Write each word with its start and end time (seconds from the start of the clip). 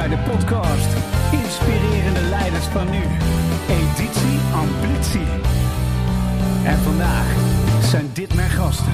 bij 0.00 0.08
de 0.08 0.30
podcast 0.30 0.92
Inspirerende 1.32 2.20
Leiders 2.20 2.64
van 2.64 2.90
Nu, 2.90 3.02
editie 3.68 4.38
Ambitie. 4.54 5.26
En 6.64 6.78
vandaag 6.78 7.34
zijn 7.82 8.10
dit 8.12 8.34
mijn 8.34 8.50
gasten. 8.50 8.92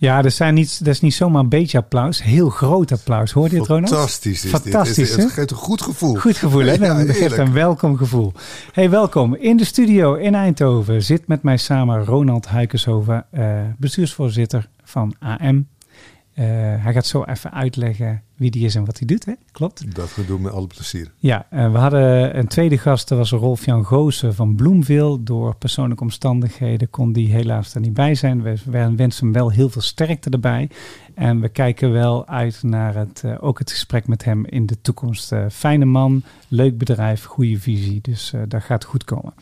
Ja, 0.00 0.22
dat, 0.22 0.32
zijn 0.32 0.54
niet, 0.54 0.84
dat 0.84 0.94
is 0.94 1.00
niet 1.00 1.14
zomaar 1.14 1.42
een 1.42 1.48
beetje 1.48 1.78
applaus. 1.78 2.22
Heel 2.22 2.48
groot 2.48 2.92
applaus. 2.92 3.32
Hoor 3.32 3.44
je 3.44 3.50
dit, 3.50 3.66
Ronald? 3.66 3.88
Fantastisch 3.88 4.44
is 4.44 4.50
Fantastisch, 4.50 5.14
dit. 5.14 5.22
Het 5.22 5.32
geeft 5.32 5.50
een 5.50 5.56
goed 5.56 5.82
gevoel. 5.82 6.14
Goed 6.14 6.36
gevoel, 6.36 6.64
hè? 6.64 6.74
Ja, 6.84 7.04
Dat 7.04 7.16
geeft 7.16 7.38
een 7.38 7.52
welkom 7.52 7.96
gevoel. 7.96 8.32
Hey, 8.72 8.90
welkom. 8.90 9.34
In 9.34 9.56
de 9.56 9.64
studio 9.64 10.14
in 10.14 10.34
Eindhoven 10.34 11.02
zit 11.02 11.26
met 11.26 11.42
mij 11.42 11.56
samen 11.56 12.04
Ronald 12.04 12.46
Huikenshoven, 12.46 13.26
uh, 13.32 13.60
bestuursvoorzitter 13.78 14.68
van 14.84 15.14
AM. 15.18 15.56
Uh, 15.56 16.44
hij 16.78 16.92
gaat 16.92 17.06
zo 17.06 17.24
even 17.24 17.52
uitleggen 17.52 18.22
wie 18.40 18.50
die 18.50 18.64
is 18.64 18.74
en 18.74 18.84
wat 18.84 18.98
hij 18.98 19.06
doet, 19.06 19.24
hè? 19.24 19.32
Klopt? 19.52 19.94
Dat 19.94 20.14
we 20.14 20.26
doen 20.26 20.42
met 20.42 20.52
alle 20.52 20.66
plezier. 20.66 21.12
Ja, 21.16 21.46
uh, 21.52 21.72
we 21.72 21.78
hadden 21.78 22.38
een 22.38 22.46
tweede 22.46 22.78
gast, 22.78 23.08
dat 23.08 23.18
was 23.18 23.30
Rolf-Jan 23.30 23.86
Goosen 23.86 24.34
van 24.34 24.54
Bloemville. 24.54 25.22
Door 25.22 25.56
persoonlijke 25.56 26.02
omstandigheden 26.02 26.90
kon 26.90 27.12
die 27.12 27.32
helaas 27.32 27.74
er 27.74 27.80
niet 27.80 27.94
bij 27.94 28.14
zijn. 28.14 28.42
We, 28.42 28.56
we 28.64 28.94
wensen 28.96 29.24
hem 29.24 29.32
wel 29.32 29.50
heel 29.50 29.68
veel 29.68 29.82
sterkte 29.82 30.30
erbij. 30.30 30.68
En 31.14 31.40
we 31.40 31.48
kijken 31.48 31.92
wel 31.92 32.26
uit 32.26 32.62
naar 32.62 32.94
het, 32.94 33.22
uh, 33.24 33.34
ook 33.40 33.58
het 33.58 33.70
gesprek 33.70 34.06
met 34.06 34.24
hem 34.24 34.46
in 34.46 34.66
de 34.66 34.80
toekomst. 34.80 35.32
Uh, 35.32 35.44
fijne 35.50 35.84
man, 35.84 36.22
leuk 36.48 36.78
bedrijf, 36.78 37.24
goede 37.24 37.58
visie. 37.58 37.98
Dus 38.02 38.32
uh, 38.34 38.40
dat 38.48 38.62
gaat 38.62 38.84
goed 38.84 39.04
komen. 39.04 39.32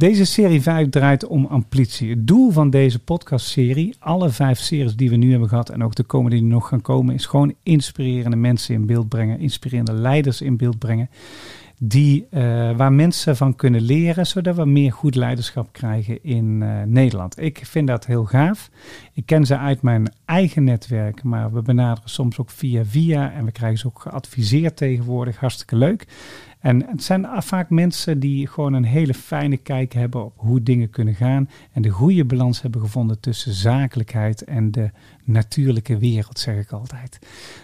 Deze 0.00 0.24
serie 0.24 0.62
5 0.62 0.88
draait 0.88 1.26
om 1.26 1.46
amplitie. 1.46 2.10
Het 2.10 2.26
doel 2.26 2.50
van 2.50 2.70
deze 2.70 2.98
podcastserie, 2.98 3.94
alle 3.98 4.30
vijf 4.30 4.58
series 4.58 4.96
die 4.96 5.10
we 5.10 5.16
nu 5.16 5.30
hebben 5.30 5.48
gehad 5.48 5.68
en 5.68 5.84
ook 5.84 5.94
de 5.94 6.02
komende 6.02 6.36
die 6.36 6.44
nog 6.46 6.68
gaan 6.68 6.80
komen, 6.80 7.14
is 7.14 7.26
gewoon 7.26 7.54
inspirerende 8.30 8.36
mensen 8.36 8.74
in 8.74 8.86
beeld 8.86 9.08
brengen, 9.08 9.38
inspirerende 9.38 9.92
leiders 9.92 10.40
in 10.40 10.56
beeld 10.56 10.78
brengen 10.78 11.08
die, 11.82 12.26
uh, 12.30 12.40
waar 12.76 12.92
mensen 12.92 13.36
van 13.36 13.56
kunnen 13.56 13.80
leren, 13.80 14.26
zodat 14.26 14.56
we 14.56 14.64
meer 14.64 14.92
goed 14.92 15.14
leiderschap 15.14 15.72
krijgen 15.72 16.24
in 16.24 16.60
uh, 16.60 16.82
Nederland. 16.86 17.40
Ik 17.40 17.60
vind 17.66 17.86
dat 17.86 18.06
heel 18.06 18.24
gaaf. 18.24 18.70
Ik 19.12 19.26
ken 19.26 19.46
ze 19.46 19.58
uit 19.58 19.82
mijn 19.82 20.12
eigen 20.24 20.64
netwerk, 20.64 21.22
maar 21.22 21.52
we 21.52 21.62
benaderen 21.62 22.10
soms 22.10 22.38
ook 22.38 22.50
via 22.50 22.84
via 22.84 23.32
en 23.32 23.44
we 23.44 23.52
krijgen 23.52 23.78
ze 23.78 23.86
ook 23.86 24.00
geadviseerd 24.00 24.76
tegenwoordig. 24.76 25.36
Hartstikke 25.36 25.76
leuk. 25.76 26.06
En 26.60 26.86
het 26.86 27.02
zijn 27.02 27.26
vaak 27.36 27.70
mensen 27.70 28.20
die 28.20 28.46
gewoon 28.46 28.72
een 28.72 28.84
hele 28.84 29.14
fijne 29.14 29.56
kijk 29.56 29.92
hebben 29.92 30.24
op 30.24 30.32
hoe 30.36 30.62
dingen 30.62 30.90
kunnen 30.90 31.14
gaan 31.14 31.48
en 31.72 31.82
de 31.82 31.88
goede 31.88 32.24
balans 32.24 32.62
hebben 32.62 32.80
gevonden 32.80 33.20
tussen 33.20 33.52
zakelijkheid 33.52 34.44
en 34.44 34.70
de 34.70 34.90
natuurlijke 35.30 35.98
wereld, 35.98 36.38
zeg 36.38 36.56
ik 36.56 36.70
altijd. 36.70 37.18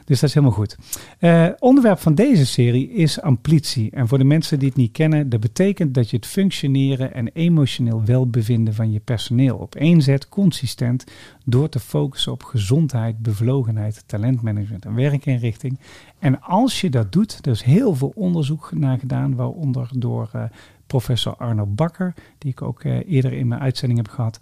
Dus 0.05 0.21
dat 0.21 0.29
is 0.29 0.35
helemaal 0.35 0.57
goed. 0.57 0.77
Uh, 1.21 1.49
onderwerp 1.59 1.99
van 1.99 2.15
deze 2.15 2.47
serie 2.47 2.91
is 2.91 3.21
amplitie. 3.21 3.91
En 3.91 4.09
voor 4.09 4.19
de 4.19 4.25
mensen 4.25 4.59
die 4.59 4.69
het 4.69 4.77
niet 4.77 4.93
kennen, 4.93 5.29
dat 5.29 5.41
betekent 5.41 5.95
dat 5.95 6.11
je 6.11 6.17
het 6.17 6.27
functioneren 6.27 7.15
en 7.15 7.31
emotioneel 7.33 8.05
welbevinden 8.05 8.75
van 8.75 8.93
je 8.93 9.01
personeel 9.01 9.57
op 9.57 9.75
één 9.75 10.03
zet, 10.03 10.29
consistent, 10.29 11.05
door 11.45 11.69
te 11.69 11.81
focussen 11.81 12.33
op 12.33 12.43
gezondheid, 12.43 13.19
bevlogenheid, 13.19 14.03
talentmanagement 14.07 14.85
en 14.85 14.95
werkinrichting. 14.95 15.79
En 16.19 16.41
als 16.41 16.81
je 16.81 16.91
dat 16.91 17.13
doet, 17.13 17.39
er 17.47 17.53
is 17.53 17.63
heel 17.63 17.95
veel 17.95 18.13
onderzoek 18.15 18.71
naar 18.75 18.99
gedaan, 18.99 19.35
waaronder 19.35 19.89
door 19.95 20.31
uh, 20.37 20.43
professor 20.87 21.37
Arno 21.37 21.67
Bakker, 21.67 22.15
die 22.39 22.51
ik 22.51 22.63
ook 22.63 22.85
uh, 22.85 22.99
eerder 23.07 23.33
in 23.33 23.49
mijn 23.49 23.61
uitzending 23.61 23.99
heb 23.99 24.09
gehad. 24.09 24.41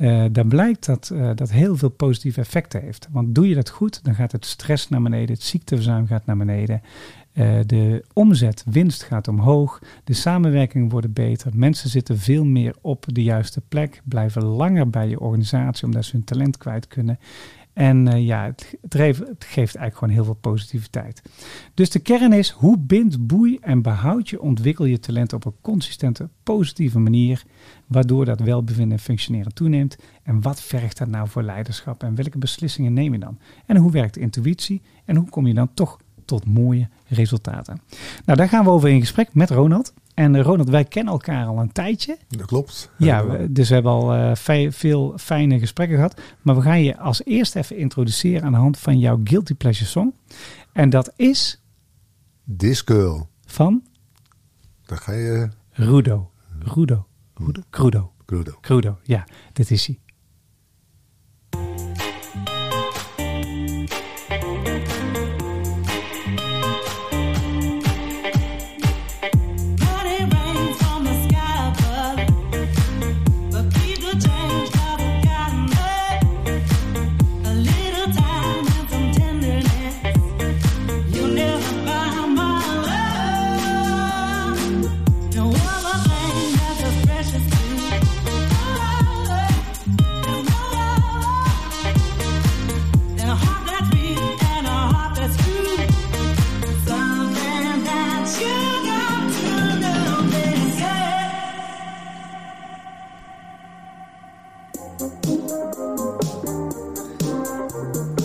Uh, 0.00 0.24
dan 0.32 0.48
blijkt 0.48 0.86
dat 0.86 1.10
uh, 1.12 1.30
dat 1.34 1.50
heel 1.50 1.76
veel 1.76 1.88
positieve 1.88 2.40
effecten 2.40 2.80
heeft. 2.80 3.08
Want 3.10 3.34
doe 3.34 3.48
je 3.48 3.54
dat 3.54 3.68
goed, 3.68 4.04
dan 4.04 4.14
gaat 4.14 4.32
het 4.32 4.44
stress 4.46 4.88
naar 4.88 5.02
beneden, 5.02 5.34
het 5.34 5.42
ziekteverzuim 5.42 6.06
gaat 6.06 6.26
naar 6.26 6.36
beneden. 6.36 6.82
Uh, 7.32 7.58
de 7.66 8.04
omzet, 8.12 8.64
winst 8.66 9.02
gaat 9.02 9.28
omhoog, 9.28 9.82
de 10.04 10.12
samenwerkingen 10.12 10.88
worden 10.88 11.12
beter, 11.12 11.50
mensen 11.54 11.90
zitten 11.90 12.18
veel 12.18 12.44
meer 12.44 12.74
op 12.80 13.04
de 13.08 13.22
juiste 13.22 13.60
plek, 13.68 14.02
blijven 14.04 14.42
langer 14.42 14.90
bij 14.90 15.08
je 15.08 15.20
organisatie 15.20 15.86
omdat 15.86 16.04
ze 16.04 16.16
hun 16.16 16.24
talent 16.24 16.56
kwijt 16.56 16.86
kunnen. 16.86 17.18
En 17.72 18.06
uh, 18.06 18.26
ja, 18.26 18.44
het, 18.44 18.74
geeft, 18.88 19.22
geeft 19.38 19.74
eigenlijk 19.74 19.96
gewoon 19.96 20.14
heel 20.14 20.24
veel 20.24 20.34
positiviteit. 20.34 21.22
Dus 21.74 21.90
de 21.90 21.98
kern 21.98 22.32
is, 22.32 22.50
hoe 22.50 22.78
bind, 22.78 23.26
boei 23.26 23.58
en 23.60 23.82
behoud 23.82 24.28
je, 24.28 24.40
ontwikkel 24.40 24.84
je 24.84 24.98
talent 24.98 25.32
op 25.32 25.44
een 25.44 25.54
consistente, 25.60 26.28
positieve 26.42 26.98
manier, 26.98 27.42
waardoor 27.86 28.24
dat 28.24 28.40
welbevinden 28.40 28.96
en 28.96 29.02
functioneren 29.02 29.54
toeneemt. 29.54 29.96
En 30.22 30.42
wat 30.42 30.62
vergt 30.62 30.98
dat 30.98 31.08
nou 31.08 31.28
voor 31.28 31.42
leiderschap 31.42 32.02
en 32.02 32.14
welke 32.14 32.38
beslissingen 32.38 32.92
neem 32.92 33.12
je 33.12 33.18
dan? 33.18 33.38
En 33.66 33.76
hoe 33.76 33.90
werkt 33.90 34.16
intuïtie 34.16 34.82
en 35.04 35.16
hoe 35.16 35.28
kom 35.28 35.46
je 35.46 35.54
dan 35.54 35.74
toch 35.74 35.98
tot 36.24 36.46
mooie 36.46 36.88
resultaten? 37.08 37.80
Nou, 38.24 38.38
daar 38.38 38.48
gaan 38.48 38.64
we 38.64 38.70
over 38.70 38.88
in 38.88 39.00
gesprek 39.00 39.34
met 39.34 39.50
Ronald. 39.50 39.92
En 40.20 40.42
Ronald, 40.42 40.68
wij 40.68 40.84
kennen 40.84 41.12
elkaar 41.12 41.46
al 41.46 41.58
een 41.58 41.72
tijdje. 41.72 42.18
Dat 42.28 42.46
klopt. 42.46 42.90
Ja, 42.98 43.26
we, 43.26 43.52
dus 43.52 43.68
we 43.68 43.74
hebben 43.74 43.92
al 43.92 44.14
uh, 44.14 44.34
fe 44.34 44.68
veel 44.72 45.18
fijne 45.18 45.58
gesprekken 45.58 45.96
gehad. 45.96 46.20
Maar 46.42 46.54
we 46.54 46.62
gaan 46.62 46.82
je 46.82 46.98
als 46.98 47.24
eerst 47.24 47.56
even 47.56 47.76
introduceren 47.76 48.42
aan 48.42 48.52
de 48.52 48.58
hand 48.58 48.78
van 48.78 48.98
jouw 48.98 49.20
Guilty 49.24 49.54
Pleasure 49.54 49.88
Song. 49.88 50.14
En 50.72 50.90
dat 50.90 51.12
is... 51.16 51.62
This 52.56 52.80
Girl. 52.80 53.28
Van? 53.44 53.82
Dan 54.86 54.98
ga 54.98 55.12
je... 55.12 55.48
Rudo. 55.70 56.30
Rudo. 56.58 57.06
Rudo. 57.34 57.62
Crudo. 57.70 58.12
Crudo. 58.26 58.58
Crudo, 58.60 58.98
ja. 59.02 59.26
Dit 59.52 59.70
is 59.70 59.86
hij. 59.86 59.98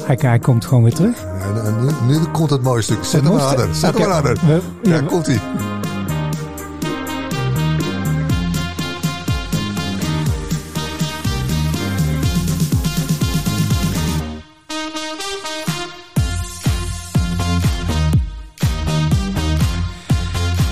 Hij, 0.05 0.17
hij, 0.21 0.39
komt 0.39 0.65
gewoon 0.65 0.83
weer 0.83 0.93
terug. 0.93 1.17
Ja, 1.21 1.69
nu, 1.81 2.15
nu, 2.15 2.25
komt 2.31 2.49
het 2.49 2.61
mooie 2.61 2.81
stuk. 2.81 3.03
Zet 3.03 3.23
hem 3.23 3.37
harder. 3.37 3.75
Zet 3.75 3.97
hem. 3.97 4.23
We, 4.23 4.61
ja, 4.81 4.95
ja, 4.95 5.01
komt 5.01 5.25
hij. 5.25 5.39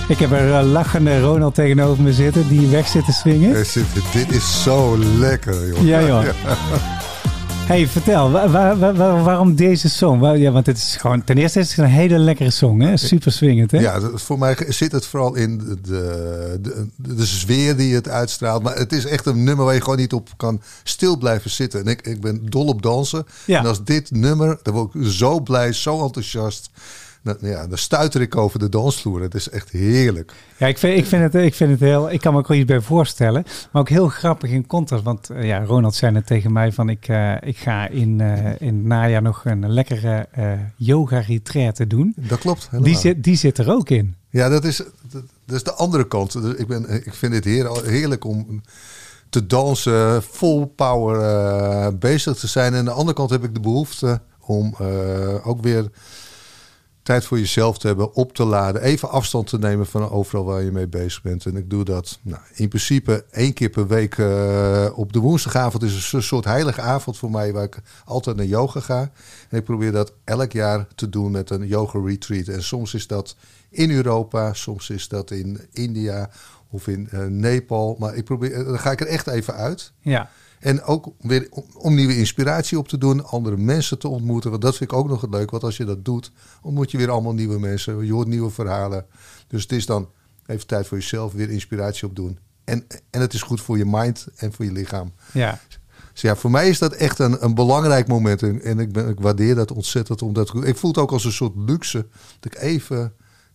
Ik 0.08 0.20
heb 0.20 0.32
er 0.32 0.52
een 0.52 0.66
lachende 0.66 1.22
Ronald 1.22 1.56
tegenover 1.56 2.04
me 2.04 2.14
zitten 2.14 2.48
die 2.48 2.68
weg 2.68 2.88
zit 2.88 3.06
te 3.06 3.12
swingen. 3.12 3.54
Dit 4.14 4.32
is 4.32 4.64
zo 4.64 4.98
lekker, 4.98 5.68
joh. 5.68 5.86
Ja, 5.86 6.02
joh. 6.02 6.24
Ja. 6.24 6.93
Hey, 7.64 7.88
vertel, 7.88 8.32
waar, 8.32 8.52
waar, 8.52 8.78
waar, 8.96 9.24
waarom 9.24 9.56
deze 9.56 9.90
song? 9.90 10.38
Ja, 10.38 10.52
want 10.52 10.66
het 10.66 10.78
is 10.78 10.96
gewoon, 10.96 11.24
ten 11.24 11.38
eerste 11.38 11.60
is 11.60 11.70
het 11.70 11.78
een 11.78 11.92
hele 11.92 12.18
lekkere 12.18 12.50
song, 12.50 12.82
hè? 12.82 12.98
Super 12.98 13.32
swingend, 13.32 13.72
hè? 13.72 13.80
Ja, 13.80 14.00
voor 14.14 14.40
mij 14.40 14.56
zit 14.68 14.92
het 14.92 15.06
vooral 15.06 15.36
in 15.36 15.58
de, 15.58 15.82
de, 15.82 16.58
de, 16.62 17.16
de 17.16 17.26
sfeer 17.26 17.76
die 17.76 17.96
het 17.96 18.08
uitstraalt. 18.08 18.64
Maar 18.64 18.76
het 18.76 18.94
is 18.94 19.06
echt 19.06 19.26
een 19.26 19.44
nummer 19.44 19.66
waar 19.66 19.74
je 19.74 19.82
gewoon 19.82 19.98
niet 19.98 20.14
op 20.14 20.30
kan 20.38 20.62
stil 20.84 21.18
blijven 21.18 21.50
zitten. 21.50 21.80
En 21.80 21.86
ik, 21.86 22.08
ik 22.08 22.22
ben 22.22 22.42
dol 22.50 22.66
op 22.66 22.82
dansen. 22.82 23.26
Ja. 23.46 23.60
En 23.60 23.66
als 23.66 23.84
dit 23.84 24.12
nummer, 24.12 24.60
dan 24.64 24.74
word 24.74 24.96
ik 24.96 25.02
zo 25.06 25.40
blij, 25.40 25.74
zo 25.74 26.04
enthousiast. 26.04 26.70
Dan, 27.24 27.38
ja, 27.40 27.68
dan 27.68 27.78
stuiter 27.78 28.22
ik 28.22 28.36
over 28.36 28.60
de 28.60 28.70
dansvloer. 28.70 29.22
Het 29.22 29.36
is 29.36 29.50
echt 29.50 29.70
heerlijk. 29.70 30.34
Ja, 30.58 30.68
ik 30.68 30.78
vind, 30.78 30.98
ik 30.98 31.06
vind, 31.06 31.34
het, 31.34 31.44
ik 31.44 31.54
vind 31.54 31.72
het 31.72 31.80
heel... 31.80 32.12
Ik 32.12 32.22
kan 32.22 32.34
me 32.34 32.40
ook 32.40 32.48
wel 32.48 32.58
iets 32.58 32.68
bij 32.68 32.82
voorstellen. 32.82 33.44
Maar 33.72 33.82
ook 33.82 33.90
heel 33.90 34.08
grappig 34.08 34.50
in 34.50 34.68
contrast. 34.68 35.04
Want 35.04 35.30
uh, 35.32 35.44
ja, 35.44 35.64
Ronald 35.64 35.96
zei 35.96 36.12
net 36.12 36.28
tegen 36.28 36.52
mij 36.52 36.72
van... 36.72 36.90
Ik, 36.90 37.08
uh, 37.08 37.36
ik 37.42 37.58
ga 37.58 37.88
in, 37.88 38.20
uh, 38.20 38.62
in 38.62 38.76
het 38.76 38.84
najaar 38.84 39.22
nog 39.22 39.46
een 39.46 39.70
lekkere 39.70 40.28
yoga-retraite 40.76 41.88
doen. 41.88 42.14
Dat 42.18 42.40
klopt. 42.40 42.70
Die 42.82 42.98
zit, 42.98 43.24
die 43.24 43.36
zit 43.36 43.58
er 43.58 43.72
ook 43.72 43.90
in. 43.90 44.16
Ja, 44.30 44.50
dat 44.50 44.64
is, 44.64 44.82
dat 45.46 45.56
is 45.56 45.64
de 45.64 45.74
andere 45.74 46.08
kant. 46.08 46.36
Ik, 46.58 46.68
ben, 46.68 46.90
ik 47.06 47.14
vind 47.14 47.34
het 47.34 47.46
heer, 47.46 47.84
heerlijk 47.86 48.26
om 48.26 48.62
te 49.30 49.46
dansen, 49.48 50.24
vol 50.24 50.66
power 50.66 51.98
bezig 51.98 52.36
te 52.36 52.48
zijn. 52.48 52.74
En 52.74 52.80
aan 52.80 52.86
de 52.86 52.92
andere 52.92 53.16
kant 53.16 53.30
heb 53.30 53.44
ik 53.44 53.54
de 53.54 53.60
behoefte 53.60 54.22
om 54.40 54.76
ook 55.44 55.62
weer 55.62 55.90
tijd 57.04 57.26
voor 57.26 57.40
jezelf 57.40 57.78
te 57.78 57.88
hebben, 57.88 58.14
op 58.14 58.34
te 58.34 58.44
laden, 58.44 58.82
even 58.82 59.10
afstand 59.10 59.48
te 59.48 59.58
nemen 59.60 59.86
van 59.86 60.10
overal 60.10 60.46
waar 60.46 60.64
je 60.64 60.72
mee 60.72 60.88
bezig 60.88 61.22
bent. 61.22 61.46
En 61.46 61.56
ik 61.56 61.70
doe 61.70 61.84
dat 61.84 62.20
nou, 62.22 62.42
in 62.54 62.68
principe 62.68 63.26
één 63.32 63.54
keer 63.54 63.70
per 63.70 63.88
week 63.88 64.18
uh, 64.18 64.88
op 64.96 65.14
de 65.14 65.20
woensdagavond. 65.20 65.84
is 65.84 66.14
een 66.14 66.24
soort 66.24 66.46
heilige 66.46 66.82
avond 66.82 67.18
voor 67.18 67.32
mij 67.32 67.54
waar 67.54 67.64
ik 67.64 67.82
altijd 68.06 68.36
naar 68.36 68.46
yoga 68.46 68.80
ga. 68.80 69.12
En 69.50 69.58
ik 69.58 69.64
probeer 69.64 69.92
dat 69.92 70.14
elk 70.24 70.52
jaar 70.52 70.88
te 70.96 71.10
doen 71.10 71.32
met 71.32 71.50
een 71.50 71.68
yoga 71.68 72.00
retreat. 72.00 72.48
En 72.48 72.64
soms 72.64 72.94
is 72.94 73.08
dat 73.08 73.36
in 73.70 73.92
Europa, 73.92 74.54
soms 74.54 74.90
is 74.90 75.08
dat 75.08 75.32
in 75.32 75.60
India 75.72 76.30
of 76.70 76.88
in 76.88 77.10
uh, 77.14 77.26
Nepal. 77.26 77.96
Maar 78.00 78.16
ik 78.16 78.24
probeer, 78.24 78.64
dan 78.64 78.80
ga 78.80 78.92
ik 78.92 79.02
er 79.02 79.08
echt 79.08 79.28
even 79.28 79.54
uit. 79.54 79.92
Ja. 80.00 80.30
En 80.64 80.84
ook 80.84 81.08
weer 81.20 81.50
om 81.74 81.96
nieuwe 81.96 82.18
inspiratie 82.18 82.78
op 82.78 82.88
te 82.88 82.98
doen, 82.98 83.26
andere 83.26 83.58
mensen 83.58 84.00
te 84.00 84.08
ontmoeten. 84.08 84.50
Want 84.50 84.62
dat 84.62 84.78
vind 84.78 84.92
ik 84.92 84.98
ook 84.98 85.08
nog 85.08 85.22
het 85.22 85.30
leuk. 85.30 85.52
Want 85.52 85.64
als 85.64 85.78
je 85.78 85.86
dat 85.86 86.06
doet, 86.06 86.32
ontmoet 86.62 86.92
je 86.92 86.98
weer 86.98 87.10
allemaal 87.10 87.34
nieuwe 87.34 87.60
mensen. 87.60 88.06
Je 88.06 88.14
hoort 88.14 88.28
nieuwe 88.28 88.50
verhalen. 88.50 89.06
Dus 89.48 89.62
het 89.62 89.72
is 89.72 89.86
dan 89.86 90.10
even 90.46 90.68
tijd 90.68 90.88
voor 90.88 90.98
jezelf, 90.98 91.34
weer 91.34 91.50
inspiratie 91.50 92.08
op 92.08 92.16
doen. 92.16 92.40
En, 92.64 92.86
en 93.10 93.22
het 93.22 93.34
is 93.34 93.42
goed 93.42 93.62
voor 93.62 93.78
je 93.78 93.86
mind 93.86 94.28
en 94.36 94.54
voor 94.54 94.66
je 94.66 94.72
lichaam. 94.72 95.14
Ja. 95.34 95.60
Dus 96.12 96.22
ja, 96.22 96.36
voor 96.36 96.52
mij 96.52 96.70
is 96.70 96.80
dat 96.80 96.94
echt 96.94 97.20
een, 97.20 97.44
een 97.44 97.56
belangrijk 97.56 98.08
moment. 98.08 98.44
En 98.44 98.80
ik, 98.80 98.92
ben, 98.92 99.10
ik 99.10 99.20
waardeer 99.20 99.56
dat 99.56 99.72
ontzettend. 99.72 100.22
Omdat 100.22 100.54
ik 100.64 100.78
voel 100.78 100.92
het 100.92 101.00
ook 101.00 101.12
als 101.12 101.26
een 101.26 101.32
soort 101.32 101.56
luxe. 101.56 102.08
Dat 102.40 102.54
ik 102.54 102.62
even 102.62 103.14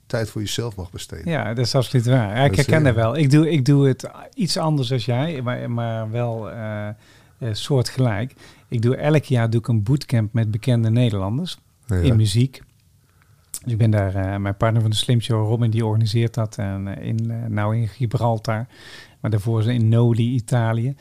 tijd 0.08 0.30
voor 0.30 0.40
jezelf 0.40 0.76
mag 0.76 0.90
besteden. 0.90 1.30
Ja, 1.30 1.54
dat 1.54 1.66
is 1.66 1.74
absoluut 1.74 2.06
waar. 2.06 2.36
Ja, 2.36 2.44
ik 2.44 2.54
herken 2.54 2.82
dat 2.82 2.94
wel. 2.94 3.16
Ik 3.16 3.30
doe, 3.30 3.50
ik 3.50 3.64
doe 3.64 3.88
het 3.88 4.10
iets 4.34 4.56
anders 4.56 4.92
als 4.92 5.04
jij, 5.04 5.42
maar, 5.42 5.70
maar 5.70 6.10
wel 6.10 6.50
uh, 6.50 6.88
soortgelijk. 7.52 8.34
Ik 8.68 8.82
doe 8.82 8.96
elk 8.96 9.24
jaar 9.24 9.50
doe 9.50 9.60
ik 9.60 9.68
een 9.68 9.82
bootcamp 9.82 10.32
met 10.32 10.50
bekende 10.50 10.90
Nederlanders 10.90 11.58
in 11.86 12.16
muziek. 12.16 12.62
Dus 13.62 13.72
ik 13.72 13.78
ben 13.78 13.90
daar, 13.90 14.16
uh, 14.16 14.36
mijn 14.36 14.56
partner 14.56 14.80
van 14.80 14.90
de 14.90 14.96
Slim 14.96 15.20
Show, 15.20 15.48
Robin, 15.48 15.70
die 15.70 15.86
organiseert 15.86 16.34
dat 16.34 16.56
en, 16.56 16.86
in, 16.86 17.32
nou 17.48 17.76
in 17.76 17.88
Gibraltar. 17.88 18.66
Maar 19.20 19.30
daarvoor 19.30 19.62
ze 19.62 19.72
in 19.72 19.88
Noli, 19.88 20.34
Italië. 20.34 20.96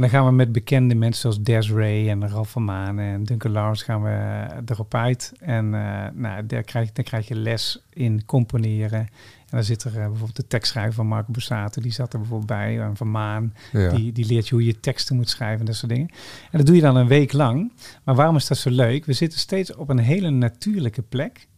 En 0.00 0.06
dan 0.10 0.14
gaan 0.14 0.26
we 0.26 0.32
met 0.32 0.52
bekende 0.52 0.94
mensen 0.94 1.20
zoals 1.20 1.40
Desiree 1.40 2.08
en 2.08 2.28
Ralph 2.28 2.50
van 2.50 2.64
Maan 2.64 2.98
en 2.98 3.24
Duncan 3.24 3.50
Lawrence 3.50 3.84
gaan 3.84 4.02
we 4.02 4.46
erop 4.66 4.94
uit. 4.94 5.32
En 5.38 5.64
uh, 5.64 6.06
nou, 6.14 6.46
daar 6.46 6.62
krijg, 6.62 6.92
dan 6.92 7.04
krijg 7.04 7.28
je 7.28 7.34
les 7.34 7.82
in 7.92 8.24
componeren. 8.24 8.98
En 8.98 9.08
dan 9.50 9.64
zit 9.64 9.84
er 9.84 9.90
uh, 9.90 9.96
bijvoorbeeld 9.96 10.36
de 10.36 10.46
tekstschrijver 10.46 10.94
van 10.94 11.06
Marco 11.06 11.32
Bussato, 11.32 11.82
die 11.82 11.92
zat 11.92 12.12
er 12.12 12.18
bijvoorbeeld 12.18 12.48
bij. 12.48 12.80
En 12.80 12.96
Van 12.96 13.10
Maan, 13.10 13.54
die, 13.72 14.12
die 14.12 14.26
leert 14.26 14.48
je 14.48 14.54
hoe 14.54 14.64
je 14.64 14.80
teksten 14.80 15.16
moet 15.16 15.28
schrijven 15.28 15.60
en 15.60 15.66
dat 15.66 15.76
soort 15.76 15.92
dingen. 15.92 16.08
En 16.50 16.58
dat 16.58 16.66
doe 16.66 16.76
je 16.76 16.82
dan 16.82 16.96
een 16.96 17.08
week 17.08 17.32
lang. 17.32 17.72
Maar 18.04 18.14
waarom 18.14 18.36
is 18.36 18.46
dat 18.46 18.58
zo 18.58 18.70
leuk? 18.70 19.04
We 19.04 19.12
zitten 19.12 19.38
steeds 19.38 19.74
op 19.74 19.88
een 19.88 19.98
hele 19.98 20.30
natuurlijke 20.30 21.02
plek 21.02 21.48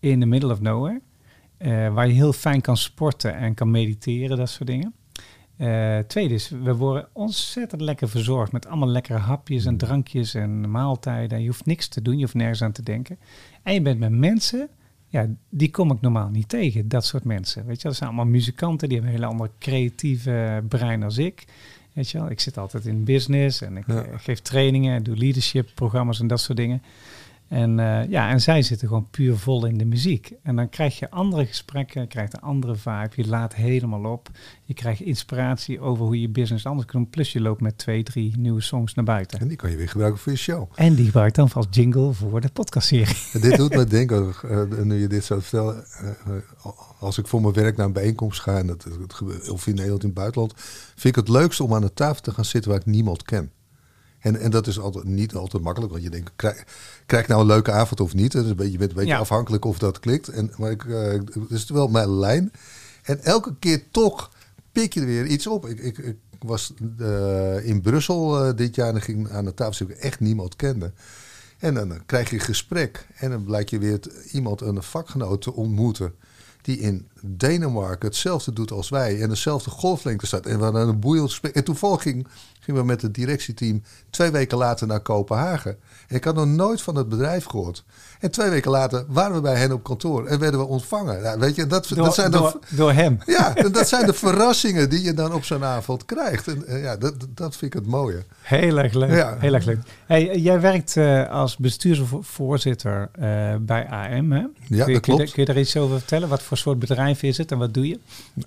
in 0.00 0.20
the 0.20 0.26
middle 0.26 0.52
of 0.52 0.60
nowhere. 0.60 1.00
Uh, 1.58 1.94
waar 1.94 2.06
je 2.06 2.14
heel 2.14 2.32
fijn 2.32 2.60
kan 2.60 2.76
sporten 2.76 3.34
en 3.34 3.54
kan 3.54 3.70
mediteren, 3.70 4.36
dat 4.36 4.50
soort 4.50 4.68
dingen. 4.68 4.94
Uh, 5.60 5.98
tweede 5.98 6.34
is, 6.34 6.48
we 6.48 6.74
worden 6.74 7.08
ontzettend 7.12 7.80
lekker 7.80 8.08
verzorgd 8.08 8.52
met 8.52 8.66
allemaal 8.66 8.88
lekkere 8.88 9.18
hapjes 9.18 9.64
en 9.64 9.76
drankjes 9.76 10.34
en 10.34 10.70
maaltijden. 10.70 11.40
Je 11.40 11.46
hoeft 11.46 11.66
niks 11.66 11.88
te 11.88 12.02
doen, 12.02 12.14
je 12.14 12.20
hoeft 12.20 12.34
nergens 12.34 12.62
aan 12.62 12.72
te 12.72 12.82
denken. 12.82 13.18
En 13.62 13.74
je 13.74 13.82
bent 13.82 13.98
met 13.98 14.10
mensen, 14.10 14.68
ja, 15.06 15.26
die 15.48 15.70
kom 15.70 15.90
ik 15.90 16.00
normaal 16.00 16.28
niet 16.28 16.48
tegen, 16.48 16.88
dat 16.88 17.04
soort 17.04 17.24
mensen. 17.24 17.66
Weet 17.66 17.82
je, 17.82 17.88
dat 17.88 17.96
zijn 17.96 18.08
allemaal 18.08 18.26
muzikanten, 18.26 18.88
die 18.88 18.96
hebben 18.96 19.14
een 19.14 19.20
hele 19.20 19.32
andere 19.32 19.50
creatieve 19.58 20.64
brein 20.68 21.02
als 21.02 21.18
ik. 21.18 21.44
Weet 21.92 22.10
je 22.10 22.18
wel, 22.18 22.30
ik 22.30 22.40
zit 22.40 22.58
altijd 22.58 22.86
in 22.86 23.04
business 23.04 23.60
en 23.60 23.76
ik 23.76 23.86
ja. 23.86 24.02
Eh, 24.02 24.18
geef 24.18 24.40
trainingen, 24.40 25.02
doe 25.02 25.16
leadership 25.16 25.70
programma's 25.74 26.20
en 26.20 26.26
dat 26.26 26.40
soort 26.40 26.58
dingen. 26.58 26.82
En, 27.50 27.78
uh, 27.78 28.08
ja, 28.08 28.30
en 28.30 28.40
zij 28.40 28.62
zitten 28.62 28.88
gewoon 28.88 29.10
puur 29.10 29.36
vol 29.36 29.66
in 29.66 29.78
de 29.78 29.84
muziek. 29.84 30.32
En 30.42 30.56
dan 30.56 30.68
krijg 30.68 30.98
je 30.98 31.10
andere 31.10 31.46
gesprekken, 31.46 32.08
krijgt 32.08 32.34
een 32.34 32.40
andere 32.40 32.76
vibe. 32.76 33.10
Je 33.14 33.26
laat 33.26 33.54
helemaal 33.54 34.12
op. 34.12 34.28
Je 34.64 34.74
krijgt 34.74 35.00
inspiratie 35.00 35.80
over 35.80 36.04
hoe 36.04 36.20
je 36.20 36.28
business 36.28 36.66
anders 36.66 36.86
kan 36.86 37.00
doen. 37.00 37.10
Plus 37.10 37.32
je 37.32 37.40
loopt 37.40 37.60
met 37.60 37.78
twee, 37.78 38.02
drie 38.02 38.36
nieuwe 38.38 38.60
songs 38.60 38.94
naar 38.94 39.04
buiten. 39.04 39.38
En 39.40 39.48
die 39.48 39.56
kan 39.56 39.70
je 39.70 39.76
weer 39.76 39.88
gebruiken 39.88 40.20
voor 40.20 40.32
je 40.32 40.38
show. 40.38 40.70
En 40.74 40.94
die 40.94 41.04
gebruik 41.04 41.34
dan 41.34 41.52
als 41.52 41.66
jingle 41.70 42.12
voor 42.12 42.40
de 42.40 42.50
podcastserie. 42.52 43.16
dit 43.40 43.56
doet 43.56 43.74
me 43.74 43.84
denken, 43.84 44.34
uh, 44.44 44.82
nu 44.82 45.00
je 45.00 45.08
dit 45.08 45.24
zo 45.24 45.40
vertelt. 45.40 45.76
Uh, 46.26 46.70
als 46.98 47.18
ik 47.18 47.26
voor 47.26 47.40
mijn 47.40 47.54
werk 47.54 47.76
naar 47.76 47.86
een 47.86 47.92
bijeenkomst 47.92 48.40
ga, 48.40 48.58
en 48.58 48.66
dat, 48.66 48.86
dat 49.00 49.14
gebeurt 49.14 49.48
of 49.48 49.66
in 49.66 49.74
Nederland 49.74 50.02
in 50.02 50.08
het 50.08 50.18
buitenland, 50.18 50.54
vind 50.94 51.16
ik 51.16 51.22
het 51.24 51.28
leukste 51.28 51.64
om 51.64 51.74
aan 51.74 51.80
de 51.80 51.92
tafel 51.92 52.22
te 52.22 52.32
gaan 52.32 52.44
zitten 52.44 52.70
waar 52.70 52.80
ik 52.80 52.86
niemand 52.86 53.22
ken. 53.22 53.50
En, 54.20 54.40
en 54.40 54.50
dat 54.50 54.66
is 54.66 54.78
altijd, 54.78 55.04
niet 55.04 55.34
altijd 55.34 55.62
makkelijk, 55.62 55.92
want 55.92 56.04
je 56.04 56.10
denkt, 56.10 56.30
krijg, 56.36 56.64
krijg 57.06 57.22
ik 57.22 57.28
nou 57.28 57.40
een 57.40 57.46
leuke 57.46 57.72
avond 57.72 58.00
of 58.00 58.14
niet? 58.14 58.32
Het 58.32 58.44
is 58.44 58.50
een 58.50 58.56
beetje, 58.56 58.72
je 58.72 58.78
bent 58.78 58.90
een 58.90 58.96
beetje 58.96 59.16
afhankelijk 59.16 59.64
of 59.64 59.78
dat 59.78 60.00
klikt. 60.00 60.28
En, 60.28 60.52
maar 60.56 60.70
ik, 60.70 60.84
uh, 60.84 61.12
het 61.12 61.50
is 61.50 61.70
wel 61.70 61.88
mijn 61.88 62.18
lijn. 62.18 62.52
En 63.02 63.22
elke 63.22 63.54
keer 63.58 63.82
toch 63.90 64.30
pik 64.72 64.92
je 64.92 65.00
er 65.00 65.06
weer 65.06 65.26
iets 65.26 65.46
op. 65.46 65.66
Ik, 65.66 65.78
ik, 65.78 65.98
ik 65.98 66.16
was 66.38 66.72
uh, 66.98 67.66
in 67.66 67.80
Brussel 67.80 68.46
uh, 68.46 68.56
dit 68.56 68.74
jaar 68.74 68.94
en 68.94 69.02
ging 69.02 69.30
aan 69.30 69.44
de 69.44 69.54
tafel 69.54 69.86
ik 69.86 69.96
echt 69.96 70.20
niemand 70.20 70.56
kende. 70.56 70.92
En 71.58 71.74
dan, 71.74 71.88
dan 71.88 72.06
krijg 72.06 72.30
je 72.30 72.36
een 72.36 72.42
gesprek 72.42 73.06
en 73.16 73.30
dan 73.30 73.44
blijkt 73.44 73.70
je 73.70 73.78
weer 73.78 74.00
iemand, 74.32 74.60
een 74.60 74.82
vakgenoot 74.82 75.42
te 75.42 75.52
ontmoeten 75.52 76.14
die 76.62 76.78
in 76.78 77.08
Denemarken 77.22 78.08
hetzelfde 78.08 78.52
doet 78.52 78.70
als 78.70 78.88
wij 78.88 79.20
en 79.20 79.28
dezelfde 79.28 79.70
golflengte 79.70 80.26
staat. 80.26 80.46
En 80.46 80.58
we 80.58 80.64
hadden 80.64 80.88
een 80.88 81.00
boeiend 81.00 81.28
gesprek. 81.28 81.54
En 81.54 81.64
toevallig 81.64 82.02
ging, 82.02 82.26
gingen 82.60 82.80
we 82.80 82.86
met 82.86 83.02
het 83.02 83.14
directieteam 83.14 83.82
twee 84.10 84.30
weken 84.30 84.58
later 84.58 84.86
naar 84.86 85.00
Kopenhagen. 85.00 85.76
En 86.08 86.16
ik 86.16 86.24
had 86.24 86.34
nog 86.34 86.46
nooit 86.46 86.82
van 86.82 86.96
het 86.96 87.08
bedrijf 87.08 87.44
gehoord. 87.44 87.84
En 88.20 88.30
twee 88.30 88.50
weken 88.50 88.70
later 88.70 89.04
waren 89.08 89.34
we 89.34 89.40
bij 89.40 89.56
hen 89.56 89.72
op 89.72 89.82
kantoor 89.82 90.26
en 90.26 90.38
werden 90.38 90.60
we 90.60 90.66
ontvangen. 90.66 91.22
Nou, 91.22 91.38
weet 91.38 91.54
je, 91.54 91.66
dat, 91.66 91.88
door, 91.88 92.04
dat 92.04 92.14
zijn 92.14 92.30
door, 92.30 92.58
de, 92.68 92.76
door 92.76 92.92
hem. 92.92 93.18
Ja, 93.26 93.52
dat 93.52 93.88
zijn 93.88 94.06
de 94.06 94.12
verrassingen 94.24 94.90
die 94.90 95.02
je 95.02 95.14
dan 95.14 95.32
op 95.32 95.44
zo'n 95.44 95.64
avond 95.64 96.04
krijgt. 96.04 96.48
En 96.48 96.64
uh, 96.68 96.82
ja, 96.82 96.96
dat, 96.96 97.14
dat 97.34 97.56
vind 97.56 97.74
ik 97.74 97.80
het 97.80 97.90
mooie. 97.90 98.24
Heel 98.42 98.78
erg 98.78 98.92
leuk. 98.92 99.10
Ja. 99.10 99.36
Heel 99.38 99.54
erg 99.54 99.64
leuk. 99.64 99.78
Hey, 100.06 100.38
jij 100.38 100.60
werkt 100.60 100.96
uh, 100.96 101.30
als 101.30 101.56
bestuursvoorzitter 101.56 103.10
uh, 103.20 103.54
bij 103.60 103.88
AM, 103.88 104.32
hè? 104.32 104.38
Ja, 104.38 104.48
kun 104.66 104.68
je, 104.68 104.76
dat 104.76 104.86
klopt. 104.86 105.02
Kun 105.02 105.16
je, 105.16 105.32
kun 105.32 105.42
je 105.42 105.44
daar 105.44 105.58
iets 105.58 105.76
over 105.76 105.98
vertellen? 105.98 106.28
Wat 106.28 106.42
voor 106.42 106.56
soort 106.56 106.78
bedrijf 106.78 107.09
is 107.18 107.38
het 107.38 107.52
en 107.52 107.58
wat 107.58 107.74
doe 107.74 107.88
je? 107.88 107.98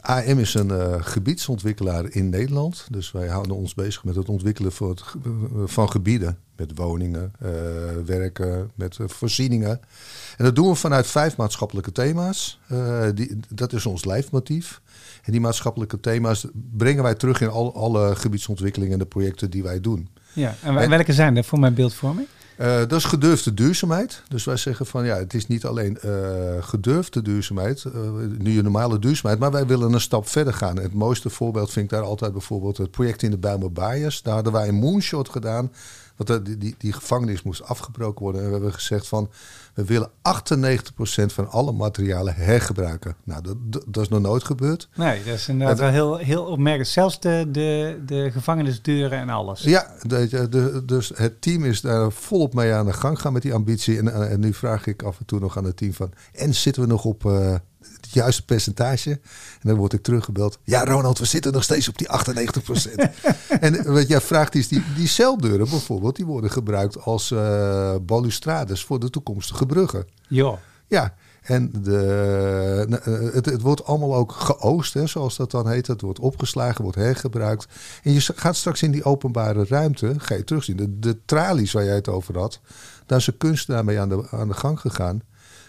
AM 0.02 0.40
is 0.40 0.54
een 0.54 1.04
gebiedsontwikkelaar 1.04 2.06
in 2.10 2.30
Nederland. 2.30 2.88
Dus 2.92 3.12
wij 3.12 3.28
houden 3.28 3.56
ons 3.56 3.74
bezig 3.74 4.04
met 4.04 4.16
het 4.16 4.30
ontwikkelen 4.30 4.72
voor 4.72 4.90
het, 4.90 5.04
van 5.66 5.90
gebieden. 5.92 6.38
Met 6.56 6.72
woningen, 6.76 7.32
werken, 8.06 8.72
met 8.76 8.98
voorzieningen. 9.02 9.80
En 10.38 10.46
dat 10.46 10.56
doen 10.56 10.68
we 10.68 10.76
vanuit 10.76 11.08
vijf 11.08 11.38
maatschappelijke 11.38 11.92
thema's. 11.92 12.60
Die, 13.14 13.40
dat 13.50 13.74
is 13.74 13.86
ons 13.86 14.06
lijfmotief. 14.06 14.82
En 15.24 15.32
die 15.32 15.42
maatschappelijke 15.42 16.00
thema's 16.00 16.46
brengen 16.78 17.04
wij 17.04 17.16
terug 17.16 17.42
in 17.42 17.50
al, 17.50 17.76
alle 17.76 18.16
gebiedsontwikkelingen 18.16 18.94
en 18.94 19.00
de 19.00 19.06
projecten 19.06 19.50
die 19.50 19.64
wij 19.64 19.82
doen. 19.82 20.10
Ja, 20.34 20.56
en, 20.62 20.78
en 20.78 20.90
welke 20.90 21.14
zijn 21.14 21.38
er 21.38 21.44
voor 21.44 21.60
mijn 21.60 21.74
beeldvorming? 21.74 22.28
Uh, 22.60 22.78
dat 22.78 22.92
is 22.92 23.04
gedurfde 23.04 23.54
duurzaamheid. 23.54 24.22
Dus 24.28 24.44
wij 24.44 24.58
zeggen 24.58 24.86
van 24.86 25.06
ja, 25.06 25.16
het 25.16 25.34
is 25.34 25.48
niet 25.48 25.66
alleen 25.66 25.98
uh, 26.06 26.12
gedurfde 26.60 27.22
duurzaamheid, 27.22 27.84
uh, 27.84 27.94
nu 28.38 28.52
je 28.52 28.62
normale 28.62 29.00
duurzaamheid, 29.00 29.40
maar 29.40 29.52
wij 29.52 29.66
willen 29.66 29.94
een 29.94 30.02
stap 30.02 30.28
verder 30.28 30.54
gaan. 30.54 30.78
Het 30.78 30.94
mooiste 30.94 31.30
voorbeeld 31.30 31.72
vind 31.72 31.86
ik 31.86 31.92
daar 31.92 32.08
altijd 32.08 32.32
bijvoorbeeld 32.32 32.78
het 32.78 32.92
project 32.92 33.24
in 33.24 33.32
de 33.32 33.38
Bijlmer. 33.38 33.74
Daar 33.74 34.34
hadden 34.34 34.54
wij 34.54 34.68
een 34.68 34.76
moonshot 34.76 35.30
gedaan 35.30 35.72
want 36.16 36.46
die, 36.46 36.58
die, 36.58 36.76
die 36.78 36.94
gevangenis 36.94 37.44
moest 37.44 37.64
afgebroken 37.64 38.24
worden. 38.24 38.42
En 38.42 38.48
we 38.48 38.54
hebben 38.54 38.74
gezegd 38.74 39.08
van, 39.08 39.30
we 39.74 39.84
willen 39.86 40.10
98% 40.10 40.12
van 41.26 41.50
alle 41.50 41.72
materialen 41.72 42.36
hergebruiken. 42.36 43.16
Nou, 43.24 43.42
dat, 43.44 43.84
dat 43.88 44.04
is 44.04 44.10
nog 44.10 44.22
nooit 44.22 44.44
gebeurd. 44.44 44.90
Nee, 44.96 45.24
dat 45.24 45.34
is 45.34 45.48
inderdaad 45.48 45.80
wel 45.80 45.90
heel, 45.90 46.18
heel 46.18 46.46
opmerkelijk. 46.46 46.90
Zelfs 46.90 47.20
de, 47.20 47.48
de, 47.52 48.02
de 48.06 48.32
gevangenisdeuren 48.32 49.20
en 49.20 49.30
alles. 49.30 49.62
Ja, 49.62 49.88
de, 50.02 50.48
de, 50.50 50.84
dus 50.86 51.12
het 51.16 51.42
team 51.42 51.66
is 51.66 51.82
daar 51.82 52.12
volop 52.12 52.54
mee 52.54 52.74
aan 52.74 52.86
de 52.86 52.94
gang 52.94 53.20
gaan 53.20 53.34
met 53.34 53.42
die 53.42 53.54
ambitie. 53.54 53.98
En, 53.98 54.30
en 54.30 54.40
nu 54.40 54.54
vraag 54.54 54.88
ik 54.88 55.04
af 55.04 55.20
en 55.20 55.26
toe 55.26 55.40
nog 55.40 55.58
aan 55.58 55.66
het 55.66 55.78
team 55.78 55.94
van, 55.94 56.12
en 56.34 56.56
zitten 56.56 56.82
we 56.82 56.88
nog 56.88 57.06
op... 57.06 57.24
Uh, 57.24 57.56
het 58.02 58.14
juiste 58.14 58.46
percentage. 58.46 59.10
En 59.12 59.20
dan 59.70 59.76
word 59.76 59.94
ik 59.94 60.04
teruggebeld. 60.04 60.60
Ja, 60.64 60.86
Ronald, 60.86 61.20
we 61.20 61.26
zitten 61.26 61.54
nog 61.54 61.64
steeds 61.64 61.88
op 61.88 61.98
die 61.98 62.08
98%. 62.08 62.94
en 63.60 63.94
wat 63.94 64.08
jij 64.08 64.22
vraagt 64.22 64.56
is, 64.56 64.68
die, 64.68 64.84
die 64.96 65.08
celdeuren 65.08 65.70
bijvoorbeeld, 65.70 66.16
die 66.16 66.26
worden 66.26 66.52
gebruikt 66.52 67.02
als 67.02 67.32
uh, 67.32 67.96
balustrades 68.02 68.84
voor 68.84 69.00
de 69.00 69.10
toekomstige 69.10 69.63
bruggen. 69.66 70.08
Ja. 70.28 70.60
Ja, 70.88 71.14
en 71.42 71.72
de, 71.84 73.00
het, 73.34 73.46
het, 73.46 73.62
wordt 73.62 73.86
allemaal 73.86 74.16
ook 74.16 74.32
geoost, 74.32 74.94
hè, 74.94 75.08
zoals 75.08 75.36
dat 75.36 75.52
dan 75.52 75.70
heet. 75.70 75.88
Het 75.88 76.02
wordt 76.02 76.20
opgeslagen, 76.20 76.84
wordt 76.84 76.98
hergebruikt. 76.98 77.68
En 78.04 78.12
je 78.12 78.20
gaat 78.36 78.56
straks 78.56 78.82
in 78.82 78.92
die 78.92 79.04
openbare 79.04 79.66
ruimte, 79.66 80.14
ga 80.18 80.36
je 80.36 80.44
terugzien. 80.44 80.78
De, 80.78 81.00
de 81.00 81.18
tralies 81.26 81.72
waar 81.72 81.84
jij 81.84 81.96
het 81.96 82.08
over 82.08 82.38
had, 82.38 82.60
daar 83.06 83.18
is 83.18 83.28
een 83.28 83.38
kunstenaar 83.38 83.86
mee 83.86 84.00
aan 84.00 84.10
de, 84.10 84.28
aan 84.32 84.48
de 84.48 84.54
gang 84.54 84.80
gegaan 84.80 85.22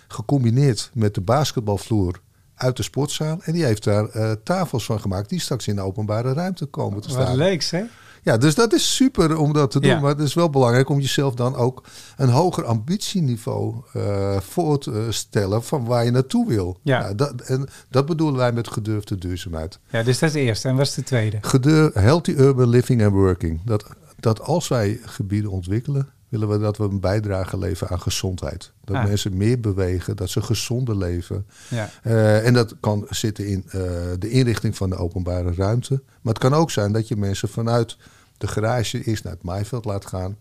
gecombineerd 0.09 0.91
met 0.93 1.15
de 1.15 1.21
basketbalvloer 1.21 2.21
uit 2.55 2.77
de 2.77 2.83
sportzaal. 2.83 3.39
En 3.43 3.53
die 3.53 3.65
heeft 3.65 3.85
daar 3.85 4.17
uh, 4.17 4.33
tafels 4.45 4.85
van 4.85 5.01
gemaakt 5.01 5.29
die 5.29 5.41
straks 5.41 5.69
in 5.69 5.77
de 5.77 5.83
openbare 5.83 6.33
ruimte 6.33 6.67
komen 6.67 7.01
te 7.01 7.09
staan. 7.09 7.27
Wat 7.27 7.37
leuk, 7.37 7.63
hè? 7.63 7.85
Ja, 8.25 8.37
dus 8.37 8.55
dat 8.55 8.73
is 8.73 8.95
super 8.95 9.37
om 9.37 9.53
dat 9.53 9.71
te 9.71 9.81
doen. 9.81 10.01
Maar 10.01 10.11
het 10.11 10.21
is 10.21 10.35
wel 10.35 10.51
belangrijk 10.51 10.89
om 10.89 11.01
jezelf 11.01 11.35
dan 11.35 11.55
ook 11.57 11.85
een 12.17 12.29
hoger 12.29 12.65
ambitieniveau 12.65 13.75
uh, 13.97 14.41
voor 14.41 14.79
te 14.79 15.07
stellen 15.11 15.65
van 15.65 15.85
waar 15.85 16.05
je 16.05 16.11
naartoe 16.11 16.49
wil. 16.49 16.79
Ja. 16.83 17.15
dat, 17.15 17.41
en 17.41 17.69
dat 17.91 18.07
bedoelen 18.07 18.37
wij 18.37 18.53
met 18.53 18.69
gedurfde 18.69 19.19
duurzaamheid. 19.19 19.79
Ja, 19.91 20.03
dus 20.03 20.19
dat 20.19 20.29
is 20.29 20.35
de 20.35 20.41
eerste. 20.41 20.69
En 20.69 20.77
wat 20.77 20.87
is 20.87 20.95
de 20.95 21.03
tweede? 21.03 21.39
Gedurf, 21.41 21.95
healthy 21.95 22.31
urban 22.31 22.69
living 22.69 23.05
and 23.05 23.13
working. 23.13 23.61
Dat, 23.65 23.85
dat 24.21 24.41
als 24.41 24.69
wij 24.69 25.01
gebieden 25.05 25.51
ontwikkelen, 25.51 26.09
willen 26.39 26.59
we 26.59 26.65
dat 26.65 26.77
we 26.77 26.85
een 26.85 27.01
bijdrage 27.01 27.59
leveren 27.59 27.93
aan 27.93 28.03
gezondheid. 28.03 28.73
Dat 28.85 28.97
ah. 28.97 29.05
mensen 29.05 29.37
meer 29.37 29.61
bewegen, 29.61 30.17
dat 30.17 30.31
ze 30.31 30.43
gezonder 30.43 30.97
leven. 30.97 31.47
Ja. 31.69 31.91
Uh, 32.03 32.47
en 32.47 32.55
dat 32.55 32.75
kan 32.81 33.07
zitten 33.09 33.47
in 33.47 33.65
uh, 33.67 33.73
de 34.19 34.31
inrichting 34.31 34.77
van 34.77 34.91
de 34.91 34.97
openbare 34.97 35.55
ruimte. 35.55 36.03
Maar 36.21 36.33
het 36.35 36.43
kan 36.43 36.55
ook 36.55 36.71
zijn 36.71 36.93
dat 36.93 37.09
je 37.09 37.17
mensen 37.17 37.49
vanuit 37.49 37.97
de 38.39 38.47
garage 38.47 39.05
eerst 39.05 39.25
naar 39.25 39.33
het 39.33 39.43
maaiveld 39.43 39.85
laat 39.85 40.07
gaan. 40.07 40.37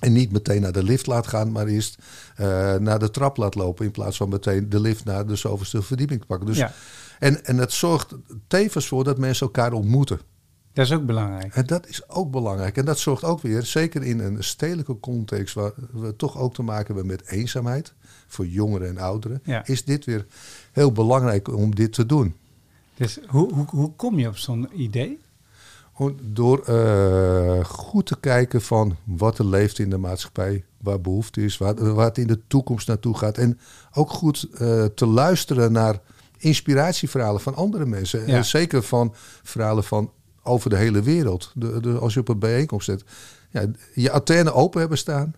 En 0.00 0.12
niet 0.12 0.32
meteen 0.32 0.60
naar 0.60 0.72
de 0.72 0.82
lift 0.82 1.06
laat 1.06 1.26
gaan, 1.26 1.52
maar 1.52 1.66
eerst 1.66 1.98
uh, 2.40 2.46
naar 2.74 2.98
de 2.98 3.10
trap 3.10 3.36
laat 3.36 3.54
lopen. 3.54 3.84
In 3.84 3.90
plaats 3.90 4.16
van 4.16 4.28
meteen 4.28 4.68
de 4.68 4.80
lift 4.80 5.04
naar 5.04 5.26
de 5.26 5.36
zoveelste 5.36 5.82
verdieping 5.82 6.20
te 6.20 6.26
pakken. 6.26 6.46
Dus, 6.46 6.56
ja. 6.56 6.72
en, 7.18 7.44
en 7.44 7.56
het 7.56 7.72
zorgt 7.72 8.14
tevens 8.46 8.86
voor 8.86 9.04
dat 9.04 9.18
mensen 9.18 9.46
elkaar 9.46 9.72
ontmoeten. 9.72 10.20
Dat 10.80 10.88
is 10.88 10.94
ook 10.94 11.06
belangrijk. 11.06 11.54
En 11.54 11.66
dat 11.66 11.86
is 11.86 12.08
ook 12.08 12.30
belangrijk. 12.30 12.76
En 12.76 12.84
dat 12.84 12.98
zorgt 12.98 13.24
ook 13.24 13.40
weer, 13.40 13.62
zeker 13.62 14.02
in 14.02 14.18
een 14.18 14.44
stedelijke 14.44 15.00
context, 15.00 15.54
waar 15.54 15.72
we 15.92 16.16
toch 16.16 16.38
ook 16.38 16.54
te 16.54 16.62
maken 16.62 16.86
hebben 16.86 17.06
met 17.06 17.26
eenzaamheid 17.26 17.92
voor 18.26 18.46
jongeren 18.46 18.88
en 18.88 18.98
ouderen, 18.98 19.42
is 19.64 19.84
dit 19.84 20.04
weer 20.04 20.26
heel 20.72 20.92
belangrijk 20.92 21.56
om 21.56 21.74
dit 21.74 21.92
te 21.92 22.06
doen. 22.06 22.34
Dus 22.94 23.18
hoe, 23.26 23.54
hoe, 23.54 23.66
hoe 23.68 23.92
kom 23.96 24.18
je 24.18 24.28
op 24.28 24.36
zo'n 24.36 24.68
idee? 24.74 25.18
Door 26.22 26.64
uh, 26.68 27.64
goed 27.64 28.06
te 28.06 28.20
kijken 28.20 28.62
van 28.62 28.96
wat 29.04 29.38
er 29.38 29.46
leeft 29.46 29.78
in 29.78 29.90
de 29.90 29.98
maatschappij, 29.98 30.64
waar 30.78 31.00
behoefte 31.00 31.44
is, 31.44 31.58
waar, 31.58 31.94
waar 31.94 32.06
het 32.06 32.18
in 32.18 32.26
de 32.26 32.40
toekomst 32.46 32.88
naartoe 32.88 33.16
gaat. 33.16 33.38
En 33.38 33.58
ook 33.92 34.10
goed 34.10 34.48
uh, 34.52 34.84
te 34.84 35.06
luisteren 35.06 35.72
naar 35.72 36.00
inspiratieverhalen 36.38 37.40
van 37.40 37.54
andere 37.54 37.86
mensen. 37.86 38.26
En 38.26 38.44
zeker 38.44 38.82
van 38.82 39.14
verhalen 39.42 39.84
van 39.84 40.10
over 40.50 40.70
de 40.70 40.76
hele 40.76 41.02
wereld. 41.02 41.52
De, 41.54 41.80
de, 41.80 41.98
als 41.98 42.14
je 42.14 42.20
op 42.20 42.28
een 42.28 42.38
bijeenkomst 42.38 42.84
zit, 42.84 43.04
ja, 43.50 43.64
je 43.94 44.10
antenne 44.10 44.52
open 44.52 44.80
hebben 44.80 44.98
staan. 44.98 45.34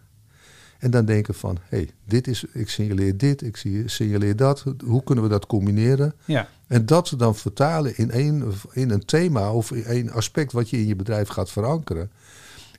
En 0.79 0.91
dan 0.91 1.05
denken 1.05 1.35
van, 1.35 1.59
hé, 1.69 1.77
hey, 1.77 1.91
dit 2.05 2.27
is, 2.27 2.45
ik 2.53 2.69
signaleer 2.69 3.17
dit, 3.17 3.43
ik 3.43 3.57
signaleer 3.87 4.37
dat. 4.37 4.65
Hoe 4.85 5.03
kunnen 5.03 5.25
we 5.25 5.31
dat 5.31 5.47
combineren? 5.47 6.15
Ja. 6.25 6.49
En 6.67 6.87
dat 6.87 7.15
dan 7.17 7.37
vertalen 7.37 7.97
in, 7.97 8.11
een, 8.13 8.53
in 8.73 8.91
een 8.91 9.05
thema 9.05 9.53
of 9.53 9.73
in 9.73 9.85
één 9.85 10.11
aspect 10.11 10.53
wat 10.53 10.71
je 10.71 10.79
in 10.79 10.87
je 10.87 10.97
bedrijf 10.97 11.29
gaat 11.29 11.51
verankeren. 11.51 12.11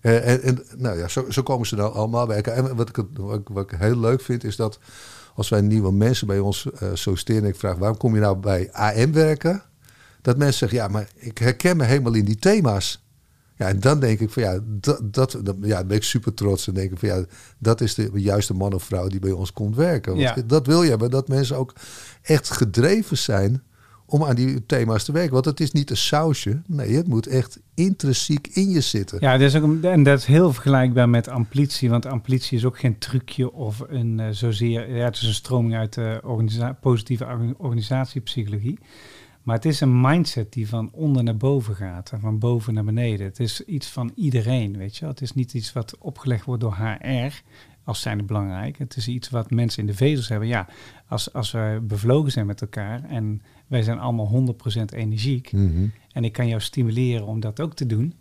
Uh, 0.01 0.27
en, 0.27 0.41
en, 0.41 0.63
nou 0.77 0.97
ja, 0.97 1.07
zo, 1.07 1.25
zo, 1.29 1.43
komen 1.43 1.67
ze 1.67 1.75
dan 1.75 1.93
allemaal 1.93 2.27
werken. 2.27 2.53
En 2.53 2.75
wat 2.75 2.89
ik, 2.89 3.05
wat, 3.13 3.41
wat 3.43 3.71
ik 3.71 3.79
heel 3.79 3.99
leuk 3.99 4.21
vind, 4.21 4.43
is 4.43 4.55
dat 4.55 4.79
als 5.35 5.49
wij 5.49 5.61
nieuwe 5.61 5.91
mensen 5.91 6.27
bij 6.27 6.39
ons 6.39 6.65
uh, 6.65 6.89
solliciteren 6.93 7.43
en 7.43 7.49
ik 7.49 7.55
vraag 7.55 7.77
waarom 7.77 7.97
kom 7.97 8.15
je 8.15 8.21
nou 8.21 8.37
bij 8.37 8.71
AM 8.71 9.13
werken? 9.13 9.63
Dat 10.23 10.37
mensen 10.37 10.57
zeggen, 10.57 10.77
ja, 10.77 10.87
maar 10.87 11.07
ik 11.15 11.37
herken 11.37 11.77
me 11.77 11.83
helemaal 11.83 12.13
in 12.13 12.25
die 12.25 12.35
thema's. 12.35 13.01
Ja, 13.57 13.67
en 13.67 13.79
dan 13.79 13.99
denk 13.99 14.19
ik 14.19 14.29
van 14.29 14.43
ja, 14.43 14.59
dat, 14.63 15.13
dat, 15.13 15.37
ja, 15.61 15.77
dan 15.77 15.87
ben 15.87 15.97
ik 15.97 16.03
super 16.03 16.33
trots. 16.33 16.67
En 16.67 16.73
denk 16.73 16.91
ik 16.91 16.99
van 16.99 17.09
ja, 17.09 17.23
dat 17.57 17.81
is 17.81 17.93
de 17.93 18.09
juiste 18.13 18.53
man 18.53 18.73
of 18.73 18.83
vrouw 18.83 19.07
die 19.07 19.19
bij 19.19 19.31
ons 19.31 19.53
komt 19.53 19.75
werken. 19.75 20.11
Want 20.11 20.23
ja. 20.23 20.35
dat 20.45 20.67
wil 20.67 20.83
je 20.83 20.89
hebben, 20.89 21.09
dat 21.09 21.27
mensen 21.27 21.57
ook 21.57 21.73
echt 22.21 22.49
gedreven 22.49 23.17
zijn 23.17 23.63
om 24.05 24.23
aan 24.23 24.35
die 24.35 24.65
thema's 24.65 25.03
te 25.03 25.11
werken. 25.11 25.33
Want 25.33 25.45
het 25.45 25.59
is 25.59 25.71
niet 25.71 25.89
een 25.89 25.97
sausje. 25.97 26.61
Nee, 26.67 26.95
het 26.95 27.07
moet 27.07 27.27
echt 27.27 27.59
intrinsiek 27.73 28.47
in 28.47 28.69
je 28.69 28.81
zitten. 28.81 29.17
Ja, 29.21 29.37
dat 29.37 29.47
is 29.47 29.55
ook, 29.55 29.83
en 29.83 30.03
dat 30.03 30.19
is 30.19 30.25
heel 30.25 30.53
vergelijkbaar 30.53 31.09
met 31.09 31.27
amplitie. 31.27 31.89
Want 31.89 32.05
amplitie 32.05 32.57
is 32.57 32.65
ook 32.65 32.79
geen 32.79 32.97
trucje 32.97 33.51
of 33.51 33.83
een 33.87 34.19
uh, 34.19 34.27
zozeer... 34.31 34.95
Ja, 34.95 35.05
het 35.05 35.15
is 35.15 35.27
een 35.27 35.33
stroming 35.33 35.75
uit 35.75 35.93
de 35.93 36.19
organisa 36.23 36.77
positieve 36.81 37.55
organisatiepsychologie. 37.57 38.79
Maar 39.43 39.55
het 39.55 39.65
is 39.65 39.81
een 39.81 40.01
mindset 40.01 40.53
die 40.53 40.67
van 40.67 40.89
onder 40.91 41.23
naar 41.23 41.38
boven 41.38 41.75
gaat 41.75 42.12
en 42.12 42.19
van 42.19 42.39
boven 42.39 42.73
naar 42.73 42.83
beneden. 42.83 43.25
Het 43.25 43.39
is 43.39 43.65
iets 43.65 43.88
van 43.88 44.12
iedereen, 44.15 44.77
weet 44.77 44.97
je. 44.97 45.05
Het 45.05 45.21
is 45.21 45.33
niet 45.33 45.53
iets 45.53 45.73
wat 45.73 45.97
opgelegd 45.97 46.45
wordt 46.45 46.62
door 46.62 46.75
HR 46.75 47.41
als 47.83 48.01
zijnde 48.01 48.23
belangrijk. 48.23 48.77
Het 48.77 48.95
is 48.95 49.07
iets 49.07 49.29
wat 49.29 49.51
mensen 49.51 49.79
in 49.79 49.88
de 49.88 49.93
vezels 49.93 50.27
hebben. 50.27 50.47
Ja, 50.47 50.67
als, 51.07 51.33
als 51.33 51.51
we 51.51 51.79
bevlogen 51.83 52.31
zijn 52.31 52.45
met 52.45 52.62
elkaar 52.62 53.03
en 53.03 53.41
wij 53.67 53.81
zijn 53.81 54.00
allemaal 54.00 54.55
100% 54.81 54.83
energiek. 54.93 55.51
Mhm. 55.51 55.88
En 56.12 56.23
ik 56.23 56.33
kan 56.33 56.47
jou 56.47 56.62
stimuleren 56.62 57.25
om 57.25 57.39
dat 57.39 57.59
ook 57.59 57.73
te 57.73 57.85
doen. 57.85 58.13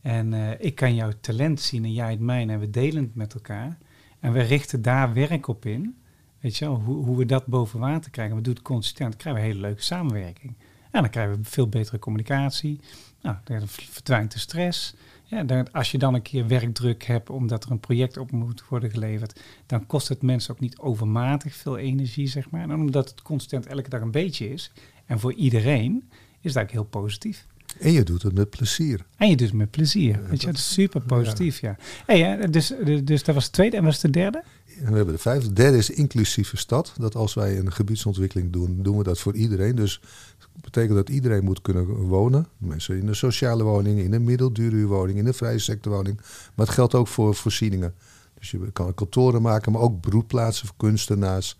En 0.00 0.32
uh, 0.32 0.50
ik 0.58 0.74
kan 0.74 0.94
jouw 0.94 1.12
talent 1.20 1.60
zien 1.60 1.84
en 1.84 1.92
jij 1.92 2.10
het 2.10 2.20
mijne 2.20 2.52
en 2.52 2.60
we 2.60 2.70
delen 2.70 3.02
het 3.02 3.14
met 3.14 3.34
elkaar. 3.34 3.78
En 4.20 4.32
we 4.32 4.40
richten 4.40 4.82
daar 4.82 5.12
werk 5.12 5.48
op 5.48 5.66
in. 5.66 5.96
Weet 6.40 6.56
je 6.56 6.64
wel, 6.64 6.80
hoe, 6.80 7.04
hoe 7.04 7.16
we 7.16 7.26
dat 7.26 7.46
boven 7.46 7.80
water 7.80 8.10
krijgen. 8.10 8.36
We 8.36 8.42
doen 8.42 8.54
het 8.54 8.62
consistent, 8.62 9.10
dan 9.10 9.18
krijgen 9.18 9.42
we 9.42 9.48
een 9.48 9.54
hele 9.54 9.66
leuke 9.66 9.82
samenwerking. 9.82 10.54
En 10.94 11.00
dan 11.00 11.10
krijgen 11.10 11.36
we 11.36 11.40
veel 11.42 11.68
betere 11.68 11.98
communicatie. 11.98 12.80
Nou, 13.22 13.36
dan 13.44 13.68
verdwijnt 13.68 14.32
de 14.32 14.38
stress. 14.38 14.94
Ja, 15.24 15.44
dan, 15.44 15.72
als 15.72 15.90
je 15.90 15.98
dan 15.98 16.14
een 16.14 16.22
keer 16.22 16.46
werkdruk 16.46 17.04
hebt 17.04 17.30
omdat 17.30 17.64
er 17.64 17.70
een 17.70 17.80
project 17.80 18.16
op 18.16 18.30
moet 18.30 18.64
worden 18.68 18.90
geleverd, 18.90 19.40
dan 19.66 19.86
kost 19.86 20.08
het 20.08 20.22
mensen 20.22 20.54
ook 20.54 20.60
niet 20.60 20.78
overmatig 20.78 21.54
veel 21.54 21.78
energie, 21.78 22.26
zeg 22.26 22.50
maar. 22.50 22.62
En 22.62 22.74
omdat 22.74 23.10
het 23.10 23.22
constant 23.22 23.66
elke 23.66 23.88
dag 23.88 24.00
een 24.00 24.10
beetje 24.10 24.52
is, 24.52 24.70
en 25.06 25.20
voor 25.20 25.32
iedereen, 25.32 26.08
is 26.40 26.52
dat 26.52 26.62
ook 26.62 26.70
heel 26.70 26.84
positief. 26.84 27.46
En 27.80 27.92
je 27.92 28.02
doet 28.02 28.22
het 28.22 28.34
met 28.34 28.50
plezier. 28.50 29.04
En 29.16 29.28
je 29.28 29.36
doet 29.36 29.48
het 29.48 29.56
met 29.56 29.70
plezier. 29.70 30.28
Weet 30.28 30.40
je, 30.40 30.46
dat 30.46 30.56
is 30.56 30.72
super 30.72 31.00
positief, 31.00 31.60
ja. 31.60 31.76
Hey, 32.06 32.50
dus, 32.50 32.72
dus 33.04 33.24
dat 33.24 33.34
was 33.34 33.44
het 33.44 33.52
tweede. 33.52 33.76
En 33.76 33.84
wat 33.84 33.92
is 33.92 34.00
de 34.00 34.10
derde? 34.10 34.42
We 34.78 34.96
hebben 34.96 35.14
de 35.14 35.20
vijfde. 35.20 35.48
De 35.48 35.54
derde 35.54 35.76
is 35.76 35.90
inclusieve 35.90 36.56
stad. 36.56 36.92
Dat 36.96 37.14
als 37.14 37.34
wij 37.34 37.58
een 37.58 37.72
gebiedsontwikkeling 37.72 38.52
doen, 38.52 38.82
doen 38.82 38.96
we 38.96 39.02
dat 39.02 39.18
voor 39.18 39.34
iedereen. 39.34 39.74
Dus 39.74 40.00
dat 40.38 40.62
betekent 40.62 40.94
dat 40.94 41.08
iedereen 41.08 41.44
moet 41.44 41.62
kunnen 41.62 41.86
wonen. 41.86 42.46
Mensen 42.58 42.98
in 42.98 43.06
de 43.06 43.14
sociale 43.14 43.62
woning, 43.62 43.98
in 43.98 44.12
een 44.12 44.24
middeldure 44.24 44.86
woning, 44.86 45.18
in 45.18 45.26
een 45.26 45.34
vrije 45.34 45.58
sectorwoning. 45.58 46.16
Maar 46.54 46.66
het 46.66 46.74
geldt 46.74 46.94
ook 46.94 47.08
voor 47.08 47.34
voorzieningen. 47.34 47.94
Dus 48.38 48.50
je 48.50 48.72
kan 48.72 48.94
kantoren 48.94 49.42
maken, 49.42 49.72
maar 49.72 49.80
ook 49.80 50.00
broedplaatsen 50.00 50.66
voor 50.66 50.76
kunstenaars. 50.76 51.56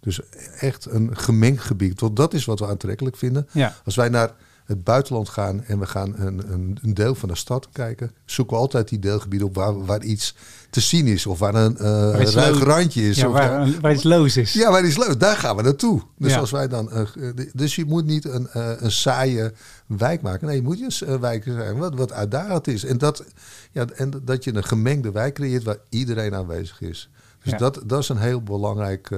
Dus 0.00 0.20
echt 0.60 0.86
een 0.86 1.16
gemengd 1.16 1.62
gebied. 1.62 2.00
Want 2.00 2.16
dat 2.16 2.34
is 2.34 2.44
wat 2.44 2.58
we 2.58 2.66
aantrekkelijk 2.66 3.16
vinden. 3.16 3.48
Als 3.84 3.96
wij 3.96 4.08
naar 4.08 4.34
het 4.68 4.84
buitenland 4.84 5.28
gaan 5.28 5.64
en 5.64 5.78
we 5.78 5.86
gaan 5.86 6.14
een, 6.16 6.52
een, 6.52 6.78
een, 6.82 6.94
deel 6.94 7.14
van 7.14 7.28
de 7.28 7.36
stad 7.36 7.68
kijken, 7.72 8.12
zoeken 8.24 8.56
we 8.56 8.62
altijd 8.62 8.88
die 8.88 8.98
deelgebieden 8.98 9.48
op 9.48 9.54
waar, 9.54 9.84
waar 9.84 10.02
iets 10.02 10.34
te 10.70 10.80
zien 10.80 11.06
is 11.06 11.26
of 11.26 11.38
waar 11.38 11.54
een 11.54 11.76
uh, 11.80 12.32
ruig 12.32 12.62
randje 12.62 13.08
is. 13.08 13.16
Ja, 13.16 13.26
of 13.26 13.32
waar, 13.32 13.70
waar, 13.80 13.92
iets 13.92 14.02
loos 14.02 14.36
is. 14.36 14.52
Ja, 14.52 14.70
waar 14.70 14.84
iets 14.84 14.96
loos 14.96 15.18
Daar 15.18 15.36
gaan 15.36 15.56
we 15.56 15.62
naartoe. 15.62 16.02
Dus, 16.18 16.36
als 16.36 16.50
wij 16.50 16.68
dan, 16.68 16.90
uh, 17.16 17.30
dus 17.52 17.76
je 17.76 17.84
moet 17.84 18.04
niet 18.04 18.24
een, 18.24 18.48
uh, 18.56 18.70
een 18.78 18.92
saaie 18.92 19.52
wijk 19.86 20.22
maken. 20.22 20.46
Nee, 20.46 20.56
je 20.56 20.62
moet 20.62 21.00
een 21.00 21.20
wijk 21.20 21.44
zijn 21.44 21.76
wat, 21.76 21.94
wat 21.94 22.12
uitdagend 22.12 22.66
is. 22.66 22.84
En 22.84 22.98
dat, 22.98 23.24
ja, 23.72 23.86
en 23.94 24.10
dat 24.24 24.44
je 24.44 24.54
een 24.54 24.64
gemengde 24.64 25.10
wijk 25.10 25.34
creëert 25.34 25.62
waar 25.62 25.78
iedereen 25.88 26.34
aanwezig 26.34 26.80
is. 26.80 27.10
Dus 27.42 27.58
dat, 27.58 27.82
dat 27.86 28.02
is 28.02 28.08
een 28.08 28.18
heel 28.18 28.42
belangrijk 28.42 29.10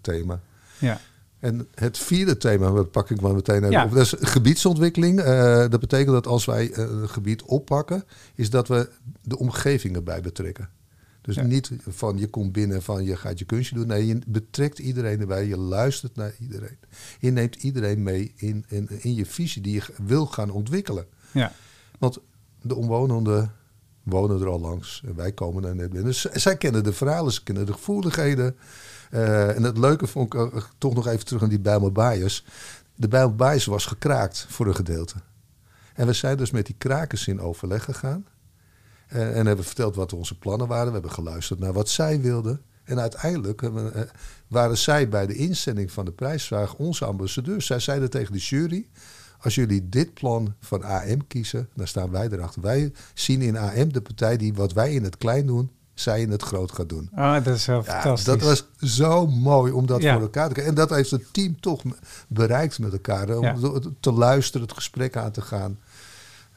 thema. 0.00 0.40
Ja. 0.78 1.00
En 1.38 1.68
het 1.74 1.98
vierde 1.98 2.36
thema, 2.36 2.70
dat 2.70 2.90
pak 2.90 3.10
ik 3.10 3.20
maar 3.20 3.34
meteen 3.34 3.64
even 3.64 3.84
op, 3.84 3.90
dat 3.90 4.02
is 4.02 4.14
gebiedsontwikkeling. 4.18 5.20
Uh, 5.20 5.68
dat 5.68 5.80
betekent 5.80 6.10
dat 6.10 6.26
als 6.26 6.44
wij 6.44 6.70
uh, 6.70 6.76
een 6.76 7.08
gebied 7.08 7.42
oppakken, 7.42 8.04
is 8.34 8.50
dat 8.50 8.68
we 8.68 8.88
de 9.22 9.38
omgeving 9.38 9.96
erbij 9.96 10.20
betrekken. 10.20 10.68
Dus 11.20 11.36
niet 11.36 11.70
van 11.88 12.18
je 12.18 12.26
komt 12.26 12.52
binnen 12.52 12.82
van 12.82 13.04
je 13.04 13.16
gaat 13.16 13.38
je 13.38 13.44
kunstje 13.44 13.74
doen. 13.74 13.86
Nee, 13.86 14.06
je 14.06 14.18
betrekt 14.26 14.78
iedereen 14.78 15.20
erbij. 15.20 15.46
Je 15.46 15.58
luistert 15.58 16.16
naar 16.16 16.34
iedereen. 16.40 16.78
Je 17.18 17.30
neemt 17.30 17.54
iedereen 17.54 18.02
mee 18.02 18.32
in, 18.36 18.64
in, 18.68 18.88
in 19.00 19.14
je 19.14 19.26
visie 19.26 19.62
die 19.62 19.74
je 19.74 19.82
wil 20.06 20.26
gaan 20.26 20.50
ontwikkelen. 20.50 21.06
Ja. 21.32 21.52
Want 21.98 22.18
de 22.62 22.74
omwonenden 22.74 23.52
wonen 24.02 24.40
er 24.40 24.48
al 24.48 24.60
langs. 24.60 25.02
En 25.06 25.16
wij 25.16 25.32
komen 25.32 25.62
daar 25.62 25.74
net 25.74 25.90
binnen. 25.90 26.04
Dus 26.04 26.24
zij 26.24 26.56
kennen 26.56 26.84
de 26.84 26.92
verhalen, 26.92 27.32
ze 27.32 27.42
kennen 27.42 27.66
de 27.66 27.72
gevoeligheden. 27.72 28.56
Uh, 29.10 29.56
en 29.56 29.62
het 29.62 29.78
leuke 29.78 30.06
vond 30.06 30.34
ik 30.34 30.40
uh, 30.40 30.62
toch 30.78 30.94
nog 30.94 31.06
even 31.06 31.24
terug 31.26 31.42
aan 31.42 31.48
die 31.48 31.90
Bias. 31.90 32.44
De 32.94 33.30
Bias 33.36 33.64
was 33.64 33.86
gekraakt 33.86 34.46
voor 34.48 34.66
een 34.66 34.74
gedeelte. 34.74 35.14
En 35.94 36.06
we 36.06 36.12
zijn 36.12 36.36
dus 36.36 36.50
met 36.50 36.66
die 36.66 36.74
krakers 36.78 37.26
in 37.26 37.40
overleg 37.40 37.84
gegaan. 37.84 38.26
Uh, 39.12 39.38
en 39.38 39.46
hebben 39.46 39.64
verteld 39.64 39.96
wat 39.96 40.12
onze 40.12 40.38
plannen 40.38 40.66
waren. 40.66 40.86
We 40.86 40.92
hebben 40.92 41.10
geluisterd 41.10 41.58
naar 41.58 41.72
wat 41.72 41.88
zij 41.88 42.20
wilden. 42.20 42.60
En 42.84 43.00
uiteindelijk 43.00 43.60
we, 43.60 44.08
waren 44.48 44.78
zij 44.78 45.08
bij 45.08 45.26
de 45.26 45.34
inzending 45.34 45.92
van 45.92 46.04
de 46.04 46.12
prijsvraag 46.12 46.74
onze 46.74 47.04
ambassadeurs. 47.04 47.66
Zij 47.66 47.80
zeiden 47.80 48.10
tegen 48.10 48.32
de 48.32 48.38
jury: 48.38 48.88
Als 49.38 49.54
jullie 49.54 49.88
dit 49.88 50.14
plan 50.14 50.54
van 50.60 50.82
AM 50.82 51.26
kiezen, 51.26 51.68
dan 51.74 51.86
staan 51.86 52.10
wij 52.10 52.28
erachter. 52.28 52.62
Wij 52.62 52.92
zien 53.14 53.42
in 53.42 53.56
AM 53.56 53.92
de 53.92 54.00
partij 54.00 54.36
die 54.36 54.54
wat 54.54 54.72
wij 54.72 54.94
in 54.94 55.04
het 55.04 55.16
klein 55.16 55.46
doen, 55.46 55.70
zij 56.00 56.20
in 56.20 56.30
het 56.30 56.42
groot 56.42 56.72
gaat 56.72 56.88
doen. 56.88 57.10
Ah, 57.14 57.44
dat 57.44 57.54
is 57.54 57.66
wel 57.66 57.82
ja, 57.84 58.00
fantastisch. 58.00 58.24
Dat 58.24 58.40
was 58.40 58.64
zo 58.80 59.26
mooi 59.26 59.72
om 59.72 59.86
dat 59.86 60.00
voor 60.00 60.20
elkaar 60.20 60.48
te 60.48 60.52
krijgen. 60.52 60.74
En 60.74 60.74
dat 60.74 60.90
heeft 60.90 61.10
het 61.10 61.32
team 61.32 61.60
toch 61.60 61.82
bereikt 62.28 62.78
met 62.78 62.92
elkaar. 62.92 63.36
Om 63.36 63.80
te 64.00 64.12
luisteren, 64.12 64.66
het 64.66 64.76
gesprek 64.76 65.16
aan 65.16 65.30
te 65.30 65.40
gaan. 65.40 65.78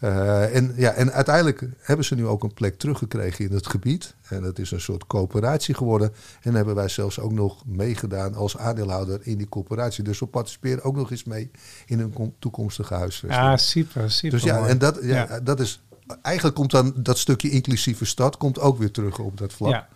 Uh, 0.04 0.56
en, 0.56 0.74
ja, 0.76 0.92
en 0.92 1.12
uiteindelijk 1.12 1.66
hebben 1.80 2.06
ze 2.06 2.16
nu 2.16 2.28
ook 2.28 2.44
een 2.44 2.54
plek 2.54 2.78
teruggekregen 2.78 3.46
in 3.46 3.54
het 3.54 3.68
gebied. 3.68 4.16
En 4.28 4.42
dat 4.42 4.60
is 4.60 4.72
een 4.72 4.82
soort 4.82 5.08
coöperatie 5.08 5.76
geworden. 5.76 6.14
En 6.42 6.54
hebben 6.54 6.76
wij 6.76 6.88
zelfs 6.88 7.20
ook 7.20 7.32
nog 7.32 7.64
meegedaan 7.66 8.36
als 8.36 8.58
aandeelhouder 8.58 9.20
in 9.22 9.38
die 9.38 9.50
coöperatie. 9.50 10.04
Dus 10.04 10.20
we 10.20 10.26
participeren 10.26 10.84
ook 10.84 10.96
nog 10.96 11.12
eens 11.12 11.24
mee 11.24 11.52
in 11.86 12.00
een 12.00 12.34
toekomstige 12.40 12.94
huisvesting. 12.94 13.42
Ah, 13.42 13.58
super, 13.58 14.12
super. 14.12 14.40
Dus 14.40 14.48
ja, 14.48 14.68
en 14.68 14.78
dat, 14.78 15.00
ja, 15.02 15.40
dat 15.40 15.60
is. 15.60 15.82
Eigenlijk 16.22 16.56
komt 16.56 16.72
dan 16.72 16.94
dat 16.96 17.18
stukje 17.18 17.50
inclusieve 17.50 18.06
stad 18.06 18.38
komt 18.38 18.60
ook 18.60 18.78
weer 18.78 18.92
terug 18.92 19.20
op 19.20 19.38
dat 19.38 19.54
vlak. 19.54 19.72
Ja. 19.72 19.88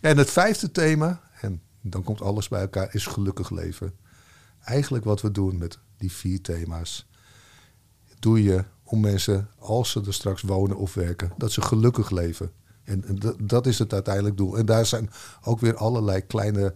En 0.00 0.18
het 0.18 0.30
vijfde 0.30 0.70
thema, 0.70 1.20
en 1.40 1.62
dan 1.80 2.02
komt 2.02 2.22
alles 2.22 2.48
bij 2.48 2.60
elkaar, 2.60 2.94
is 2.94 3.06
gelukkig 3.06 3.50
leven. 3.50 3.94
Eigenlijk 4.64 5.04
wat 5.04 5.20
we 5.20 5.30
doen 5.30 5.58
met 5.58 5.78
die 5.96 6.12
vier 6.12 6.40
thema's. 6.40 7.06
Doe 8.18 8.42
je 8.42 8.64
om 8.82 9.00
mensen, 9.00 9.48
als 9.58 9.90
ze 9.90 10.02
er 10.06 10.14
straks 10.14 10.42
wonen 10.42 10.76
of 10.76 10.94
werken, 10.94 11.32
dat 11.36 11.52
ze 11.52 11.62
gelukkig 11.62 12.10
leven. 12.10 12.52
En, 12.84 13.18
dat 13.38 13.66
is 13.66 13.78
het 13.78 13.92
uiteindelijk 13.92 14.36
doel. 14.36 14.58
En 14.58 14.66
daar 14.66 14.86
zijn 14.86 15.10
ook 15.42 15.60
weer 15.60 15.76
allerlei 15.76 16.20
kleine 16.20 16.74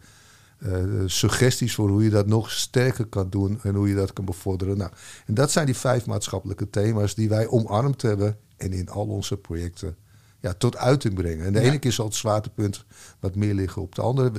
uh, 0.59 1.03
suggesties 1.07 1.75
voor 1.75 1.89
hoe 1.89 2.05
je 2.05 2.11
dat 2.11 2.27
nog 2.27 2.51
sterker 2.51 3.07
kan 3.07 3.31
doen 3.31 3.59
en 3.63 3.75
hoe 3.75 3.89
je 3.89 3.95
dat 3.95 4.13
kan 4.13 4.25
bevorderen. 4.25 4.77
Nou, 4.77 4.91
en 5.27 5.35
dat 5.35 5.51
zijn 5.51 5.67
die 5.67 5.77
vijf 5.77 6.07
maatschappelijke 6.07 6.71
thema's 6.71 7.15
die 7.15 7.29
wij 7.29 7.49
omarmd 7.49 8.03
hebben 8.03 8.37
en 8.57 8.73
in 8.73 8.89
al 8.89 9.07
onze 9.07 9.37
projecten 9.37 9.97
ja, 10.41 10.55
tot 10.55 10.77
uiting 10.77 11.15
brengen. 11.15 11.47
En 11.47 11.53
de 11.53 11.61
ene 11.61 11.79
keer 11.79 11.93
zal 11.93 12.05
het 12.05 12.15
zwaartepunt 12.15 12.85
wat 13.21 13.35
meer 13.35 13.55
liggen 13.55 13.83
op 13.83 13.95
de 13.95 14.03
andere. 14.03 14.33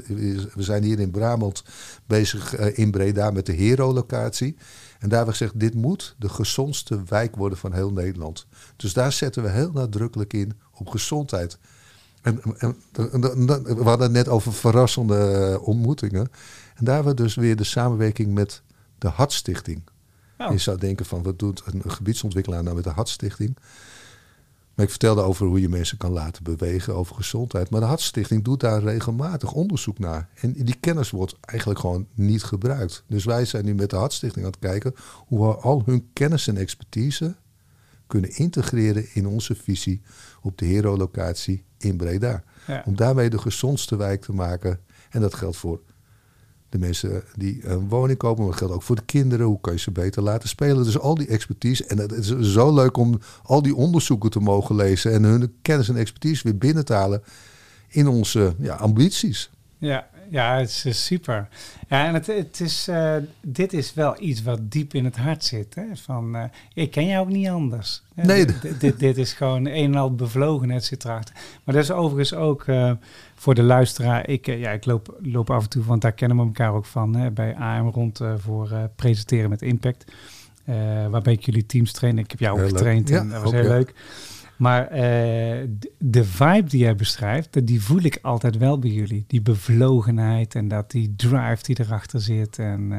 We 0.54 0.64
zijn 0.64 0.84
hier 0.84 1.00
in 1.00 1.12
Brabant 1.12 1.64
bezig 2.06 2.60
uh, 2.60 2.78
in 2.78 2.92
Breda 2.92 3.32
met 3.32 3.46
de 3.46 3.54
Hero-locatie. 3.54 4.56
En 5.00 5.10
daar 5.10 5.18
hebben 5.18 5.38
we 5.38 5.40
gezegd, 5.40 5.60
dit 5.60 5.74
moet 5.74 6.16
de 6.20 6.30
gezondste 6.30 7.04
wijk 7.06 7.36
worden 7.36 7.58
van 7.58 7.74
heel 7.74 7.92
Nederland. 7.92 8.46
Dus 8.76 8.94
daar 8.94 9.12
zetten 9.12 9.44
we 9.44 9.50
heel 9.50 9.72
nadrukkelijk 9.72 10.34
in 10.34 10.54
op 10.74 10.88
gezondheid. 10.88 11.58
En, 12.28 12.42
en, 12.58 12.76
we 13.64 13.84
hadden 13.84 14.02
het 14.02 14.12
net 14.12 14.28
over 14.28 14.54
verrassende 14.54 15.16
eh, 15.18 15.68
ontmoetingen. 15.68 16.28
En 16.76 16.86
daar 16.86 16.96
hebben 16.96 17.16
we 17.16 17.22
dus 17.22 17.36
weer 17.36 17.56
de 17.56 17.64
samenwerking 17.64 18.34
met 18.34 18.62
de 18.98 19.08
Hartstichting. 19.08 19.82
Oh. 20.38 20.52
Je 20.52 20.58
zou 20.58 20.78
denken 20.78 21.06
van, 21.06 21.24
wat 21.24 21.40
doet 21.40 21.62
een, 21.66 21.82
gebiedsontwikkelaar 21.86 22.64
nou 22.64 22.76
met 22.76 22.84
de 22.84 22.90
Hartstichting? 22.90 23.58
Maar 24.76 24.86
ik 24.86 24.92
vertelde 24.92 25.22
over 25.22 25.46
hoe 25.46 25.62
je 25.62 25.70
mensen 25.70 25.98
kan 25.98 26.12
laten 26.12 26.44
bewegen, 26.44 26.96
over 26.96 27.16
gezondheid. 27.16 27.70
Maar 27.70 27.80
de 27.80 27.86
Hartstichting 27.86 28.44
doet 28.44 28.60
daar 28.60 28.84
regelmatig 28.84 29.52
onderzoek 29.52 30.00
naar. 30.00 30.30
En 30.34 30.54
die 30.54 30.78
kennis 30.80 31.10
wordt 31.10 31.36
eigenlijk 31.42 31.80
gewoon 31.80 32.08
niet 32.14 32.44
gebruikt. 32.44 33.04
Dus 33.08 33.26
wij 33.26 33.46
zijn 33.46 33.66
nu 33.66 33.76
met 33.76 33.90
de 33.90 33.96
Hartstichting 33.96 34.46
aan 34.46 34.52
het 34.52 34.60
kijken 34.60 34.96
hoe 35.28 35.48
we 35.48 35.56
al 35.56 35.82
hun 35.86 36.10
kennis 36.14 36.48
en 36.48 36.58
expertise 36.58 37.36
kunnen 38.08 38.36
integreren 38.36 39.06
in 39.14 39.28
onze 39.28 39.56
visie 39.56 40.02
op 40.42 40.58
de 40.58 40.66
Hero-locatie 40.66 41.64
in 41.78 41.98
Breda. 41.98 42.44
Om 42.86 42.96
daarmee 42.96 43.30
de 43.30 43.38
gezondste 43.38 43.96
wijk 43.96 44.22
te 44.22 44.34
maken. 44.34 44.80
En 45.10 45.22
dat 45.22 45.34
geldt 45.34 45.58
voor 45.58 45.82
de 46.70 46.78
mensen 46.78 47.24
die 47.36 47.68
een 47.68 47.90
woning 47.90 48.18
kopen, 48.18 48.42
maar 48.42 48.52
dat 48.52 48.60
geldt 48.60 48.74
ook 48.74 48.84
voor 48.84 48.96
de 48.96 49.06
kinderen. 49.06 49.46
Hoe 49.46 49.62
kan 49.62 49.74
je 49.74 49.80
ze 49.80 49.92
beter 49.92 50.22
laten 50.22 50.50
spelen? 50.50 50.84
Dus 50.84 51.00
al 51.00 51.16
die 51.16 51.28
expertise. 51.28 51.86
En 51.86 51.98
het 51.98 52.12
is 52.12 52.40
zo 52.40 52.74
leuk 52.74 52.98
om 52.98 53.20
al 53.44 53.62
die 53.62 53.76
onderzoeken 53.76 54.30
te 54.30 54.40
mogen 54.40 54.76
lezen 54.76 55.12
en 55.12 55.24
hun 55.24 55.56
kennis 55.62 55.90
en 55.90 55.96
expertise 55.96 56.44
weer 56.44 56.58
binnen 56.58 56.86
te 56.86 56.94
halen 56.94 57.24
in 57.88 58.08
onze 58.08 58.56
ja, 58.60 58.76
ambities. 58.76 59.50
Ja, 59.78 60.10
ja, 60.30 60.58
het 60.58 60.84
is 60.86 61.06
super. 61.06 61.48
Ja, 61.88 62.06
en 62.06 62.14
het, 62.14 62.28
het 62.28 62.60
is, 62.60 62.88
uh, 62.90 63.16
dit 63.42 63.74
is 63.74 63.94
wel 63.94 64.16
iets 64.20 64.44
wat 64.44 64.72
diep 64.72 64.94
in 64.94 65.06
het 65.06 65.18
hart 65.18 65.44
zit. 65.44 65.76
Hè? 65.76 65.84
Van, 65.94 66.36
uh, 66.36 66.44
ik 66.74 66.92
ken 66.92 67.06
jou 67.08 67.26
ook 67.26 67.32
niet 67.34 67.48
anders. 67.48 68.04
Nee. 68.14 68.46
dit, 68.80 69.00
dit, 69.00 69.18
is 69.18 69.34
gewoon 69.34 69.66
een 69.66 69.94
en 69.94 69.96
al 69.96 70.16
bevlogenheid 70.16 70.84
zit 70.84 71.06
erachter. 71.06 71.36
Maar 71.64 71.76
dat 71.76 71.84
is 71.84 71.92
overigens 71.92 72.34
ook 72.34 72.68
uh, 72.68 72.92
voor 73.36 73.56
de 73.56 73.64
luisteraar. 73.64 74.30
Ik, 74.30 74.46
ja, 74.46 74.72
ik 74.72 74.86
loop, 74.86 75.18
loop 75.22 75.50
af 75.50 75.64
en 75.64 75.70
toe, 75.70 75.84
want 75.84 76.02
daar 76.02 76.12
kennen 76.12 76.38
we 76.38 76.44
elkaar 76.44 76.74
ook 76.74 76.86
van. 76.86 77.16
Hè, 77.16 77.32
bij 77.32 77.56
AM 77.56 77.90
rond 77.90 78.22
voor 78.38 78.90
presenteren 78.96 79.50
met 79.50 79.62
impact. 79.62 80.06
waarbij 81.10 81.34
ik 81.34 81.46
jullie 81.46 81.66
teams 81.66 81.92
train. 81.92 82.18
Ik 82.18 82.32
heb 82.32 82.40
jou 82.40 82.62
ook 82.62 82.68
getraind 82.68 83.10
en 83.10 83.30
dat 83.30 83.44
was 83.44 83.52
heel 83.52 83.68
leuk. 83.68 83.94
Maar 84.58 84.92
uh, 84.92 84.98
de 85.98 86.24
vibe 86.24 86.70
die 86.70 86.80
jij 86.80 86.96
beschrijft, 86.96 87.68
die 87.68 87.82
voel 87.82 88.02
ik 88.02 88.20
altijd 88.22 88.58
wel 88.58 88.80
bij 88.80 88.90
jullie. 88.90 89.24
Die 89.28 89.42
bevlogenheid 89.42 90.56
en 90.56 90.68
dat 90.68 90.92
die 90.92 91.14
drive 91.16 91.58
die 91.62 91.80
erachter 91.80 92.22
zit. 92.22 92.60
En, 92.60 92.82
uh, 92.82 92.98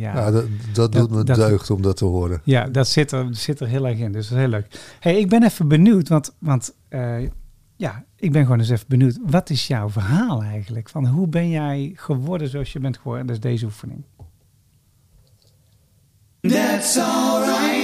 ja, 0.00 0.14
ja, 0.14 0.30
dat, 0.30 0.46
dat, 0.72 0.92
doet 0.92 1.10
me 1.10 1.24
deugd 1.24 1.70
om 1.70 1.82
dat 1.82 1.96
te 1.96 2.04
horen. 2.04 2.40
Ja, 2.44 2.66
dat 2.66 2.88
zit 2.88 3.12
er, 3.12 3.26
zit 3.30 3.60
er 3.60 3.66
heel 3.66 3.86
erg 3.86 3.98
in. 3.98 4.12
Dus 4.12 4.28
dat 4.28 4.38
is 4.38 4.44
heel 4.44 4.52
leuk. 4.52 4.66
Hey, 5.00 5.18
ik 5.18 5.28
ben 5.28 5.42
even 5.42 5.68
benieuwd, 5.68 6.08
want, 6.08 6.34
want 6.38 6.74
uh, 6.88 7.28
ja, 7.76 8.04
ik 8.16 8.32
ben 8.32 8.42
gewoon 8.42 8.58
eens 8.58 8.70
even 8.70 8.88
benieuwd. 8.88 9.18
Wat 9.26 9.50
is 9.50 9.66
jouw 9.66 9.88
verhaal 9.90 10.42
eigenlijk? 10.42 10.88
Van 10.88 11.06
hoe 11.06 11.28
ben 11.28 11.50
jij 11.50 11.92
geworden 11.94 12.48
zoals 12.48 12.72
je 12.72 12.80
bent 12.80 12.96
geworden? 12.96 13.26
Dat 13.26 13.36
is 13.36 13.42
deze 13.42 13.64
oefening. 13.64 14.04
That's 16.40 16.96
alright. 16.96 17.79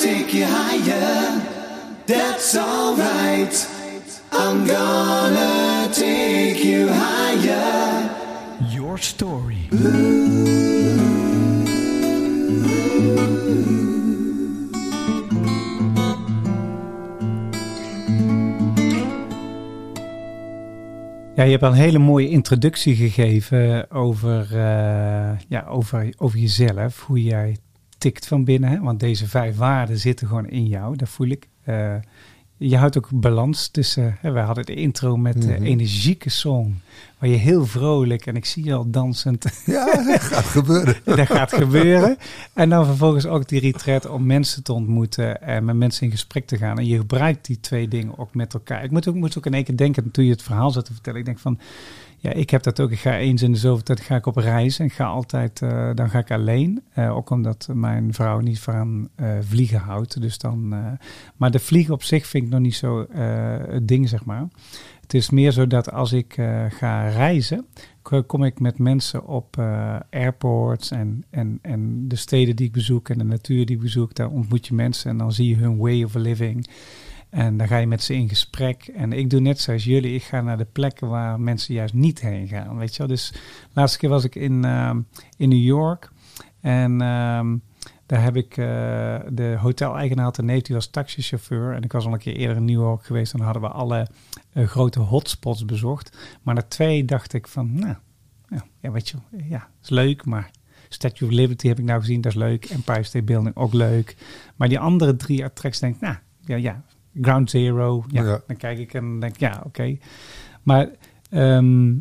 Take 0.00 0.32
you 0.32 0.46
higher. 0.46 1.42
That's 2.06 2.56
alright. 2.56 3.68
I'm 4.30 4.64
gonna 4.64 5.88
take 5.92 6.64
you 6.64 6.88
higher. 6.88 8.10
Your 8.70 8.98
story. 8.98 9.68
Ja, 21.34 21.44
je 21.44 21.50
hebt 21.50 21.62
al 21.62 21.70
een 21.70 21.76
hele 21.76 21.98
mooie 21.98 22.28
introductie 22.28 22.96
gegeven 22.96 23.90
over, 23.90 24.48
uh, 24.52 25.38
ja, 25.48 25.64
over, 25.68 26.14
over 26.16 26.38
jezelf. 26.38 27.00
Hoe 27.00 27.22
jij 27.22 27.56
tikt 27.98 28.26
van 28.26 28.44
binnen. 28.44 28.70
Hè? 28.70 28.80
Want 28.80 29.00
deze 29.00 29.28
vijf 29.28 29.56
waarden 29.56 29.98
zitten 29.98 30.26
gewoon 30.26 30.48
in 30.48 30.66
jou, 30.66 30.96
dat 30.96 31.08
voel 31.08 31.28
ik. 31.28 31.48
Uh, 31.68 31.94
je 32.58 32.76
houdt 32.76 32.98
ook 32.98 33.08
balans 33.12 33.68
tussen. 33.68 34.16
Hè, 34.20 34.32
we 34.32 34.38
hadden 34.38 34.66
de 34.66 34.74
intro 34.74 35.16
met 35.16 35.46
mm 35.46 35.50
energieke 35.62 36.30
song. 36.30 36.80
Waar 37.18 37.30
je 37.30 37.36
heel 37.36 37.66
vrolijk 37.66 38.26
en 38.26 38.36
ik 38.36 38.44
zie 38.44 38.64
je 38.64 38.74
al 38.74 38.90
dansend. 38.90 39.62
Ja, 39.66 39.84
dat 40.04 40.20
gaat 40.20 40.44
gebeuren. 40.44 40.96
dat 41.04 41.26
gaat 41.26 41.52
gebeuren. 41.52 42.16
En 42.52 42.68
dan 42.68 42.86
vervolgens 42.86 43.26
ook 43.26 43.48
die 43.48 43.60
retreat 43.60 44.08
om 44.08 44.26
mensen 44.26 44.62
te 44.62 44.72
ontmoeten 44.72 45.42
en 45.42 45.64
met 45.64 45.76
mensen 45.76 46.04
in 46.04 46.10
gesprek 46.10 46.46
te 46.46 46.56
gaan. 46.56 46.78
En 46.78 46.86
je 46.86 46.96
gebruikt 46.96 47.46
die 47.46 47.60
twee 47.60 47.88
dingen 47.88 48.18
ook 48.18 48.34
met 48.34 48.54
elkaar. 48.54 48.84
Ik 48.84 48.90
moet 48.90 49.08
ook, 49.08 49.14
moet 49.14 49.38
ook 49.38 49.46
in 49.46 49.54
één 49.54 49.64
keer 49.64 49.76
denken, 49.76 50.10
toen 50.10 50.24
je 50.24 50.30
het 50.30 50.42
verhaal 50.42 50.70
zat 50.70 50.84
te 50.84 50.92
vertellen. 50.92 51.18
Ik 51.18 51.24
denk 51.24 51.38
van 51.38 51.58
ja, 52.20 52.32
ik 52.32 52.50
heb 52.50 52.62
dat 52.62 52.80
ook. 52.80 52.90
Ik 52.90 52.98
ga 52.98 53.18
eens 53.18 53.42
in 53.42 53.52
de 53.52 53.58
zoveel 53.58 53.82
tijd 53.82 54.00
ga 54.00 54.16
ik 54.16 54.26
op 54.26 54.36
reis 54.36 54.78
en 54.78 54.90
ga 54.90 55.04
altijd, 55.04 55.60
uh, 55.60 55.90
dan 55.94 56.10
ga 56.10 56.18
ik 56.18 56.30
alleen. 56.30 56.82
Uh, 56.98 57.16
ook 57.16 57.30
omdat 57.30 57.68
mijn 57.72 58.14
vrouw 58.14 58.38
niet 58.38 58.60
van 58.60 59.08
uh, 59.16 59.30
vliegen 59.40 59.78
houdt. 59.78 60.20
Dus 60.20 60.38
dan, 60.38 60.68
maar 61.36 61.50
de 61.50 61.58
vliegen 61.58 61.94
op 61.94 62.02
zich 62.02 62.26
vind 62.26 62.44
ik 62.44 62.50
nog 62.50 62.60
niet 62.60 62.74
zo 62.74 63.06
het 63.68 63.88
ding, 63.88 64.08
zeg 64.08 64.24
maar. 64.24 64.48
Het 65.00 65.14
is 65.14 65.30
meer 65.30 65.52
zo 65.52 65.66
dat 65.66 65.92
als 65.92 66.12
ik 66.12 66.34
ga 66.68 67.08
reizen, 67.08 67.66
kom 68.26 68.44
ik 68.44 68.60
met 68.60 68.78
mensen 68.78 69.26
op 69.26 69.56
airports 70.10 70.90
en, 70.90 71.24
en, 71.30 71.58
en 71.62 72.08
de 72.08 72.16
steden 72.16 72.56
die 72.56 72.66
ik 72.66 72.72
bezoek 72.72 73.08
en 73.08 73.18
de 73.18 73.24
natuur 73.24 73.66
die 73.66 73.76
ik 73.76 73.82
bezoek. 73.82 74.14
Daar 74.14 74.30
ontmoet 74.30 74.66
je 74.66 74.74
mensen 74.74 75.10
en 75.10 75.18
dan 75.18 75.32
zie 75.32 75.48
je 75.48 75.56
hun 75.56 75.76
way 75.76 76.02
of 76.02 76.14
living. 76.14 76.68
En 77.30 77.56
dan 77.56 77.66
ga 77.66 77.76
je 77.76 77.86
met 77.86 78.02
ze 78.02 78.14
in 78.14 78.28
gesprek. 78.28 78.86
En 78.94 79.12
ik 79.12 79.30
doe 79.30 79.40
net 79.40 79.60
zoals 79.60 79.84
jullie. 79.84 80.14
Ik 80.14 80.22
ga 80.22 80.40
naar 80.40 80.58
de 80.58 80.66
plekken 80.72 81.08
waar 81.08 81.40
mensen 81.40 81.74
juist 81.74 81.94
niet 81.94 82.20
heen 82.20 82.48
gaan. 82.48 82.76
Weet 82.76 82.92
je 82.92 82.98
wel? 82.98 83.06
Dus 83.06 83.30
de 83.32 83.40
laatste 83.72 83.98
keer 83.98 84.08
was 84.08 84.24
ik 84.24 84.34
in, 84.34 84.64
ehm, 84.64 85.00
in 85.36 85.48
New 85.48 85.64
York. 85.64 86.10
En 86.60 87.00
ehm, 87.00 87.56
daar 88.06 88.22
heb 88.22 88.36
ik 88.36 88.56
uh, 88.56 88.66
de 89.28 89.56
hotel-eigenaar 89.58 90.24
had 90.24 90.42
neef, 90.42 90.62
die 90.62 90.74
was 90.74 90.86
taxichauffeur. 90.86 91.74
En 91.74 91.82
ik 91.82 91.92
was 91.92 92.06
al 92.06 92.12
een 92.12 92.18
keer 92.18 92.36
eerder 92.36 92.56
in 92.56 92.64
New 92.64 92.80
York 92.80 93.04
geweest. 93.04 93.32
En 93.32 93.38
dan 93.38 93.46
hadden 93.46 93.70
we 93.70 93.76
alle 93.76 94.06
uh, 94.54 94.66
grote 94.66 95.00
hotspots 95.00 95.64
bezocht. 95.64 96.18
Maar 96.42 96.54
na 96.54 96.62
twee 96.62 97.04
dacht 97.04 97.32
ik 97.32 97.48
van, 97.48 97.78
nou, 97.78 97.94
ja, 98.80 98.90
weet 98.90 99.08
je, 99.08 99.16
ja, 99.48 99.68
is 99.82 99.88
leuk, 99.88 100.24
maar 100.24 100.50
Statue 100.88 101.28
of 101.28 101.34
Liberty 101.34 101.68
heb 101.68 101.78
ik 101.78 101.84
nou 101.84 102.00
gezien, 102.00 102.20
dat 102.20 102.32
is 102.32 102.38
leuk. 102.38 102.64
Empire 102.64 103.02
State 103.02 103.24
Building 103.24 103.56
ook 103.56 103.72
leuk. 103.72 104.16
Maar 104.56 104.68
die 104.68 104.78
andere 104.78 105.16
drie 105.16 105.44
attracties 105.44 105.80
denk 105.80 105.94
ik, 105.94 106.00
nou, 106.00 106.16
ja, 106.44 106.56
ja, 106.56 106.84
Ground 107.20 107.50
Zero. 107.50 108.04
Ja, 108.08 108.40
Dan 108.46 108.56
kijk 108.56 108.78
ik 108.78 108.94
en 108.94 109.20
denk 109.20 109.36
ja, 109.36 109.62
oké. 109.66 109.96
Maar 110.62 110.88
ehm, 111.30 111.94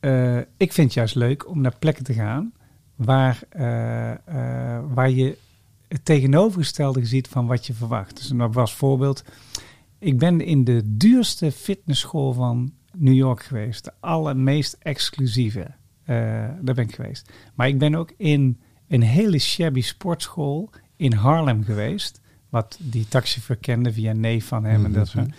eh, 0.00 0.38
ik 0.38 0.72
vind 0.72 0.86
het 0.86 0.94
juist 0.94 1.14
leuk 1.14 1.48
om 1.48 1.60
naar 1.60 1.78
plekken 1.78 2.04
te 2.04 2.12
gaan 2.12 2.52
waar, 2.94 3.42
uh, 3.56 4.10
uh, 4.10 4.80
waar 4.94 5.10
je 5.10 5.38
het 5.88 6.04
tegenovergestelde 6.04 7.04
ziet 7.04 7.28
van 7.28 7.46
wat 7.46 7.66
je 7.66 7.72
verwacht. 7.72 8.16
Dus 8.16 8.30
een 8.30 8.52
was 8.52 8.74
voorbeeld. 8.74 9.24
Ik 9.98 10.18
ben 10.18 10.40
in 10.40 10.64
de 10.64 10.82
duurste 10.84 11.52
fitnessschool 11.52 12.32
van 12.32 12.72
New 12.96 13.14
York 13.14 13.42
geweest. 13.42 13.84
De 13.84 13.92
allermeest 14.00 14.76
exclusieve. 14.78 15.70
daar 16.04 16.74
ben 16.74 16.88
ik 16.88 16.94
geweest. 16.94 17.32
Maar 17.54 17.68
ik 17.68 17.78
ben 17.78 17.94
ook 17.94 18.12
in 18.16 18.60
een 18.88 19.02
hele 19.02 19.38
shabby 19.38 19.80
sportschool 19.80 20.70
in 20.96 21.12
Harlem 21.12 21.64
geweest 21.64 22.20
wat 22.54 22.78
die 22.80 23.08
taxichauffeur 23.08 23.56
kende 23.56 23.92
via 23.92 24.12
neef 24.12 24.46
van 24.46 24.64
hem. 24.64 24.84
en 24.84 24.92
dat 24.92 25.08
soort. 25.08 25.34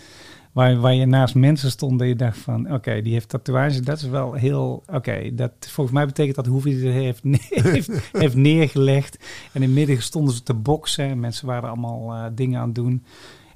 Waar, 0.51 0.79
waar 0.79 0.93
je 0.93 1.05
naast 1.05 1.35
mensen 1.35 1.71
stond 1.71 2.01
en 2.01 2.07
je 2.07 2.15
dacht 2.15 2.37
van... 2.37 2.73
oké, 2.73 3.01
die 3.01 3.13
heeft 3.13 3.29
tatoeage, 3.29 3.81
dat 3.81 3.97
is 3.97 4.07
wel 4.07 4.33
heel... 4.33 4.83
oké, 4.87 5.35
dat 5.35 5.51
volgens 5.59 5.95
mij 5.95 6.05
betekent 6.05 6.35
dat 6.35 6.45
hoeveel 6.45 6.79
hij 6.79 6.91
heeft, 6.91 7.21
heeft, 7.73 7.89
heeft 8.23 8.35
neergelegd. 8.35 9.17
En 9.51 9.63
in 9.63 9.73
midden 9.73 10.01
stonden 10.01 10.33
ze 10.33 10.43
te 10.43 10.53
boksen. 10.53 11.05
En 11.05 11.19
mensen 11.19 11.47
waren 11.47 11.69
allemaal 11.69 12.13
uh, 12.13 12.25
dingen 12.33 12.59
aan 12.59 12.65
het 12.65 12.75
doen. 12.75 13.03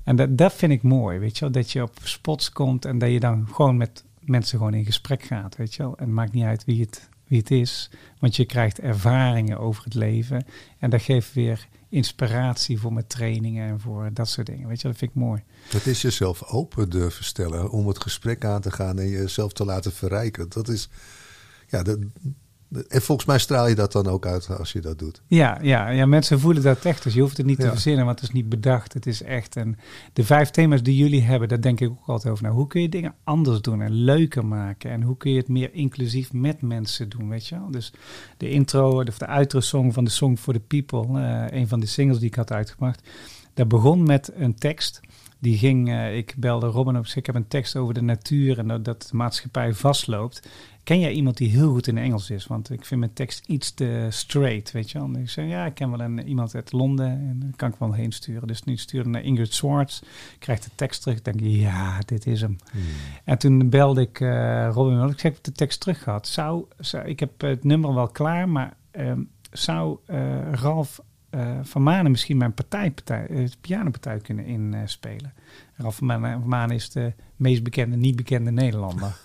En 0.03 0.15
dat, 0.15 0.37
dat 0.37 0.53
vind 0.53 0.71
ik 0.71 0.83
mooi, 0.83 1.19
weet 1.19 1.37
je 1.37 1.39
wel. 1.39 1.51
Dat 1.51 1.71
je 1.71 1.81
op 1.81 1.97
spots 2.03 2.51
komt 2.51 2.85
en 2.85 2.97
dat 2.97 3.11
je 3.11 3.19
dan 3.19 3.47
gewoon 3.51 3.77
met 3.77 4.03
mensen 4.19 4.57
gewoon 4.57 4.73
in 4.73 4.85
gesprek 4.85 5.23
gaat, 5.23 5.55
weet 5.55 5.75
je 5.75 5.83
wel. 5.83 5.97
En 5.97 6.05
het 6.05 6.13
maakt 6.13 6.33
niet 6.33 6.43
uit 6.43 6.65
wie 6.65 6.81
het, 6.81 7.09
wie 7.27 7.39
het 7.39 7.51
is. 7.51 7.89
Want 8.19 8.35
je 8.35 8.45
krijgt 8.45 8.79
ervaringen 8.79 9.59
over 9.59 9.83
het 9.83 9.93
leven. 9.93 10.45
En 10.79 10.89
dat 10.89 11.01
geeft 11.01 11.33
weer 11.33 11.67
inspiratie 11.89 12.79
voor 12.79 12.93
mijn 12.93 13.07
trainingen 13.07 13.69
en 13.69 13.79
voor 13.79 14.09
dat 14.13 14.29
soort 14.29 14.47
dingen. 14.47 14.67
Weet 14.67 14.81
je, 14.81 14.87
dat 14.87 14.97
vind 14.97 15.11
ik 15.11 15.17
mooi. 15.17 15.43
Het 15.69 15.87
is 15.87 16.01
jezelf 16.01 16.43
open 16.43 16.89
durven 16.89 17.23
stellen 17.23 17.69
om 17.69 17.87
het 17.87 18.01
gesprek 18.01 18.45
aan 18.45 18.61
te 18.61 18.71
gaan 18.71 18.99
en 18.99 19.09
jezelf 19.09 19.53
te 19.53 19.65
laten 19.65 19.91
verrijken. 19.91 20.49
Dat 20.49 20.67
is, 20.67 20.89
ja, 21.67 21.83
dat, 21.83 21.99
en 22.87 23.01
volgens 23.01 23.27
mij 23.27 23.39
straal 23.39 23.67
je 23.67 23.75
dat 23.75 23.91
dan 23.91 24.07
ook 24.07 24.25
uit 24.25 24.57
als 24.57 24.71
je 24.71 24.79
dat 24.79 24.99
doet. 24.99 25.21
Ja, 25.27 25.59
ja, 25.61 25.89
ja 25.89 26.05
mensen 26.05 26.39
voelen 26.39 26.63
dat 26.63 26.85
echt. 26.85 27.03
Dus 27.03 27.13
je 27.13 27.21
hoeft 27.21 27.37
het 27.37 27.45
niet 27.45 27.59
te 27.59 27.69
verzinnen, 27.69 28.05
want 28.05 28.19
het 28.19 28.29
is 28.29 28.35
niet 28.35 28.49
bedacht. 28.49 28.93
Het 28.93 29.05
is 29.05 29.23
echt. 29.23 29.55
En 29.55 29.77
de 30.13 30.23
vijf 30.23 30.49
thema's 30.49 30.83
die 30.83 30.97
jullie 30.97 31.21
hebben, 31.21 31.47
daar 31.47 31.61
denk 31.61 31.79
ik 31.79 31.89
ook 31.89 32.05
altijd 32.05 32.33
over. 32.33 32.43
Nou, 32.43 32.55
hoe 32.55 32.67
kun 32.67 32.81
je 32.81 32.89
dingen 32.89 33.13
anders 33.23 33.61
doen 33.61 33.81
en 33.81 33.91
leuker 33.91 34.45
maken? 34.45 34.91
En 34.91 35.01
hoe 35.01 35.17
kun 35.17 35.31
je 35.31 35.37
het 35.37 35.47
meer 35.47 35.73
inclusief 35.73 36.33
met 36.33 36.61
mensen 36.61 37.09
doen, 37.09 37.29
weet 37.29 37.47
je 37.47 37.55
wel? 37.55 37.71
Dus 37.71 37.93
de 38.37 38.49
intro, 38.49 39.01
of 39.01 39.17
de 39.17 39.27
outro 39.27 39.59
song 39.59 39.91
van 39.91 40.03
de 40.03 40.09
Song 40.09 40.37
for 40.37 40.53
the 40.53 40.59
People, 40.59 41.19
uh, 41.19 41.59
een 41.59 41.67
van 41.67 41.79
de 41.79 41.85
singles 41.85 42.19
die 42.19 42.27
ik 42.27 42.35
had 42.35 42.51
uitgebracht. 42.51 43.01
Dat 43.53 43.67
begon 43.67 44.03
met 44.03 44.31
een 44.35 44.55
tekst. 44.55 44.99
Die 45.39 45.57
ging, 45.57 45.89
uh, 45.89 46.17
ik 46.17 46.33
belde 46.37 46.67
Robin 46.67 46.97
op, 46.97 47.05
ik 47.05 47.25
heb 47.25 47.35
een 47.35 47.47
tekst 47.47 47.75
over 47.75 47.93
de 47.93 48.01
natuur 48.01 48.57
en 48.59 48.67
dat, 48.67 48.85
dat 48.85 49.07
de 49.11 49.17
maatschappij 49.17 49.73
vastloopt. 49.73 50.49
Ken 50.83 50.99
jij 50.99 51.11
iemand 51.11 51.37
die 51.37 51.49
heel 51.49 51.71
goed 51.71 51.87
in 51.87 51.97
Engels 51.97 52.29
is? 52.29 52.47
Want 52.47 52.69
ik 52.69 52.85
vind 52.85 52.99
mijn 52.99 53.13
tekst 53.13 53.45
iets 53.47 53.73
te 53.73 54.07
straight, 54.09 54.71
weet 54.71 54.91
je 54.91 54.99
wel. 54.99 55.21
ik 55.21 55.29
zei, 55.29 55.47
ja, 55.47 55.65
ik 55.65 55.73
ken 55.73 55.89
wel 55.89 55.99
een, 55.99 56.27
iemand 56.27 56.55
uit 56.55 56.71
Londen 56.71 57.07
en 57.07 57.37
dan 57.39 57.53
kan 57.55 57.69
ik 57.69 57.75
wel 57.79 57.93
heen 57.93 58.11
sturen. 58.11 58.47
Dus 58.47 58.63
nu 58.63 58.77
stuurde 58.77 59.09
naar 59.09 59.23
Ingrid 59.23 59.53
Swartz, 59.53 60.01
krijgt 60.39 60.63
de 60.63 60.69
tekst 60.75 61.01
terug. 61.01 61.17
Ik 61.17 61.25
denk, 61.25 61.39
ja, 61.39 61.99
dit 62.05 62.27
is 62.27 62.41
hem. 62.41 62.57
Hmm. 62.71 62.81
En 63.23 63.37
toen 63.37 63.69
belde 63.69 64.01
ik 64.01 64.19
uh, 64.19 64.69
Robin, 64.71 65.09
ik 65.09 65.21
heb 65.21 65.37
de 65.41 65.51
tekst 65.51 65.79
terug 65.79 66.03
gehad. 66.03 66.27
Zou, 66.27 66.65
zou, 66.77 67.05
ik 67.05 67.19
heb 67.19 67.41
het 67.41 67.63
nummer 67.63 67.93
wel 67.93 68.07
klaar, 68.07 68.49
maar 68.49 68.77
uh, 68.91 69.11
zou 69.51 69.97
uh, 70.07 70.51
Ralf 70.51 70.99
uh, 71.35 71.59
van 71.63 71.83
Manen 71.83 72.11
misschien 72.11 72.37
mijn 72.37 72.53
partij, 72.53 72.91
partij, 72.91 73.27
het 73.31 73.57
pianopartij 73.61 74.17
kunnen 74.17 74.45
inspelen? 74.45 75.33
Ralf 75.75 75.95
van 75.95 76.41
Manen 76.45 76.75
is 76.75 76.89
de 76.89 77.13
meest 77.35 77.63
bekende, 77.63 77.95
niet 77.95 78.15
bekende 78.15 78.51
Nederlander. 78.51 79.15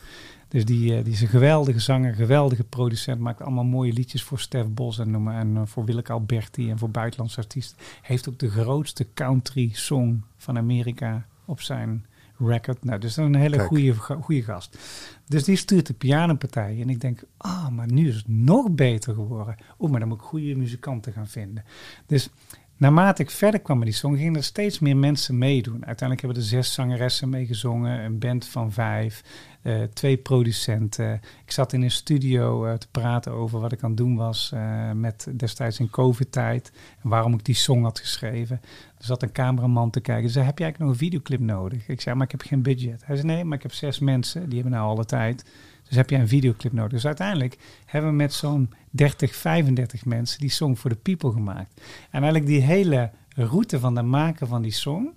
Dus 0.48 0.64
die, 0.64 0.98
uh, 0.98 1.04
die 1.04 1.12
is 1.12 1.20
een 1.20 1.28
geweldige 1.28 1.78
zanger, 1.78 2.14
geweldige 2.14 2.64
producent. 2.64 3.20
Maakt 3.20 3.42
allemaal 3.42 3.64
mooie 3.64 3.92
liedjes 3.92 4.22
voor 4.22 4.40
Stef 4.40 4.66
Bos 4.68 4.98
en, 4.98 5.28
en 5.28 5.54
uh, 5.54 5.62
voor 5.64 5.84
Willeke 5.84 6.12
Alberti 6.12 6.70
en 6.70 6.78
voor 6.78 6.90
buitenlandse 6.90 7.40
artiesten. 7.40 7.76
Heeft 8.02 8.28
ook 8.28 8.38
de 8.38 8.50
grootste 8.50 9.06
country 9.14 9.70
song 9.72 10.22
van 10.36 10.58
Amerika 10.58 11.26
op 11.44 11.60
zijn 11.60 12.06
record. 12.46 12.85
Nou, 12.85 12.98
dus 12.98 13.16
een 13.16 13.35
hele 13.35 13.59
goede, 13.59 13.94
goede 13.94 14.42
gast. 14.42 14.78
Dus 15.26 15.44
die 15.44 15.57
stuurt 15.57 15.87
de 15.87 15.94
pianopartij. 15.94 16.80
En 16.80 16.90
ik 16.90 17.00
denk, 17.00 17.22
ah, 17.37 17.50
oh, 17.50 17.68
maar 17.68 17.92
nu 17.92 18.09
is 18.09 18.14
het 18.14 18.28
nog 18.28 18.70
beter 18.70 19.14
geworden. 19.14 19.57
Oeh, 19.78 19.90
maar 19.90 20.00
dan 20.00 20.09
moet 20.09 20.18
ik 20.18 20.24
goede 20.24 20.54
muzikanten 20.54 21.12
gaan 21.12 21.28
vinden. 21.28 21.64
Dus 22.07 22.28
naarmate 22.76 23.22
ik 23.22 23.30
verder 23.30 23.61
kwam 23.61 23.78
met 23.78 23.87
die 23.87 23.96
song, 23.96 24.16
gingen 24.16 24.37
er 24.37 24.44
steeds 24.44 24.78
meer 24.78 24.96
mensen 24.96 25.38
meedoen. 25.38 25.87
Uiteindelijk 25.87 26.20
hebben 26.20 26.38
er 26.38 26.48
zes 26.48 26.72
zangeressen 26.72 27.28
meegezongen, 27.28 28.04
een 28.04 28.18
band 28.18 28.46
van 28.46 28.72
vijf. 28.72 29.22
Uh, 29.64 29.83
twee 29.83 30.16
producenten. 30.16 31.20
Ik 31.44 31.53
zat 31.53 31.72
in 31.72 31.83
een 31.83 31.90
studio 31.90 32.66
uh, 32.66 32.72
te 32.72 32.87
praten 32.90 33.33
over 33.33 33.61
wat 33.61 33.72
ik 33.72 33.83
aan 33.83 33.88
het 33.88 33.98
doen 33.98 34.16
was 34.16 34.50
uh, 34.55 34.90
met 34.92 35.27
destijds 35.37 35.81
in 35.81 35.90
COVID-tijd. 35.90 36.72
En 37.03 37.09
waarom 37.09 37.35
ik 37.35 37.44
die 37.44 37.55
song 37.55 37.83
had 37.83 38.00
geschreven. 38.00 38.61
Er 38.98 39.05
zat 39.05 39.22
een 39.22 39.33
cameraman 39.33 39.90
te 39.90 40.00
kijken. 40.00 40.27
Ze 40.27 40.33
zei, 40.33 40.44
heb 40.44 40.59
jij 40.59 40.66
eigenlijk 40.66 40.79
nog 40.79 41.00
een 41.00 41.09
videoclip 41.09 41.40
nodig? 41.40 41.88
Ik 41.88 42.00
zei, 42.00 42.14
maar 42.14 42.24
ik 42.24 42.31
heb 42.31 42.42
geen 42.42 42.62
budget. 42.62 43.07
Hij 43.07 43.16
zei, 43.16 43.27
nee, 43.27 43.44
maar 43.44 43.57
ik 43.57 43.62
heb 43.62 43.72
zes 43.72 43.98
mensen. 43.98 44.48
Die 44.48 44.61
hebben 44.61 44.79
nou 44.79 44.90
alle 44.90 45.05
tijd. 45.05 45.44
Dus 45.88 45.96
heb 45.96 46.11
jij 46.11 46.20
een 46.20 46.29
videoclip 46.29 46.72
nodig? 46.72 46.92
Dus 46.92 47.07
uiteindelijk 47.07 47.59
hebben 47.87 48.11
we 48.11 48.16
met 48.16 48.33
zo'n 48.33 48.72
30, 48.90 49.35
35 49.37 50.05
mensen 50.05 50.40
die 50.40 50.50
song 50.50 50.74
voor 50.74 50.90
de 50.90 50.96
people 50.96 51.33
gemaakt. 51.33 51.81
En 52.11 52.22
eigenlijk 52.22 52.46
die 52.46 52.61
hele 52.61 53.11
route 53.29 53.81
van 53.81 53.94
de 53.94 54.03
maken 54.03 54.48
van 54.48 54.62
die 54.62 54.72
song 54.72 55.12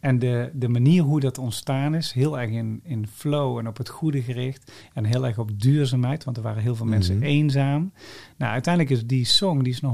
en 0.00 0.18
de, 0.18 0.50
de 0.52 0.68
manier 0.68 1.02
hoe 1.02 1.20
dat 1.20 1.38
ontstaan 1.38 1.94
is, 1.94 2.12
heel 2.12 2.38
erg 2.38 2.50
in, 2.50 2.80
in 2.84 3.06
flow 3.06 3.58
en 3.58 3.68
op 3.68 3.76
het 3.76 3.88
goede 3.88 4.22
gericht. 4.22 4.72
En 4.92 5.04
heel 5.04 5.26
erg 5.26 5.38
op 5.38 5.60
duurzaamheid, 5.60 6.24
want 6.24 6.36
er 6.36 6.42
waren 6.42 6.62
heel 6.62 6.74
veel 6.74 6.86
mensen 6.86 7.16
mhm. 7.16 7.24
eenzaam. 7.24 7.92
Nou, 8.36 8.52
uiteindelijk 8.52 8.94
is 8.94 9.06
die 9.06 9.24
song, 9.24 9.62
die 9.62 9.72
is 9.72 9.80
naar 9.80 9.92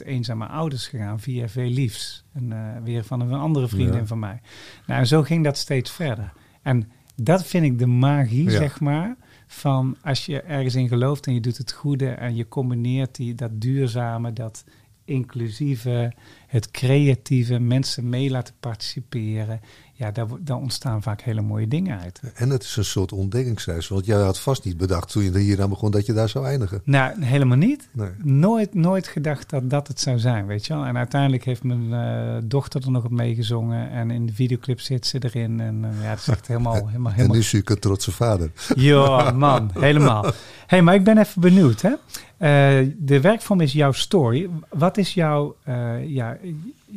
170.000 0.00 0.06
eenzame 0.06 0.46
ouders 0.46 0.86
gegaan 0.86 1.20
via 1.20 1.48
Veel 1.48 1.70
Liefs. 1.70 2.24
En, 2.32 2.50
uh, 2.50 2.58
weer 2.84 3.04
van 3.04 3.20
een 3.20 3.32
andere 3.32 3.68
vriendin 3.68 4.06
van 4.06 4.18
mij. 4.18 4.40
Nou, 4.86 5.00
en 5.00 5.06
zo 5.06 5.22
ging 5.22 5.44
dat 5.44 5.56
steeds 5.56 5.90
verder. 5.90 6.32
En 6.62 6.90
dat 7.14 7.46
vind 7.46 7.64
ik 7.64 7.78
de 7.78 7.86
magie, 7.86 8.50
zeg 8.50 8.80
maar. 8.80 9.16
Van 9.46 9.96
als 10.02 10.26
je 10.26 10.40
ergens 10.40 10.74
in 10.74 10.88
gelooft 10.88 11.26
en 11.26 11.34
je 11.34 11.40
doet 11.40 11.58
het 11.58 11.72
goede 11.72 12.08
en 12.08 12.36
je 12.36 12.48
combineert 12.48 13.14
die, 13.14 13.34
dat 13.34 13.60
duurzame, 13.60 14.32
dat 14.32 14.64
inclusieve, 15.10 16.12
het 16.46 16.70
creatieve, 16.70 17.58
mensen 17.58 18.08
mee 18.08 18.30
laten 18.30 18.54
participeren. 18.60 19.60
Ja, 19.92 20.10
daar, 20.10 20.26
daar, 20.40 20.56
ontstaan 20.56 21.02
vaak 21.02 21.20
hele 21.20 21.40
mooie 21.40 21.68
dingen 21.68 22.00
uit. 22.00 22.20
En 22.34 22.50
het 22.50 22.62
is 22.62 22.76
een 22.76 22.84
soort 22.84 23.12
ontdekkingsreis. 23.12 23.88
Want 23.88 24.06
jij 24.06 24.20
had 24.20 24.40
vast 24.40 24.64
niet 24.64 24.76
bedacht 24.76 25.10
toen 25.10 25.22
je 25.22 25.38
hier 25.38 25.62
aan 25.62 25.68
begon 25.68 25.90
dat 25.90 26.06
je 26.06 26.12
daar 26.12 26.28
zou 26.28 26.46
eindigen. 26.46 26.82
Nou, 26.84 27.24
helemaal 27.24 27.56
niet. 27.56 27.88
Nooit, 28.22 28.74
nooit 28.74 29.08
gedacht 29.08 29.50
dat 29.50 29.70
dat 29.70 29.88
het 29.88 30.00
zou 30.00 30.18
zijn, 30.18 30.46
weet 30.46 30.66
je 30.66 30.74
wel. 30.74 30.84
En 30.84 30.96
uiteindelijk 30.96 31.44
heeft 31.44 31.62
mijn 31.62 31.90
uh, 31.90 32.36
dochter 32.44 32.82
er 32.84 32.90
nog 32.90 33.04
op 33.04 33.10
meegezongen. 33.10 33.90
En 33.90 34.10
in 34.10 34.26
de 34.26 34.32
videoclip 34.32 34.80
zit 34.80 35.06
ze 35.06 35.18
erin. 35.24 35.60
En 35.60 35.84
uh, 35.84 36.02
ja, 36.02 36.08
het 36.08 36.18
is 36.18 36.28
echt 36.28 36.46
helemaal... 36.46 36.74
helemaal, 36.74 36.92
helemaal... 37.12 37.16
En 37.16 37.30
nu 37.30 37.38
is 37.38 37.52
u 37.52 37.62
een 37.64 37.78
trotse 37.78 38.12
vader. 38.12 38.50
Ja, 38.74 39.30
man, 39.30 39.70
helemaal. 39.74 40.24
Hé, 40.24 40.30
hey, 40.66 40.82
maar 40.82 40.94
ik 40.94 41.04
ben 41.04 41.18
even 41.18 41.40
benieuwd, 41.40 41.80
hè. 41.80 41.92
Uh, 42.40 42.86
de 42.98 43.20
werkvorm 43.20 43.60
is 43.60 43.72
jouw 43.72 43.92
story. 43.92 44.48
Wat 44.68 44.96
is 44.96 45.14
jouw, 45.14 45.56
uh, 45.68 46.08
ja, 46.08 46.38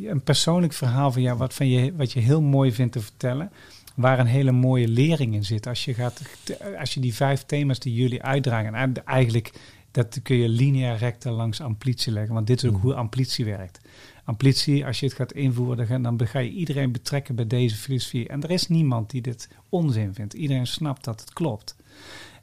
een 0.04 0.22
persoonlijk 0.22 0.72
verhaal 0.72 1.12
van 1.12 1.22
jou, 1.22 1.38
wat, 1.38 1.54
van 1.54 1.68
je, 1.68 1.96
wat 1.96 2.12
je 2.12 2.20
heel 2.20 2.42
mooi 2.42 2.72
vindt 2.72 2.92
te 2.92 3.00
vertellen, 3.00 3.50
waar 3.94 4.18
een 4.18 4.26
hele 4.26 4.52
mooie 4.52 4.88
lering 4.88 5.34
in 5.34 5.44
zit? 5.44 5.66
Als 5.66 5.84
je, 5.84 5.94
gaat, 5.94 6.22
als 6.78 6.94
je 6.94 7.00
die 7.00 7.14
vijf 7.14 7.42
thema's 7.42 7.78
die 7.78 7.94
jullie 7.94 8.22
uitdragen, 8.22 8.74
en 8.74 9.04
eigenlijk 9.04 9.52
dat 9.90 10.20
kun 10.22 10.36
je 10.36 10.48
lineair 10.48 10.96
recta 10.96 11.30
langs 11.30 11.60
amplitie 11.60 12.12
leggen, 12.12 12.34
want 12.34 12.46
dit 12.46 12.62
is 12.62 12.68
ook 12.68 12.76
mm. 12.76 12.82
hoe 12.82 12.94
amplitie 12.94 13.44
werkt. 13.44 13.80
Amplitie, 14.24 14.86
als 14.86 15.00
je 15.00 15.06
het 15.06 15.14
gaat 15.14 15.32
invoeren, 15.32 16.02
dan 16.02 16.20
ga 16.26 16.38
je 16.38 16.50
iedereen 16.50 16.92
betrekken 16.92 17.34
bij 17.34 17.46
deze 17.46 17.76
filosofie. 17.76 18.28
En 18.28 18.42
er 18.42 18.50
is 18.50 18.68
niemand 18.68 19.10
die 19.10 19.22
dit 19.22 19.48
onzin 19.68 20.14
vindt. 20.14 20.34
Iedereen 20.34 20.66
snapt 20.66 21.04
dat 21.04 21.20
het 21.20 21.32
klopt. 21.32 21.76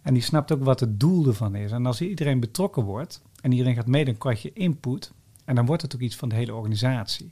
En 0.02 0.14
die 0.14 0.24
snapt 0.24 0.52
ook 0.52 0.64
wat 0.64 0.80
het 0.80 1.00
doel 1.00 1.28
ervan 1.28 1.56
is. 1.56 1.72
En 1.72 1.86
als 1.86 2.02
iedereen 2.02 2.40
betrokken 2.40 2.84
wordt 2.84 3.22
en 3.42 3.52
iedereen 3.52 3.76
gaat 3.76 3.88
mee, 3.88 4.06
dan 4.06 4.18
krijg 4.18 4.42
je 4.42 4.54
input. 4.54 5.12
En 5.46 5.56
dan 5.56 5.66
wordt 5.66 5.82
het 5.82 5.96
ook 5.96 6.02
iets 6.02 6.16
van 6.16 6.30
de 6.30 6.36
hele 6.36 6.54
organisatie. 6.54 7.32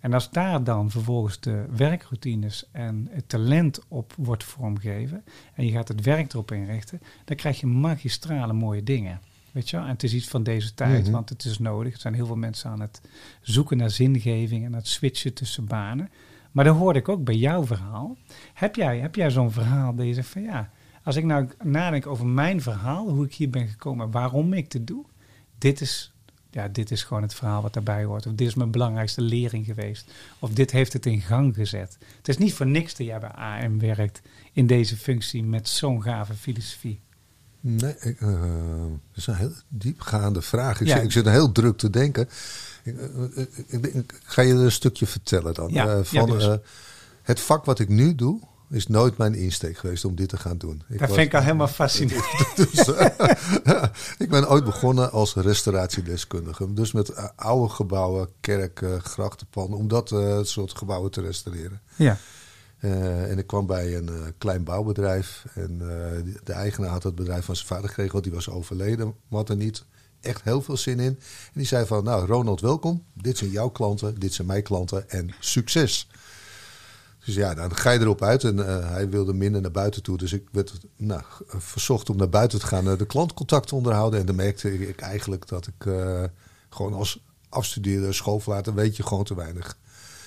En 0.00 0.12
als 0.12 0.30
daar 0.30 0.64
dan 0.64 0.90
vervolgens 0.90 1.40
de 1.40 1.66
werkroutines 1.76 2.68
en 2.72 3.08
het 3.10 3.28
talent 3.28 3.80
op 3.88 4.14
wordt 4.16 4.44
vormgegeven 4.44 5.24
en 5.54 5.66
je 5.66 5.72
gaat 5.72 5.88
het 5.88 6.00
werk 6.00 6.32
erop 6.32 6.52
inrichten, 6.52 7.00
dan 7.24 7.36
krijg 7.36 7.60
je 7.60 7.66
magistrale 7.66 8.52
mooie 8.52 8.82
dingen. 8.82 9.20
Weet 9.52 9.70
je 9.70 9.76
wel? 9.76 9.84
En 9.84 9.92
het 9.92 10.02
is 10.02 10.14
iets 10.14 10.28
van 10.28 10.42
deze 10.42 10.74
tijd, 10.74 11.02
mhm. 11.02 11.12
want 11.12 11.28
het 11.28 11.44
is 11.44 11.58
nodig. 11.58 11.94
Er 11.94 12.00
zijn 12.00 12.14
heel 12.14 12.26
veel 12.26 12.36
mensen 12.36 12.70
aan 12.70 12.80
het 12.80 13.00
zoeken 13.40 13.76
naar 13.76 13.90
zingeving 13.90 14.64
en 14.64 14.72
het 14.72 14.86
switchen 14.86 15.34
tussen 15.34 15.66
banen. 15.66 16.10
Maar 16.52 16.64
dat 16.64 16.76
hoorde 16.76 16.98
ik 16.98 17.08
ook 17.08 17.24
bij 17.24 17.34
jouw 17.34 17.64
verhaal. 17.64 18.16
Heb 18.54 18.74
jij, 18.74 18.98
heb 18.98 19.14
jij 19.14 19.30
zo'n 19.30 19.50
verhaal 19.50 19.94
dat 19.94 20.06
je 20.06 20.14
zegt 20.14 20.28
van 20.28 20.42
ja, 20.42 20.70
als 21.08 21.16
ik 21.16 21.24
nou 21.24 21.48
nadenk 21.62 22.06
over 22.06 22.26
mijn 22.26 22.62
verhaal, 22.62 23.08
hoe 23.08 23.24
ik 23.24 23.34
hier 23.34 23.50
ben 23.50 23.68
gekomen, 23.68 24.10
waarom 24.10 24.52
ik 24.52 24.70
dit 24.70 24.86
doe, 24.86 25.04
dit 25.58 25.80
is, 25.80 26.12
ja, 26.50 26.68
dit 26.68 26.90
is 26.90 27.02
gewoon 27.02 27.22
het 27.22 27.34
verhaal 27.34 27.62
wat 27.62 27.72
daarbij 27.72 28.04
hoort. 28.04 28.26
Of 28.26 28.32
dit 28.32 28.48
is 28.48 28.54
mijn 28.54 28.70
belangrijkste 28.70 29.20
lering 29.20 29.66
geweest. 29.66 30.10
Of 30.38 30.50
dit 30.50 30.70
heeft 30.70 30.92
het 30.92 31.06
in 31.06 31.20
gang 31.20 31.54
gezet. 31.54 31.98
Het 32.16 32.28
is 32.28 32.38
niet 32.38 32.54
voor 32.54 32.66
niks 32.66 32.96
dat 32.96 33.06
jij 33.06 33.18
bij 33.18 33.30
AM 33.30 33.78
werkt 33.78 34.22
in 34.52 34.66
deze 34.66 34.96
functie 34.96 35.44
met 35.44 35.68
zo'n 35.68 36.02
gave 36.02 36.34
filosofie. 36.34 37.00
Nee, 37.60 37.94
ik, 38.00 38.20
uh, 38.20 38.40
dat 38.90 39.16
is 39.16 39.26
een 39.26 39.34
heel 39.34 39.52
diepgaande 39.68 40.42
vraag. 40.42 40.80
Ik, 40.80 40.86
ja. 40.86 40.94
zit, 40.94 41.04
ik 41.04 41.12
zit 41.12 41.28
heel 41.28 41.52
druk 41.52 41.78
te 41.78 41.90
denken. 41.90 42.28
Ik, 42.82 42.96
ik, 43.66 43.86
ik, 43.86 44.20
ga 44.24 44.42
je 44.42 44.52
een 44.52 44.72
stukje 44.72 45.06
vertellen 45.06 45.54
dan. 45.54 45.72
Ja, 45.72 45.86
uh, 45.86 46.04
van 46.04 46.26
ja, 46.26 46.34
dus. 46.34 46.46
uh, 46.46 46.54
het 47.22 47.40
vak 47.40 47.64
wat 47.64 47.78
ik 47.78 47.88
nu 47.88 48.14
doe 48.14 48.40
is 48.70 48.86
nooit 48.86 49.16
mijn 49.16 49.34
insteek 49.34 49.78
geweest 49.78 50.04
om 50.04 50.14
dit 50.14 50.28
te 50.28 50.36
gaan 50.36 50.58
doen. 50.58 50.82
Ik 50.88 50.98
dat 50.98 51.08
vind 51.12 51.26
ik 51.26 51.34
al 51.34 51.42
helemaal 51.42 51.68
fascinerend. 51.82 52.56
dus, 52.56 52.88
ik 54.24 54.28
ben 54.30 54.48
ooit 54.48 54.64
begonnen 54.64 55.12
als 55.12 55.34
restauratiedeskundige. 55.34 56.74
Dus 56.74 56.92
met 56.92 57.08
eh, 57.08 57.24
oude 57.36 57.68
gebouwen, 57.68 58.28
kerken, 58.40 59.00
grachtenpanden, 59.00 59.78
om 59.78 59.88
dat 59.88 60.10
uh, 60.10 60.38
soort 60.42 60.78
gebouwen 60.78 61.10
te 61.10 61.20
restaureren. 61.20 61.80
Ja. 61.96 62.18
Uh, 62.80 63.30
en 63.30 63.38
ik 63.38 63.46
kwam 63.46 63.66
bij 63.66 63.96
een 63.96 64.34
klein 64.38 64.64
bouwbedrijf. 64.64 65.44
En 65.54 65.78
de 66.44 66.52
eigenaar 66.52 66.90
had 66.90 67.02
het 67.02 67.14
bedrijf 67.14 67.44
van 67.44 67.56
zijn 67.56 67.68
vader 67.68 67.88
gekregen, 67.88 68.12
want 68.12 68.24
die 68.24 68.32
was 68.32 68.50
overleden. 68.50 69.06
Maar 69.06 69.38
had 69.38 69.48
er 69.48 69.56
niet 69.56 69.84
echt 70.20 70.44
heel 70.44 70.62
veel 70.62 70.76
zin 70.76 71.00
in. 71.00 71.18
En 71.44 71.52
die 71.52 71.66
zei 71.66 71.86
van, 71.86 72.04
nou 72.04 72.26
Ronald, 72.26 72.60
welkom. 72.60 73.04
Dit 73.12 73.38
zijn 73.38 73.50
jouw 73.50 73.68
klanten, 73.68 74.20
dit 74.20 74.32
zijn 74.32 74.46
mijn 74.46 74.62
klanten 74.62 75.10
en 75.10 75.34
succes. 75.40 76.08
Dus 77.28 77.36
ja, 77.36 77.54
dan 77.54 77.76
ga 77.76 77.90
je 77.90 78.00
erop 78.00 78.22
uit. 78.22 78.44
En 78.44 78.56
uh, 78.56 78.90
hij 78.90 79.08
wilde 79.08 79.32
minder 79.32 79.60
naar 79.60 79.70
buiten 79.70 80.02
toe. 80.02 80.16
Dus 80.16 80.32
ik 80.32 80.48
werd 80.52 80.72
nou, 80.96 81.22
verzocht 81.46 82.10
om 82.10 82.16
naar 82.16 82.28
buiten 82.28 82.58
te 82.58 82.66
gaan, 82.66 82.88
uh, 82.88 82.98
de 82.98 83.06
klantcontact 83.06 83.72
onderhouden. 83.72 84.20
En 84.20 84.26
dan 84.26 84.34
merkte 84.34 84.88
ik 84.88 85.00
eigenlijk 85.00 85.48
dat 85.48 85.66
ik 85.66 85.84
uh, 85.84 86.24
gewoon 86.68 86.94
als 86.94 87.24
afstudeerde 87.48 88.12
schoolverlater 88.12 88.74
weet 88.74 88.96
je 88.96 89.02
gewoon 89.02 89.24
te 89.24 89.34
weinig. 89.34 89.78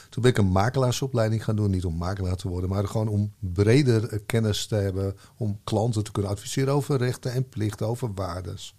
Toen 0.09 0.21
ben 0.21 0.31
ik 0.31 0.37
een 0.37 0.51
makelaarsopleiding 0.51 1.43
gaan 1.43 1.55
doen. 1.55 1.69
Niet 1.69 1.85
om 1.85 1.97
makelaar 1.97 2.35
te 2.35 2.47
worden, 2.47 2.69
maar 2.69 2.87
gewoon 2.87 3.07
om 3.07 3.33
breder 3.39 4.19
kennis 4.25 4.67
te 4.67 4.75
hebben. 4.75 5.15
Om 5.37 5.59
klanten 5.63 6.03
te 6.03 6.11
kunnen 6.11 6.31
adviseren 6.31 6.73
over 6.73 6.97
rechten 6.97 7.31
en 7.31 7.49
plichten, 7.49 7.87
over 7.87 8.13
waardes. 8.13 8.75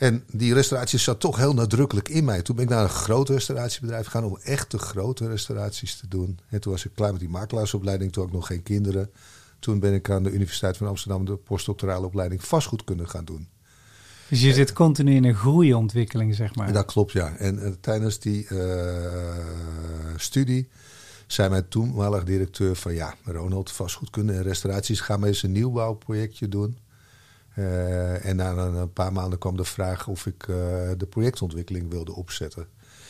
En 0.00 0.24
die 0.32 0.54
restauratie 0.54 0.98
zat 0.98 1.20
toch 1.20 1.36
heel 1.36 1.54
nadrukkelijk 1.54 2.08
in 2.08 2.24
mij. 2.24 2.42
Toen 2.42 2.56
ben 2.56 2.64
ik 2.64 2.70
naar 2.70 2.82
een 2.82 2.88
groot 2.88 3.28
restauratiebedrijf 3.28 4.04
gegaan 4.04 4.24
om 4.24 4.38
echt 4.42 4.70
de 4.70 4.78
grote 4.78 5.28
restauraties 5.28 5.96
te 5.96 6.08
doen. 6.08 6.38
En 6.48 6.60
toen 6.60 6.72
was 6.72 6.84
ik 6.84 6.90
klaar 6.94 7.10
met 7.10 7.20
die 7.20 7.28
makelaarsopleiding, 7.28 8.12
toen 8.12 8.22
had 8.22 8.32
ik 8.32 8.38
nog 8.38 8.46
geen 8.46 8.62
kinderen. 8.62 9.10
Toen 9.58 9.80
ben 9.80 9.94
ik 9.94 10.10
aan 10.10 10.22
de 10.22 10.30
Universiteit 10.30 10.76
van 10.76 10.86
Amsterdam 10.86 11.24
de 11.24 11.36
postdoctorale 11.36 12.06
opleiding 12.06 12.44
vastgoedkunde 12.44 13.06
gaan 13.06 13.24
doen. 13.24 13.48
Dus 14.28 14.40
je 14.40 14.52
zit 14.52 14.72
continu 14.72 15.14
in 15.14 15.24
een 15.24 15.34
groeiontwikkeling, 15.34 16.34
zeg 16.34 16.54
maar. 16.54 16.72
Dat 16.72 16.84
klopt, 16.84 17.12
ja. 17.12 17.36
En, 17.36 17.76
tijdens 17.80 18.18
die 18.18 18.46
uh, 18.48 18.58
studie 20.16 20.68
zei 21.26 21.48
mijn 21.48 21.68
toenmalig 21.68 22.24
directeur 22.24 22.76
van... 22.76 22.94
ja, 22.94 23.14
Ronald, 23.24 23.72
vastgoedkunde 23.72 24.32
en 24.32 24.42
restauraties, 24.42 25.00
ga 25.00 25.16
maar 25.16 25.28
eens 25.28 25.42
een 25.42 25.52
nieuwbouwprojectje 25.52 26.48
doen. 26.48 26.78
Uh, 27.60 28.24
en 28.24 28.36
na 28.36 28.56
een, 28.56 28.92
paar 28.92 29.12
maanden 29.12 29.38
kwam 29.38 29.56
de 29.56 29.64
vraag 29.64 30.08
of 30.08 30.26
ik 30.26 30.46
uh, 30.46 30.56
de 30.96 31.06
projectontwikkeling 31.08 31.90
wilde 31.90 32.14
opzetten. 32.14 32.66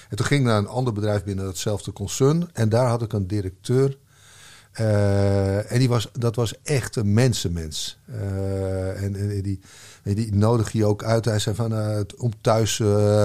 En 0.08 0.16
toen 0.16 0.26
ging 0.26 0.40
ik 0.40 0.46
naar 0.46 0.58
een 0.58 0.66
ander 0.66 0.92
bedrijf 0.92 1.24
binnen 1.24 1.44
datzelfde 1.44 1.92
concern. 1.92 2.50
En 2.52 2.68
daar 2.68 2.86
had 2.86 3.02
ik 3.02 3.12
een 3.12 3.26
directeur. 3.26 3.98
Uh, 4.80 5.72
en 5.72 5.78
die 5.78 5.88
was, 5.88 6.08
dat 6.12 6.36
was 6.36 6.62
echt 6.62 6.96
een 6.96 7.12
mensenmens. 7.12 7.98
en, 8.06 9.16
en 9.16 9.42
die, 9.42 9.60
die 10.02 10.34
nodigde 10.34 10.78
je 10.78 10.84
ook 10.84 11.04
uit. 11.04 11.24
Hij 11.24 11.38
zei 11.38 11.54
van, 11.54 11.72
om 12.16 12.32
thuis 12.40 12.82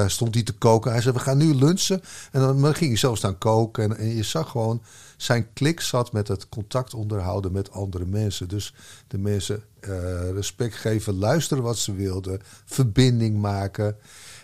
stond 0.07 0.33
hij 0.33 0.43
te 0.43 0.53
koken. 0.53 0.91
Hij 0.91 1.01
zei, 1.01 1.13
we 1.13 1.19
gaan 1.19 1.37
nu 1.37 1.55
lunchen. 1.55 2.01
En 2.31 2.41
dan 2.41 2.75
ging 2.75 2.89
hij 2.89 2.99
zo 2.99 3.15
staan 3.15 3.37
koken. 3.37 3.83
En, 3.83 3.97
en 3.97 4.15
je 4.15 4.23
zag 4.23 4.49
gewoon 4.49 4.81
zijn 5.17 5.47
klik 5.53 5.81
zat 5.81 6.11
met 6.11 6.27
het 6.27 6.49
contact 6.49 6.93
onderhouden 6.93 7.51
met 7.51 7.71
andere 7.71 8.05
mensen. 8.05 8.47
Dus 8.47 8.73
de 9.07 9.17
mensen 9.17 9.63
uh, 9.89 10.31
respect 10.31 10.75
geven, 10.75 11.17
luisteren 11.17 11.63
wat 11.63 11.77
ze 11.77 11.93
wilden, 11.93 12.41
verbinding 12.65 13.41
maken. 13.41 13.95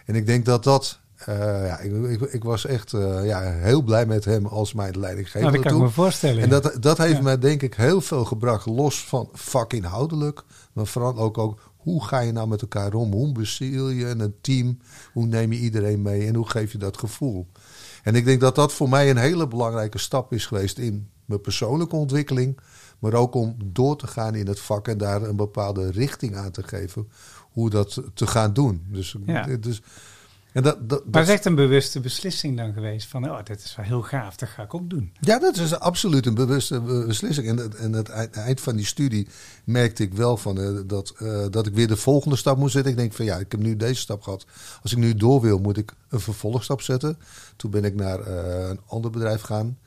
En 0.05 0.15
ik 0.15 0.25
denk 0.25 0.45
dat 0.45 0.63
dat. 0.63 0.99
Uh, 1.29 1.35
ja, 1.67 1.79
ik, 1.79 1.91
ik, 1.91 2.21
ik, 2.21 2.43
was 2.43 2.65
echt 2.65 2.93
uh, 2.93 3.25
ja, 3.25 3.41
heel 3.41 3.81
blij 3.81 4.05
met 4.05 4.25
hem 4.25 4.45
als 4.45 4.73
mijn 4.73 4.99
leidinggever. 4.99 5.41
Nou, 5.41 5.53
dat 5.53 5.61
kan 5.61 5.75
ik 5.75 5.81
me 5.81 5.89
voorstellen. 5.89 6.43
En 6.43 6.49
dat, 6.49 6.77
dat 6.79 6.97
heeft 6.97 7.15
ja. 7.17 7.21
mij 7.21 7.39
denk 7.39 7.61
ik 7.61 7.73
heel 7.73 8.01
veel 8.01 8.25
gebracht. 8.25 8.65
Los 8.65 9.05
van 9.05 9.29
vakinhoudelijk, 9.33 10.43
maar 10.73 10.85
vooral 10.85 11.17
ook, 11.17 11.37
ook 11.37 11.59
hoe 11.81 12.05
ga 12.05 12.19
je 12.19 12.31
nou 12.31 12.47
met 12.47 12.61
elkaar 12.61 12.93
om? 12.93 13.11
Hoe 13.11 13.31
beziel 13.31 13.89
je 13.89 14.05
een 14.05 14.35
team? 14.41 14.77
Hoe 15.13 15.25
neem 15.25 15.51
je 15.51 15.59
iedereen 15.59 16.01
mee? 16.01 16.27
En 16.27 16.35
hoe 16.35 16.49
geef 16.49 16.71
je 16.71 16.77
dat 16.77 16.97
gevoel? 16.97 17.47
En 18.03 18.15
ik 18.15 18.25
denk 18.25 18.41
dat 18.41 18.55
dat 18.55 18.73
voor 18.73 18.89
mij 18.89 19.09
een 19.09 19.17
hele 19.17 19.47
belangrijke 19.47 19.97
stap 19.97 20.33
is 20.33 20.45
geweest 20.45 20.77
in 20.77 21.09
mijn 21.25 21.41
persoonlijke 21.41 21.95
ontwikkeling. 21.95 22.59
Maar 22.99 23.13
ook 23.13 23.35
om 23.35 23.55
door 23.65 23.97
te 23.97 24.07
gaan 24.07 24.35
in 24.35 24.47
het 24.47 24.59
vak 24.59 24.87
en 24.87 24.97
daar 24.97 25.21
een 25.21 25.35
bepaalde 25.35 25.91
richting 25.91 26.35
aan 26.35 26.51
te 26.51 26.63
geven. 26.63 27.07
Hoe 27.51 27.69
dat 27.69 28.01
te 28.13 28.27
gaan 28.27 28.53
doen. 28.53 28.85
Dus, 28.87 29.15
ja. 29.25 29.57
dus 29.59 29.81
en 30.51 30.63
dat, 30.63 30.89
dat, 30.89 31.03
maar 31.11 31.21
is 31.21 31.29
echt 31.29 31.45
een 31.45 31.55
bewuste 31.55 31.99
beslissing 31.99 32.57
dan 32.57 32.73
geweest 32.73 33.07
van, 33.07 33.29
oh, 33.29 33.43
dit 33.43 33.63
is 33.63 33.75
wel 33.75 33.85
heel 33.85 34.01
gaaf, 34.01 34.35
dat 34.35 34.49
ga 34.49 34.63
ik 34.63 34.73
ook 34.73 34.89
doen. 34.89 35.13
Ja, 35.19 35.39
dat 35.39 35.57
is 35.57 35.79
absoluut 35.79 36.25
een 36.25 36.33
bewuste 36.33 36.81
beslissing. 36.81 37.47
En, 37.47 37.77
en 37.77 37.93
het 37.93 38.09
eind 38.31 38.61
van 38.61 38.75
die 38.75 38.85
studie 38.85 39.27
merkte 39.63 40.03
ik 40.03 40.13
wel 40.13 40.37
van, 40.37 40.59
uh, 40.59 40.79
dat, 40.85 41.13
uh, 41.19 41.45
dat 41.49 41.67
ik 41.67 41.73
weer 41.73 41.87
de 41.87 41.97
volgende 41.97 42.35
stap 42.35 42.57
moest 42.57 42.73
zetten. 42.73 42.91
Ik 42.91 42.97
denk 42.97 43.13
van, 43.13 43.25
ja, 43.25 43.37
ik 43.37 43.51
heb 43.51 43.61
nu 43.61 43.75
deze 43.75 44.01
stap 44.01 44.21
gehad. 44.21 44.45
Als 44.81 44.91
ik 44.91 44.97
nu 44.97 45.15
door 45.15 45.41
wil, 45.41 45.59
moet 45.59 45.77
ik 45.77 45.93
een 46.09 46.19
vervolgstap 46.19 46.81
zetten. 46.81 47.17
Toen 47.55 47.71
ben 47.71 47.83
ik 47.83 47.95
naar 47.95 48.19
uh, 48.19 48.69
een 48.69 48.79
ander 48.87 49.11
bedrijf 49.11 49.41
gaan. 49.41 49.77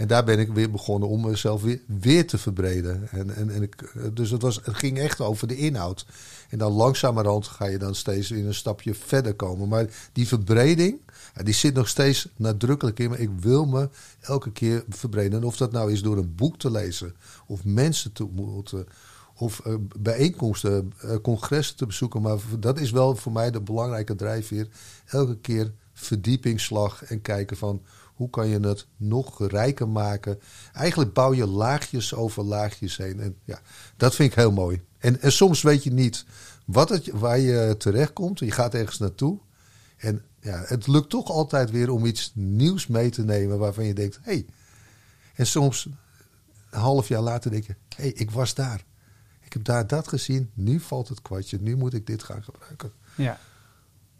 En 0.00 0.06
daar 0.06 0.24
ben 0.24 0.38
ik 0.38 0.52
weer 0.52 0.70
begonnen 0.70 1.08
om 1.08 1.26
mezelf 1.26 1.62
weer, 1.62 1.80
weer 1.86 2.26
te 2.26 2.38
verbreden. 2.38 3.08
En, 3.10 3.36
en, 3.36 3.50
en 3.50 3.62
ik, 3.62 3.92
dus 4.12 4.30
het, 4.30 4.42
was, 4.42 4.60
het 4.62 4.74
ging 4.74 4.98
echt 4.98 5.20
over 5.20 5.48
de 5.48 5.56
inhoud. 5.56 6.06
En 6.48 6.58
dan 6.58 6.72
langzamerhand 6.72 7.46
ga 7.46 7.66
je 7.66 7.78
dan 7.78 7.94
steeds 7.94 8.30
in 8.30 8.46
een 8.46 8.54
stapje 8.54 8.94
verder 8.94 9.34
komen. 9.34 9.68
Maar 9.68 9.86
die 10.12 10.28
verbreding, 10.28 11.00
die 11.42 11.54
zit 11.54 11.74
nog 11.74 11.88
steeds 11.88 12.28
nadrukkelijk 12.36 12.98
in. 12.98 13.08
Maar 13.08 13.18
ik 13.18 13.30
wil 13.40 13.66
me 13.66 13.88
elke 14.20 14.52
keer 14.52 14.84
verbreden. 14.88 15.38
En 15.40 15.46
of 15.46 15.56
dat 15.56 15.72
nou 15.72 15.92
is 15.92 16.02
door 16.02 16.16
een 16.16 16.34
boek 16.34 16.58
te 16.58 16.70
lezen, 16.70 17.14
of 17.46 17.64
mensen 17.64 18.12
te 18.12 18.24
ontmoeten, 18.24 18.86
of 19.34 19.62
uh, 19.66 19.74
bijeenkomsten, 19.98 20.92
uh, 21.04 21.16
congressen 21.22 21.76
te 21.76 21.86
bezoeken. 21.86 22.22
Maar 22.22 22.38
dat 22.58 22.80
is 22.80 22.90
wel 22.90 23.16
voor 23.16 23.32
mij 23.32 23.50
de 23.50 23.60
belangrijke 23.60 24.14
drijfveer. 24.14 24.68
Elke 25.06 25.36
keer 25.38 25.72
verdiepingsslag 25.92 27.04
en 27.04 27.22
kijken 27.22 27.56
van 27.56 27.82
hoe 28.20 28.30
kan 28.30 28.48
je 28.48 28.60
het 28.60 28.86
nog 28.96 29.48
rijker 29.48 29.88
maken? 29.88 30.40
Eigenlijk 30.72 31.12
bouw 31.12 31.34
je 31.34 31.46
laagjes 31.46 32.14
over 32.14 32.44
laagjes 32.44 32.96
heen. 32.96 33.20
En 33.20 33.36
ja, 33.44 33.60
dat 33.96 34.14
vind 34.14 34.30
ik 34.30 34.38
heel 34.38 34.52
mooi. 34.52 34.82
En, 34.98 35.20
en 35.20 35.32
soms 35.32 35.62
weet 35.62 35.82
je 35.82 35.92
niet 35.92 36.24
wat 36.64 36.88
het, 36.88 37.10
waar 37.10 37.38
je 37.38 37.74
terecht 37.78 38.12
komt. 38.12 38.38
Je 38.38 38.50
gaat 38.50 38.74
ergens 38.74 38.98
naartoe. 38.98 39.38
En 39.96 40.22
ja, 40.40 40.62
het 40.66 40.86
lukt 40.86 41.10
toch 41.10 41.30
altijd 41.30 41.70
weer 41.70 41.90
om 41.90 42.04
iets 42.04 42.32
nieuws 42.34 42.86
mee 42.86 43.10
te 43.10 43.24
nemen 43.24 43.58
waarvan 43.58 43.84
je 43.84 43.94
denkt. 43.94 44.18
Hey. 44.22 44.46
En 45.34 45.46
soms 45.46 45.88
een 46.70 46.80
half 46.80 47.08
jaar 47.08 47.22
later 47.22 47.50
denk 47.50 47.66
je: 47.66 47.74
hé, 47.96 48.02
hey, 48.02 48.12
ik 48.12 48.30
was 48.30 48.54
daar. 48.54 48.84
Ik 49.40 49.52
heb 49.52 49.64
daar 49.64 49.86
dat 49.86 50.08
gezien. 50.08 50.50
Nu 50.54 50.80
valt 50.80 51.08
het 51.08 51.22
kwartje. 51.22 51.58
Nu 51.60 51.76
moet 51.76 51.94
ik 51.94 52.06
dit 52.06 52.22
gaan 52.22 52.42
gebruiken. 52.42 52.92
Ja, 53.14 53.40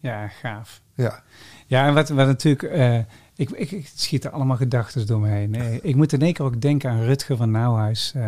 ja 0.01 0.29
gaaf. 0.29 0.81
Ja, 0.95 1.23
ja 1.67 1.87
en 1.87 1.95
wat, 1.95 2.09
wat 2.09 2.27
natuurlijk. 2.27 2.63
Uh, 2.63 2.99
ik, 3.35 3.51
ik, 3.51 3.71
ik, 3.71 3.91
schiet 3.95 4.25
er 4.25 4.31
allemaal 4.31 4.57
gedachten 4.57 5.07
door 5.07 5.21
me 5.21 5.29
heen. 5.29 5.85
ik 5.85 5.97
moet 5.97 6.13
in 6.13 6.23
één 6.23 6.33
keer 6.33 6.45
ook 6.45 6.61
denken 6.61 6.91
aan 6.91 7.03
Rutger 7.03 7.37
van 7.37 7.51
Nauwhuis, 7.51 8.13
uh, 8.17 8.23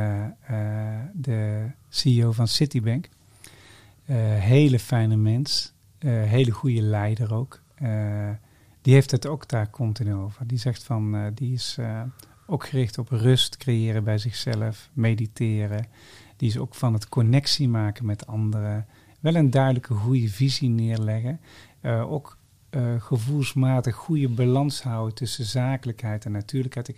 uh, 0.51 0.59
de 1.13 1.67
CEO 1.89 2.33
van 2.33 2.49
Citibank. 2.49 3.09
Uh, 4.07 4.17
hele 4.39 4.79
fijne 4.79 5.17
mens, 5.17 5.73
hele 6.05 6.51
goede 6.51 6.83
leider 6.83 7.35
ook. 7.35 7.61
die 8.83 8.95
heeft 8.95 9.11
het 9.11 9.27
ook 9.27 9.49
daar 9.49 9.71
continu 9.71 10.15
over. 10.15 10.47
Die 10.47 10.59
zegt 10.59 10.85
van, 10.85 11.31
die 11.35 11.53
is 11.53 11.79
ook 12.47 12.67
gericht 12.67 12.99
op 12.99 13.09
rust 13.09 13.57
creëren 13.57 14.05
bij 14.05 14.19
zichzelf, 14.19 14.91
mediteren. 14.93 15.87
Die 16.37 16.49
is 16.49 16.59
ook 16.59 16.75
van 16.75 16.93
het 16.93 17.09
connectie 17.09 17.69
maken 17.69 18.07
met 18.07 18.27
anderen. 18.27 18.87
Wel 19.23 19.35
een 19.35 19.51
duidelijke 19.51 19.95
goede 19.95 20.29
visie 20.29 20.69
neerleggen. 20.69 21.41
ook 21.85 22.37
uh, 22.77 23.01
gevoelsmatig 23.01 23.95
goede 23.95 24.29
balans 24.29 24.83
houden 24.83 25.15
tussen 25.15 25.45
zakelijkheid 25.45 26.25
en 26.25 26.33
natuurlijkheid. 26.33 26.89
Ik, 26.89 26.97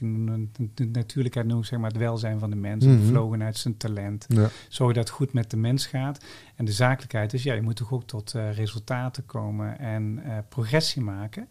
de 0.75 0.87
natuurlijkheid 0.87 1.47
noem 1.47 1.65
zeg 1.65 1.79
maar 1.79 1.89
het 1.91 1.99
welzijn 1.99 2.39
van 2.39 2.51
de 2.51 2.57
mens, 2.57 2.85
mm 2.85 3.15
-hmm. 3.15 3.53
zijn 3.53 3.77
talent. 3.77 4.27
Ja. 4.29 4.49
Zorg 4.69 4.95
dat 4.95 5.09
het 5.09 5.17
goed 5.17 5.33
met 5.33 5.51
de 5.51 5.57
mens 5.57 5.87
gaat. 5.87 6.25
En 6.57 6.65
de 6.65 6.73
zakelijkheid 6.73 7.33
is, 7.33 7.43
ja, 7.43 7.55
je 7.55 7.63
moet 7.63 7.77
toch 7.77 7.93
ook 7.93 8.07
tot 8.07 8.35
uh, 8.37 8.53
resultaten 8.53 9.27
komen 9.27 9.79
en 9.79 10.23
progressie 10.49 11.03
maken. 11.03 11.49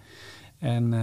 En 0.58 0.94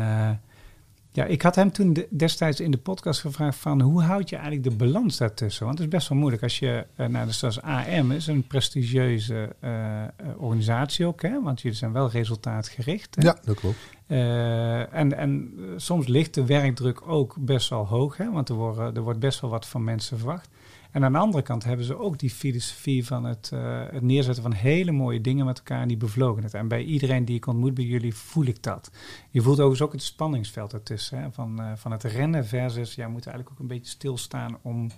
ja, 1.13 1.25
ik 1.25 1.43
had 1.43 1.55
hem 1.55 1.73
toen 1.73 2.07
destijds 2.11 2.61
in 2.61 2.71
de 2.71 2.79
podcast 2.79 3.21
gevraagd 3.21 3.59
van 3.59 3.81
hoe 3.81 4.03
houd 4.03 4.29
je 4.29 4.37
eigenlijk 4.37 4.71
de 4.71 4.85
balans 4.85 5.17
daartussen? 5.17 5.67
Want 5.67 5.79
het 5.79 5.87
is 5.87 5.95
best 5.95 6.09
wel 6.09 6.19
moeilijk 6.19 6.43
als 6.43 6.59
je, 6.59 6.87
uh, 6.97 7.07
nou 7.07 7.27
dus 7.27 7.39
zoals 7.39 7.63
AM 7.63 8.13
is 8.13 8.27
een 8.27 8.47
prestigieuze 8.47 9.57
uh, 9.65 10.03
organisatie 10.37 11.07
ook, 11.07 11.23
hè? 11.23 11.43
want 11.43 11.61
jullie 11.61 11.77
zijn 11.77 11.93
wel 11.93 12.11
resultaatgericht. 12.11 13.15
Hè? 13.15 13.23
Ja, 13.23 13.39
dat 13.45 13.57
klopt. 13.57 13.77
Uh, 14.07 14.95
en, 14.95 15.17
en 15.17 15.55
soms 15.77 16.07
ligt 16.07 16.35
de 16.35 16.47
werkdruk 16.47 17.09
ook 17.09 17.37
best 17.39 17.69
wel 17.69 17.87
hoog, 17.87 18.17
hè? 18.17 18.31
want 18.31 18.49
er, 18.49 18.55
worden, 18.55 18.95
er 18.95 19.03
wordt 19.03 19.21
best 19.21 19.41
wel 19.41 19.51
wat 19.51 19.67
van 19.67 19.85
mensen 19.85 20.19
verwacht. 20.19 20.49
En 20.91 21.05
aan 21.05 21.13
de 21.13 21.19
andere 21.19 21.43
kant 21.43 21.65
hebben 21.65 21.87
ze 21.87 21.99
ook 21.99 22.19
die 22.19 22.31
filosofie 22.31 23.07
van 23.07 23.25
het, 23.25 23.51
uh, 23.55 23.83
het 23.91 24.03
neerzetten 24.03 24.43
van 24.43 24.53
hele 24.53 24.93
mooie 24.93 25.21
dingen 25.21 25.47
met 25.47 25.59
elkaar 25.59 25.83
en 25.83 25.89
die 25.89 25.97
bevlogenheid. 25.97 26.55
En 26.55 26.69
bij 26.69 26.85
iedereen 26.85 27.25
die 27.25 27.37
ik 27.37 27.47
ontmoet 27.47 27.75
bij 27.75 27.85
jullie 27.85 28.15
voel 28.15 28.45
ik 28.45 28.63
dat. 28.63 28.91
Je 29.31 29.43
voelt 29.43 29.57
overigens 29.57 29.83
ook 29.83 29.93
het 29.93 30.03
spanningsveld 30.03 30.73
ertussen. 30.73 31.23
Hè? 31.23 31.33
Van, 31.33 31.61
uh, 31.61 31.73
van 31.77 31.93
het 31.93 32.03
rennen 32.03 32.47
versus, 32.47 32.95
ja, 32.95 33.09
moet 33.09 33.27
eigenlijk 33.27 33.51
ook 33.51 33.59
een 33.59 33.77
beetje 33.77 33.91
stilstaan 33.91 34.59
om 34.63 34.91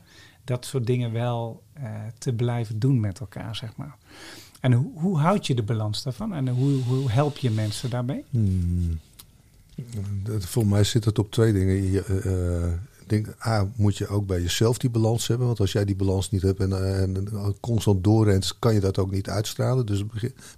dat 0.45 0.65
soort 0.65 0.87
dingen 0.87 1.13
wel 1.13 1.63
uh, 1.79 1.85
te 2.19 2.33
blijven 2.33 2.79
doen 2.79 3.01
met 3.01 3.21
elkaar, 3.21 3.57
zeg 3.57 3.77
maar. 3.77 3.97
En 4.61 4.73
hoe, 4.73 5.01
hoe 5.01 5.19
houd 5.19 5.47
je 5.47 5.55
de 5.55 5.63
balans 5.63 6.03
daarvan 6.03 6.35
en 6.35 6.49
hoe, 6.49 6.83
hoe 6.83 7.11
help 7.11 7.37
je 7.37 7.51
mensen 7.51 7.91
daarbij? 7.91 8.25
Hmm. 8.31 8.99
Voor 10.39 10.67
mij 10.67 10.85
zit 10.85 11.05
het 11.05 11.19
op 11.19 11.31
twee 11.31 11.53
dingen. 11.53 11.91
Je, 11.91 12.79
denk, 13.13 13.47
A, 13.47 13.69
moet 13.77 13.97
je 13.99 14.09
ook 14.09 14.27
bij 14.27 14.41
jezelf 14.41 14.79
die 14.79 14.91
balans 14.91 15.27
hebben. 15.27 15.47
Want 15.47 15.61
als 15.61 15.73
jij 15.73 15.85
die 15.85 15.97
balans 15.97 16.31
niet 16.31 16.43
hebt 16.43 16.61
en, 16.61 16.73
en, 16.73 17.29
constant 17.61 18.05
doorrent, 18.05 18.57
kan 18.59 18.75
je 18.75 18.81
dat 18.81 18.99
ook 18.99 19.11
niet 19.11 19.29
uitstralen. 19.29 19.87
Dus 19.87 20.05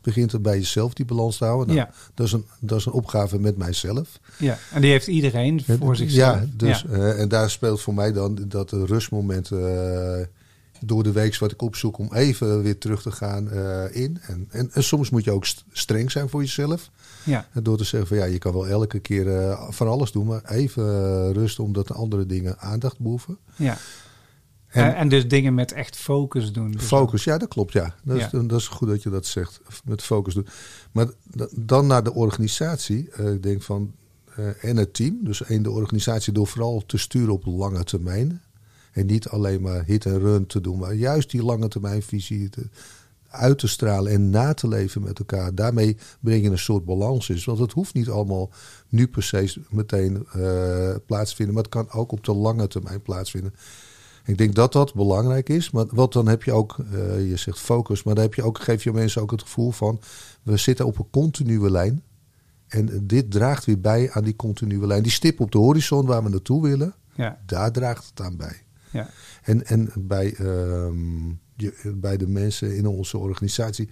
begint 0.01 0.33
het 0.33 0.43
bij 0.43 0.59
jezelf 0.59 0.93
die 0.93 1.05
balans 1.05 1.37
te 1.37 1.45
houden. 1.45 1.75
Nou, 1.75 1.79
ja. 1.79 1.95
dat, 2.15 2.27
is 2.27 2.33
een, 2.33 2.45
dat 2.61 2.79
is 2.79 2.87
een 2.87 2.93
opgave 2.93 3.39
met 3.39 3.57
mijzelf. 3.57 4.21
Ja, 4.39 4.59
en 4.73 4.81
die 4.81 4.91
heeft 4.91 5.07
iedereen 5.07 5.65
voor 5.65 5.97
zichzelf. 5.97 6.41
Ja, 6.41 6.47
dus, 6.57 6.85
ja. 6.89 6.97
Uh, 6.97 7.21
en 7.21 7.29
daar 7.29 7.51
speelt 7.51 7.81
voor 7.81 7.95
mij 7.95 8.13
dan 8.13 8.39
dat 8.49 8.73
rustmoment... 8.73 9.51
Uh, 9.51 10.21
door 10.87 11.03
de 11.03 11.13
week 11.13 11.39
wat 11.39 11.53
ik 11.53 11.63
opzoek 11.63 11.99
om 11.99 12.13
even 12.13 12.63
weer 12.63 12.79
terug 12.79 13.03
te 13.03 13.11
gaan 13.11 13.49
uh, 13.53 13.85
in. 13.97 14.19
En, 14.27 14.49
en, 14.51 14.71
en, 14.73 14.85
soms 14.85 15.11
moet 15.11 15.25
je 15.25 15.31
ook 15.31 15.47
streng 15.73 16.11
zijn 16.11 16.29
voor 16.29 16.41
jezelf. 16.41 16.91
Ja. 17.25 17.47
Door 17.63 17.77
te 17.77 17.85
zeggen 17.85 18.09
van 18.09 18.17
ja, 18.17 18.25
je 18.25 18.39
kan 18.39 18.53
wel 18.53 18.67
elke 18.67 18.99
keer 18.99 19.27
uh, 19.27 19.71
van 19.71 19.89
alles 19.89 20.13
doen, 20.13 20.27
maar 20.27 20.45
even 20.45 20.85
uh, 20.85 21.31
rusten 21.33 21.65
omdat 21.65 21.93
andere 21.93 22.27
dingen 22.27 22.59
aandacht 22.59 22.99
behoeven. 22.99 23.39
Ja. 23.57 23.77
En, 24.67 24.97
en, 24.97 25.09
dus 25.09 25.29
dingen 25.29 25.55
met 25.55 25.73
echt 25.73 25.97
focus 25.97 26.53
doen. 26.53 26.71
Dus 26.71 26.85
focus, 26.85 27.25
ja, 27.25 27.39
dat 27.39 27.49
klopt, 27.49 27.73
ja. 27.73 27.95
Dat, 28.03 28.19
ja. 28.19 28.25
Is, 28.25 28.31
dat 28.31 28.61
is 28.61 28.69
goed 28.69 28.89
dat 28.89 29.03
je 29.03 29.11
dat 29.11 29.27
zegt, 29.27 29.61
met 29.85 30.03
focus 30.03 30.35
doen. 30.35 30.47
Maar 30.93 31.07
dan 31.51 31.87
naar 31.87 32.03
de 32.05 32.15
organisatie. 32.15 33.09
ik 33.17 33.43
denk 33.43 33.63
van, 33.63 33.95
en 34.61 34.77
het 34.77 34.95
team. 34.95 35.19
Dus 35.21 35.43
één, 35.43 35.63
de 35.63 35.71
organisatie 35.71 36.33
door 36.33 36.47
vooral 36.47 36.83
te 36.87 36.99
sturen 36.99 37.33
op 37.33 37.47
lange 37.47 37.85
termijn. 37.85 38.43
En 38.95 39.07
niet 39.07 39.29
alleen 39.29 39.63
maar 39.63 39.85
hit 39.85 40.07
en 40.07 40.19
run 40.19 40.47
te 40.47 40.61
doen, 40.61 40.79
maar 40.79 40.95
juist 40.95 41.31
die 41.31 41.45
lange 41.45 41.69
termijn 41.69 42.03
visie 42.03 42.49
te, 42.49 42.69
uit 43.29 43.59
te 43.59 43.69
stralen 43.69 44.13
en 44.13 44.31
na 44.31 44.55
te 44.55 44.69
leven 44.69 45.03
met 45.03 45.19
elkaar. 45.19 45.55
Daarmee 45.55 45.97
breng 46.21 46.43
je 46.43 46.51
een 46.51 46.59
soort 46.59 46.85
balans 46.85 47.29
in. 47.29 47.43
Want 47.45 47.59
het 47.59 47.73
hoeft 47.73 47.95
niet 47.95 48.09
allemaal 48.09 48.51
nu 48.89 49.09
per 49.09 49.23
se 49.23 49.55
meteen 49.71 50.27
uh, 50.37 50.95
plaatsvinden, 51.07 51.55
maar 51.55 51.65
het 51.65 51.73
kan 51.73 51.91
ook 51.91 52.13
op 52.13 52.25
de 52.25 52.35
lange 52.35 52.67
termijn 52.67 53.03
plaatsvinden. 53.03 53.55
Ik 54.25 54.39
denk 54.39 54.55
dat 54.55 54.73
dat 54.73 54.95
belangrijk 54.95 55.49
is. 55.49 55.71
Maar 55.71 55.87
wat 55.89 56.13
dan 56.13 56.29
heb 56.29 56.43
je 56.43 56.53
ook, 56.53 56.77
uh, 56.79 57.29
je 57.29 57.37
zegt 57.37 57.59
focus, 57.59 58.03
maar 58.03 58.15
dan 58.15 58.25
heb 58.25 58.35
je 58.35 58.43
ook, 58.43 58.59
geef 58.59 58.85
je 58.85 58.93
mensen 58.93 59.23
ook 59.23 59.31
het 59.31 59.43
gevoel 59.43 59.71
van 59.71 60.01
we 60.43 60.57
zitten 60.57 60.87
op 60.87 60.99
een 60.99 61.11
continue 61.11 61.71
lijn. 61.71 62.03
En 62.69 63.07
dit 63.07 63.31
draagt 63.31 63.65
weer 63.65 63.81
bij 63.81 64.11
aan 64.13 64.25
die 64.25 64.37
continue 64.37 64.87
lijn. 64.87 65.03
Die 65.03 65.13
stip 65.13 65.41
op 65.41 65.51
de 65.51 65.59
horizon 65.59 66.07
waar 66.07 66.23
we 66.23 66.29
naartoe 66.29 66.63
willen, 66.63 66.95
ja. 67.15 67.39
daar 67.47 67.73
draagt 67.73 68.07
het 68.09 68.21
aan 68.21 68.37
bij. 68.37 68.63
Ja. 68.95 69.09
En, 69.43 69.67
en 69.67 69.91
bij, 69.95 70.35
um, 70.41 71.41
je, 71.57 71.93
bij 71.95 72.17
de 72.17 72.29
mensen 72.29 72.77
in 72.77 72.87
onze 72.87 73.19
organisatie 73.19 73.89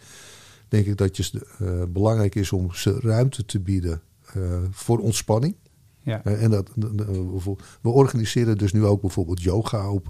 denk 0.68 0.86
ik 0.86 0.96
dat 0.96 1.16
het 1.16 1.32
uh, 1.62 1.82
belangrijk 1.88 2.34
is 2.34 2.52
om 2.52 2.74
ze 2.74 2.98
ruimte 3.00 3.44
te 3.44 3.60
bieden 3.60 4.00
uh, 4.36 4.42
voor 4.70 4.98
ontspanning. 4.98 5.54
Ja. 6.02 6.22
Uh, 6.24 6.42
en 6.42 6.50
dat, 6.50 6.70
we 7.80 7.88
organiseren 7.88 8.58
dus 8.58 8.72
nu 8.72 8.84
ook 8.84 9.00
bijvoorbeeld 9.00 9.42
yoga 9.42 9.90
op 9.90 10.06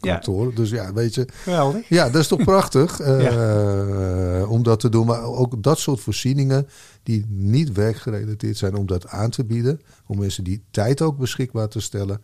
kantoor. 0.00 0.48
Ja. 0.48 0.54
Dus 0.54 0.70
ja, 0.70 0.92
weet 0.92 1.14
je. 1.14 1.26
Geweldig. 1.32 1.88
Ja, 1.88 2.10
dat 2.10 2.20
is 2.20 2.28
toch 2.28 2.44
prachtig 2.44 2.98
ja. 3.06 4.46
om 4.46 4.62
dat 4.62 4.80
te 4.80 4.88
doen. 4.88 5.06
Maar 5.06 5.22
ook 5.22 5.62
dat 5.62 5.78
soort 5.78 6.00
voorzieningen 6.00 6.68
die 7.02 7.26
niet 7.28 7.72
werkgerelateerd 7.72 8.56
zijn, 8.56 8.74
om 8.74 8.86
dat 8.86 9.06
aan 9.06 9.30
te 9.30 9.44
bieden. 9.44 9.80
Om 10.06 10.18
mensen 10.18 10.44
die 10.44 10.62
tijd 10.70 11.02
ook 11.02 11.18
beschikbaar 11.18 11.68
te 11.68 11.80
stellen. 11.80 12.20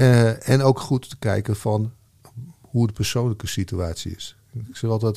Uh, 0.00 0.48
en 0.48 0.62
ook 0.62 0.80
goed 0.80 1.08
te 1.08 1.16
kijken 1.18 1.56
van 1.56 1.92
hoe 2.60 2.86
de 2.86 2.92
persoonlijke 2.92 3.46
situatie 3.46 4.14
is. 4.16 4.36
Ik 4.68 4.76
zeg 4.76 4.90
altijd, 4.90 5.16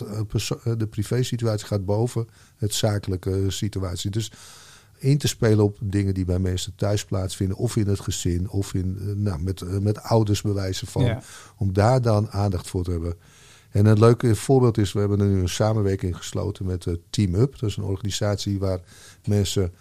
de 0.79 0.87
privé-situatie 0.89 1.67
gaat 1.67 1.85
boven 1.85 2.27
het 2.57 2.73
zakelijke 2.73 3.45
situatie. 3.47 4.11
Dus 4.11 4.31
in 4.97 5.17
te 5.17 5.27
spelen 5.27 5.63
op 5.63 5.77
dingen 5.79 6.13
die 6.13 6.25
bij 6.25 6.39
mensen 6.39 6.75
thuis 6.75 7.05
plaatsvinden, 7.05 7.57
of 7.57 7.75
in 7.75 7.87
het 7.87 7.99
gezin, 7.99 8.49
of 8.49 8.73
in, 8.73 8.97
nou, 9.23 9.41
met, 9.41 9.81
met 9.81 10.01
ouders 10.01 10.41
bewijzen 10.41 10.87
van. 10.87 11.03
Ja. 11.03 11.21
Om 11.57 11.73
daar 11.73 12.01
dan 12.01 12.29
aandacht 12.31 12.67
voor 12.67 12.83
te 12.83 12.91
hebben. 12.91 13.15
En 13.69 13.85
een 13.85 13.99
leuke 13.99 14.35
voorbeeld 14.35 14.77
is, 14.77 14.93
we 14.93 14.99
hebben 14.99 15.19
er 15.19 15.27
nu 15.27 15.41
een 15.41 15.49
samenwerking 15.49 16.17
gesloten 16.17 16.65
met 16.65 16.87
Team 17.09 17.35
Up. 17.35 17.59
Dat 17.59 17.69
is 17.69 17.77
een 17.77 17.83
organisatie 17.83 18.59
waar 18.59 18.79
mensen 19.25 19.73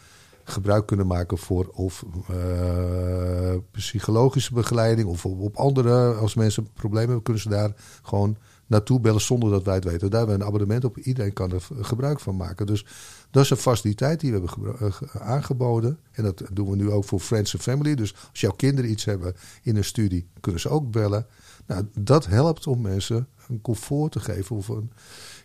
gebruik 0.50 0.86
kunnen 0.86 1.06
maken 1.06 1.38
voor 1.38 1.70
of 1.72 2.04
uh, 2.30 3.54
psychologische 3.70 4.54
begeleiding 4.54 5.08
of 5.08 5.24
op, 5.24 5.40
op, 5.40 5.56
andere, 5.56 6.14
als 6.14 6.34
mensen 6.34 6.72
problemen 6.72 7.06
hebben, 7.06 7.22
kunnen 7.22 7.42
ze 7.42 7.48
daar 7.48 7.72
gewoon 8.02 8.36
naartoe 8.70 9.00
bellen 9.00 9.20
zonder 9.20 9.50
dat 9.50 9.64
wij 9.64 9.74
het 9.74 9.84
weten. 9.84 10.10
Daar 10.10 10.18
hebben 10.18 10.38
we 10.38 10.42
een 10.42 10.48
abonnement 10.48 10.84
op. 10.84 10.98
Iedereen 10.98 11.32
kan 11.32 11.52
er 11.52 11.68
gebruik 11.80 12.20
van 12.20 12.36
maken. 12.36 12.66
Dus 12.66 12.86
dat 13.30 13.44
is 13.44 13.50
een 13.50 13.56
faciliteit 13.56 14.20
die 14.20 14.32
we 14.32 14.40
hebben 14.40 14.92
aangeboden. 15.12 15.98
En 16.12 16.22
dat 16.22 16.42
doen 16.52 16.70
we 16.70 16.76
nu 16.76 16.90
ook 16.90 17.04
voor 17.04 17.20
Friends 17.20 17.54
and 17.54 17.62
Family. 17.62 17.94
Dus 17.94 18.14
als 18.30 18.40
jouw 18.40 18.52
kinderen 18.52 18.90
iets 18.90 19.04
hebben 19.04 19.34
in 19.62 19.76
een 19.76 19.84
studie, 19.84 20.28
kunnen 20.40 20.60
ze 20.60 20.68
ook 20.68 20.90
bellen. 20.90 21.26
Nou, 21.66 21.86
dat 21.94 22.26
helpt 22.26 22.66
om 22.66 22.80
mensen 22.80 23.28
een 23.48 23.60
comfort 23.60 24.12
te 24.12 24.20
geven 24.20 24.56
of 24.56 24.68
een, 24.68 24.92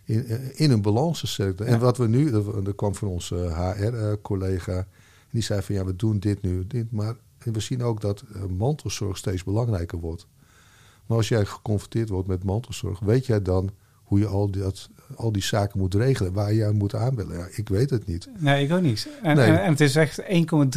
in, 0.04 0.56
in 0.56 0.70
een 0.70 0.82
balans 0.82 1.20
te 1.20 1.26
zetten. 1.26 1.66
Ja. 1.66 1.72
En 1.72 1.78
wat 1.78 1.96
we 1.96 2.08
nu, 2.08 2.32
er 2.64 2.74
kwam 2.74 2.94
van 2.94 3.08
onze 3.08 3.34
HR-collega, 3.34 4.86
die 5.36 5.44
zei 5.44 5.62
van 5.62 5.74
ja, 5.74 5.84
we 5.84 5.96
doen 5.96 6.18
dit 6.18 6.42
nu, 6.42 6.66
dit, 6.66 6.92
maar 6.92 7.16
we 7.38 7.60
zien 7.60 7.82
ook 7.82 8.00
dat 8.00 8.24
mantelzorg 8.48 9.16
steeds 9.16 9.44
belangrijker 9.44 9.98
wordt. 9.98 10.26
Maar 11.06 11.16
als 11.16 11.28
jij 11.28 11.44
geconfronteerd 11.44 12.08
wordt 12.08 12.28
met 12.28 12.44
mantelzorg, 12.44 12.98
weet 13.00 13.26
jij 13.26 13.42
dan 13.42 13.70
hoe 14.02 14.18
je 14.18 14.26
al, 14.26 14.50
dat, 14.50 14.90
al 15.16 15.32
die 15.32 15.42
zaken 15.42 15.78
moet 15.78 15.94
regelen, 15.94 16.32
waar 16.32 16.52
je 16.52 16.64
aan 16.64 16.76
moet 16.76 16.94
aanbellen? 16.94 17.36
Ja, 17.36 17.46
ik 17.50 17.68
weet 17.68 17.90
het 17.90 18.06
niet. 18.06 18.28
Nee, 18.38 18.64
ik 18.64 18.72
ook 18.72 18.80
niet. 18.80 19.08
En, 19.22 19.36
nee. 19.36 19.46
en, 19.46 19.62
en 19.62 19.70
het 19.70 19.80
is 19.80 19.96
echt 19.96 20.22
1,3 20.22 20.26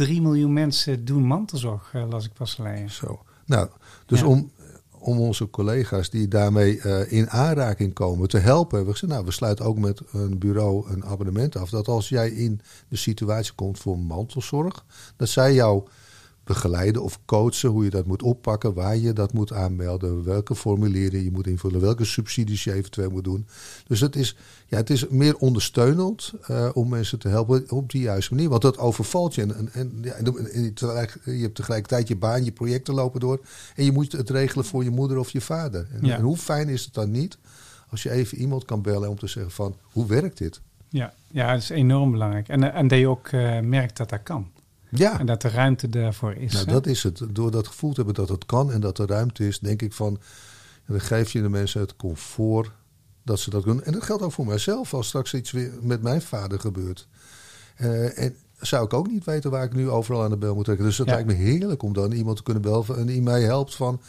miljoen 0.06 0.52
mensen 0.52 1.04
doen 1.04 1.22
mantelzorg, 1.22 1.92
las 1.92 2.24
ik 2.24 2.32
pas 2.32 2.58
alleen. 2.58 2.90
Zo. 2.90 3.22
Nou, 3.46 3.68
dus 4.06 4.20
ja. 4.20 4.26
om, 4.26 4.50
om 5.00 5.18
onze 5.18 5.50
collega's 5.50 6.10
die 6.10 6.28
daarmee 6.28 6.80
uh, 6.84 7.12
in 7.12 7.30
aanraking 7.30 7.92
komen 7.94 8.28
te 8.28 8.38
helpen. 8.38 8.86
We 8.86 9.06
nou, 9.06 9.24
we 9.24 9.30
sluiten 9.30 9.64
ook 9.64 9.78
met 9.78 10.00
een 10.12 10.38
bureau 10.38 10.90
een 10.90 11.04
abonnement 11.04 11.56
af. 11.56 11.70
Dat 11.70 11.88
als 11.88 12.08
jij 12.08 12.30
in 12.30 12.60
de 12.88 12.96
situatie 12.96 13.52
komt 13.52 13.78
voor 13.78 13.98
mantelzorg, 13.98 14.84
dat 15.16 15.28
zij 15.28 15.54
jou 15.54 15.82
begeleiden 16.50 17.02
of 17.02 17.18
coachen 17.24 17.70
hoe 17.70 17.84
je 17.84 17.90
dat 17.90 18.06
moet 18.06 18.22
oppakken, 18.22 18.74
waar 18.74 18.96
je 18.96 19.12
dat 19.12 19.32
moet 19.32 19.52
aanmelden, 19.52 20.24
welke 20.24 20.54
formulieren 20.54 21.24
je 21.24 21.30
moet 21.30 21.46
invullen, 21.46 21.80
welke 21.80 22.04
subsidies 22.04 22.64
je 22.64 22.72
eventueel 22.72 23.10
moet 23.10 23.24
doen. 23.24 23.46
Dus 23.86 24.00
het 24.00 24.16
is, 24.16 24.36
ja, 24.66 24.76
het 24.76 24.90
is 24.90 25.08
meer 25.08 25.36
ondersteunend 25.36 26.32
uh, 26.50 26.68
om 26.72 26.88
mensen 26.88 27.18
te 27.18 27.28
helpen 27.28 27.64
op 27.68 27.90
die 27.90 28.02
juiste 28.02 28.34
manier. 28.34 28.48
Want 28.48 28.62
dat 28.62 28.78
overvalt 28.78 29.34
je. 29.34 29.42
En, 29.42 29.54
en, 29.54 29.70
en, 29.72 29.98
ja, 30.02 30.12
en 30.12 30.74
je 31.24 31.42
hebt 31.42 31.54
tegelijkertijd 31.54 32.08
je 32.08 32.16
baan, 32.16 32.44
je 32.44 32.52
projecten 32.52 32.94
lopen 32.94 33.20
door. 33.20 33.40
En 33.74 33.84
je 33.84 33.92
moet 33.92 34.12
het 34.12 34.30
regelen 34.30 34.64
voor 34.64 34.84
je 34.84 34.90
moeder 34.90 35.18
of 35.18 35.30
je 35.30 35.40
vader. 35.40 35.86
En, 35.92 36.06
ja. 36.06 36.16
en 36.16 36.22
hoe 36.22 36.36
fijn 36.36 36.68
is 36.68 36.84
het 36.84 36.94
dan 36.94 37.10
niet 37.10 37.38
als 37.90 38.02
je 38.02 38.10
even 38.10 38.38
iemand 38.38 38.64
kan 38.64 38.82
bellen 38.82 39.08
om 39.08 39.18
te 39.18 39.26
zeggen 39.26 39.52
van 39.52 39.76
hoe 39.82 40.06
werkt 40.06 40.38
dit? 40.38 40.60
Ja, 40.88 41.12
ja 41.28 41.52
dat 41.52 41.62
is 41.62 41.70
enorm 41.70 42.10
belangrijk. 42.10 42.48
En, 42.48 42.72
en 42.72 42.88
dat 42.88 42.98
je 42.98 43.08
ook 43.08 43.30
uh, 43.30 43.60
merkt 43.60 43.96
dat 43.96 44.08
dat 44.08 44.22
kan. 44.22 44.50
Ja. 44.90 45.18
En 45.18 45.26
dat 45.26 45.42
de 45.42 45.48
ruimte 45.48 45.88
daarvoor 45.88 46.34
is. 46.34 46.52
Nou, 46.52 46.66
hè? 46.66 46.72
dat 46.72 46.86
is 46.86 47.02
het. 47.02 47.22
Door 47.30 47.50
dat 47.50 47.66
gevoel 47.66 47.90
te 47.90 47.96
hebben 47.96 48.14
dat 48.14 48.28
het 48.28 48.46
kan 48.46 48.72
en 48.72 48.80
dat 48.80 48.98
er 48.98 49.08
ruimte 49.08 49.46
is, 49.46 49.58
denk 49.58 49.82
ik 49.82 49.92
van. 49.92 50.18
Dan 50.86 51.00
geef 51.00 51.32
je 51.32 51.42
de 51.42 51.48
mensen 51.48 51.80
het 51.80 51.96
comfort 51.96 52.70
dat 53.22 53.40
ze 53.40 53.50
dat 53.50 53.62
kunnen. 53.62 53.84
En 53.84 53.92
dat 53.92 54.02
geldt 54.02 54.22
ook 54.22 54.32
voor 54.32 54.46
mijzelf 54.46 54.94
als 54.94 55.06
straks 55.06 55.34
iets 55.34 55.50
weer 55.50 55.72
met 55.80 56.02
mijn 56.02 56.22
vader 56.22 56.60
gebeurt. 56.60 57.08
Uh, 57.78 58.18
en 58.18 58.36
zou 58.60 58.84
ik 58.84 58.92
ook 58.92 59.08
niet 59.08 59.24
weten 59.24 59.50
waar 59.50 59.64
ik 59.64 59.74
nu 59.74 59.88
overal 59.88 60.22
aan 60.22 60.30
de 60.30 60.36
bel 60.36 60.54
moet 60.54 60.64
trekken. 60.64 60.86
Dus 60.86 60.96
dat 60.96 61.06
Ja. 61.06 61.12
lijkt 61.12 61.28
me 61.28 61.34
heerlijk 61.34 61.82
om 61.82 61.92
dan 61.92 62.12
iemand 62.12 62.36
te 62.36 62.42
kunnen 62.42 62.62
bellen 62.62 62.98
en 62.98 63.06
die 63.06 63.22
mij 63.22 63.42
helpt 63.42 63.74
van 63.74 64.00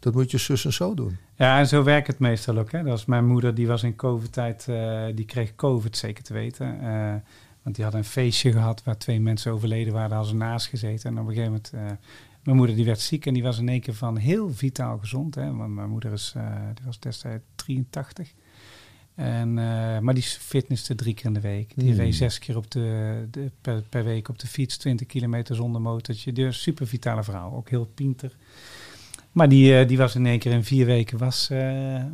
dat 0.00 0.14
moet 0.14 0.30
je 0.30 0.38
zus 0.38 0.64
en 0.64 0.72
zo 0.72 0.94
doen. 0.94 1.16
Ja, 1.36 1.58
en 1.58 1.66
zo 1.66 1.82
werkt 1.82 2.06
het 2.06 2.18
meestal 2.18 2.58
ook. 2.58 2.72
Hè? 2.72 2.78
Dat 2.78 2.88
was 2.88 3.04
mijn 3.04 3.26
moeder, 3.26 3.54
die 3.54 3.66
was 3.66 3.82
in 3.82 3.96
COVID-tijd, 3.96 4.66
eh, 4.68 5.04
die 5.14 5.24
kreeg 5.24 5.54
COVID 5.54 5.96
zeker 5.96 6.24
te 6.24 6.32
weten. 6.32 6.80
Eh, 6.80 7.14
want 7.62 7.76
die 7.76 7.84
had 7.84 7.94
een 7.94 8.04
feestje 8.04 8.52
gehad 8.52 8.84
waar 8.84 8.98
twee 8.98 9.20
mensen 9.20 9.52
overleden 9.52 9.92
waren, 9.92 10.08
daar 10.08 10.18
hadden 10.18 10.38
ze 10.38 10.44
naast 10.44 10.66
gezeten. 10.66 11.10
En 11.10 11.18
op 11.18 11.28
een 11.28 11.34
gegeven 11.34 11.52
moment, 11.52 11.70
eh, 11.72 11.96
mijn 12.42 12.56
moeder 12.56 12.76
die 12.76 12.84
werd 12.84 13.00
ziek 13.00 13.26
en 13.26 13.34
die 13.34 13.42
was 13.42 13.58
in 13.58 13.68
één 13.68 13.80
keer 13.80 13.94
van 13.94 14.16
heel 14.16 14.52
vitaal 14.52 14.98
gezond. 14.98 15.34
Hè? 15.34 15.54
Want 15.54 15.74
mijn 15.74 15.88
moeder 15.90 16.12
is, 16.12 16.32
eh, 16.36 16.56
die 16.74 16.84
was 16.84 16.98
destijds 16.98 17.44
83. 17.54 18.34
En, 19.14 19.58
eh, 19.58 19.98
maar 19.98 20.14
die 20.14 20.22
fitnesste 20.22 20.94
drie 20.94 21.14
keer 21.14 21.24
in 21.26 21.32
de 21.32 21.40
week. 21.40 21.72
Die 21.76 21.88
Hmm. 21.88 21.98
reed 21.98 22.14
zes 22.14 22.38
keer 22.38 22.56
op 22.56 22.70
de, 22.70 23.26
de, 23.30 23.50
per, 23.60 23.82
per 23.82 24.04
week 24.04 24.28
op 24.28 24.38
de 24.38 24.46
fiets, 24.46 24.76
20 24.76 25.06
kilometer 25.06 25.54
zonder 25.56 25.80
motortje. 25.80 26.32
Dus 26.32 26.62
super 26.62 26.86
vitale 26.86 27.24
vrouw, 27.24 27.52
ook 27.52 27.70
heel 27.70 27.84
pinter. 27.94 28.36
Maar 29.32 29.48
die, 29.48 29.84
die 29.84 29.96
was 29.96 30.14
in 30.14 30.26
één 30.26 30.38
keer 30.38 30.52
in 30.52 30.64
vier 30.64 30.86
weken 30.86 31.18
was, 31.18 31.50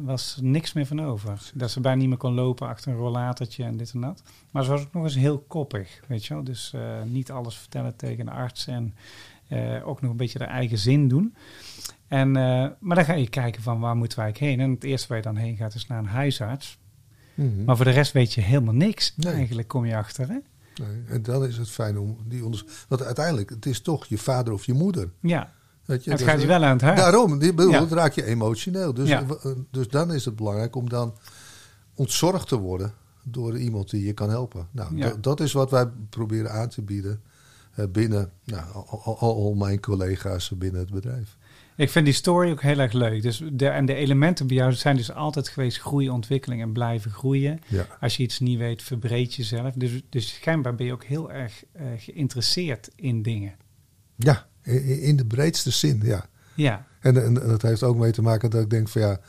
was 0.03 0.39
niks 0.43 0.73
meer 0.73 0.87
van 0.87 1.05
over. 1.05 1.51
Dat 1.55 1.71
ze 1.71 1.81
bijna 1.81 1.99
niet 1.99 2.09
meer 2.09 2.17
kon 2.17 2.35
lopen 2.35 2.69
achter 2.69 2.93
een 2.93 2.99
rollatortje 2.99 3.65
en 3.65 3.77
dit 3.77 3.93
en 3.93 4.01
dat. 4.01 4.23
Maar 4.51 4.65
ze 4.65 4.71
was 4.71 4.81
ook 4.81 4.93
nog 4.93 5.05
eens 5.05 5.15
heel 5.15 5.39
koppig, 5.39 6.01
weet 6.09 6.27
je 6.27 6.35
wel. 6.35 6.45
Dus 6.45 6.75
niet 7.05 7.31
alles 7.31 7.57
vertellen 7.57 7.97
tegen 7.97 8.25
de 8.25 8.31
arts 8.31 8.67
en 8.67 8.95
ook 9.85 10.01
nog 10.01 10.11
een 10.11 10.17
beetje 10.17 10.39
de 10.39 10.45
eigen 10.45 10.79
zin 10.79 11.09
doen. 11.09 11.35
En, 12.09 12.31
maar 12.81 12.97
dan 12.97 13.05
ga 13.05 13.13
je 13.13 13.29
kijken 13.29 13.63
van 13.63 13.81
waar 13.81 13.97
moeten 13.97 14.19
wij 14.19 14.35
heen. 14.39 14.61
En 14.61 14.71
het 14.71 14.85
eerste 14.85 15.09
waar 15.09 15.17
je 15.17 15.23
dan 15.23 15.37
heen 15.37 15.57
gaat 15.57 15.75
is 15.75 15.87
naar 15.87 15.99
een 15.99 16.07
huisarts. 16.07 16.79
Mhm. 17.35 17.65
Maar 17.65 17.77
voor 17.77 17.85
de 17.85 17.91
rest 17.91 18.13
weet 18.13 18.33
je 18.33 18.41
helemaal 18.41 18.75
niks. 18.75 19.15
Eigenlijk 19.21 19.69
kom 19.69 19.85
je 19.85 19.97
achter, 19.97 20.29
hè? 20.29 20.39
Nee, 20.85 21.03
en 21.09 21.23
dan 21.23 21.47
is 21.47 21.57
het 21.57 21.71
fijn 21.71 21.99
om 21.99 22.17
die 22.27 22.45
onder. 22.45 22.65
Want 22.89 23.03
uiteindelijk, 23.03 23.51
het 23.51 23.67
is 23.67 23.81
toch 23.81 24.07
je 24.07 24.19
vader 24.19 24.53
of 24.53 24.67
je 24.67 24.73
moeder. 24.73 25.11
Ja. 25.21 25.53
Weet 25.85 26.05
je, 26.05 26.11
het 26.11 26.23
gaat 26.23 26.41
je 26.41 26.47
wel 26.47 26.65
aan 26.65 26.73
het 26.73 26.83
hart. 26.83 26.97
Daarom, 26.97 27.39
die, 27.39 27.53
raak 27.89 28.13
je 28.13 28.25
emotioneel. 28.25 28.95
Dus, 28.95 29.09
ja. 29.09 29.25
dus 29.71 29.89
dan 29.89 30.13
is 30.13 30.25
het 30.25 30.37
belangrijk 30.37 30.77
om 30.77 30.89
dan 30.89 31.15
ontzorgd 31.95 32.49
te 32.49 32.57
worden 32.57 32.93
door 33.23 33.59
iemand 33.59 33.91
die 33.91 34.05
je 34.05 34.13
kan 34.13 34.31
helpen. 34.31 34.69
Nou, 34.71 35.21
dat 35.21 35.41
is 35.41 35.53
wat 35.53 35.71
wij 35.71 35.87
proberen 36.11 36.53
aan 36.53 36.69
te 36.69 36.83
bieden 36.83 37.21
uh, 37.77 37.87
binnen 37.93 38.31
nou, 38.45 38.65
al, 38.73 39.19
al, 39.19 39.55
mijn 39.55 39.81
collega's 39.81 40.51
binnen 40.59 40.81
het 40.81 40.91
bedrijf. 40.91 41.37
Ik 41.77 41.91
vind 41.91 42.05
die 42.05 42.15
story 42.15 42.51
ook 42.51 42.63
heel 42.63 42.79
erg 42.79 42.93
leuk. 42.93 43.23
Dus 43.23 43.43
de, 43.53 43.69
en 43.69 43.87
de 43.87 43.95
elementen 43.95 44.47
bij 44.47 44.57
jou 44.57 44.73
zijn 44.73 44.97
dus 44.97 45.13
altijd 45.13 45.49
geweest 45.49 45.81
groeien, 45.81 46.13
ontwikkeling 46.13 46.63
en 46.63 46.73
blijven 46.73 47.11
groeien. 47.11 47.61
Ja. 47.67 47.87
Als 48.01 48.17
je 48.17 48.23
iets 48.23 48.39
niet 48.41 48.59
weet, 48.59 48.83
verbreed 48.83 49.35
jezelf. 49.35 49.75
Dus, 49.75 50.03
dus 50.09 50.35
schijnbaar 50.35 50.75
ben 50.75 50.87
je 50.87 50.93
ook 50.93 51.05
heel 51.05 51.33
erg 51.33 51.65
uh, 51.77 51.83
geïnteresseerd 51.97 52.91
in 52.97 53.23
dingen. 53.23 53.55
Ja, 54.17 54.47
in, 54.65 55.17
de 55.17 55.27
breedste 55.27 55.71
zin, 55.71 56.01
ja. 56.05 56.27
Ja. 56.55 56.87
En, 57.01 57.25
en, 57.25 57.35
dat 57.35 57.63
heeft 57.63 57.83
ook 57.83 57.97
mee 57.97 58.13
te 58.13 58.23
maken 58.23 58.51
dat 58.51 58.63
ik 58.63 58.71
denk 58.71 58.89
van 58.89 59.01
ja, 59.01 59.21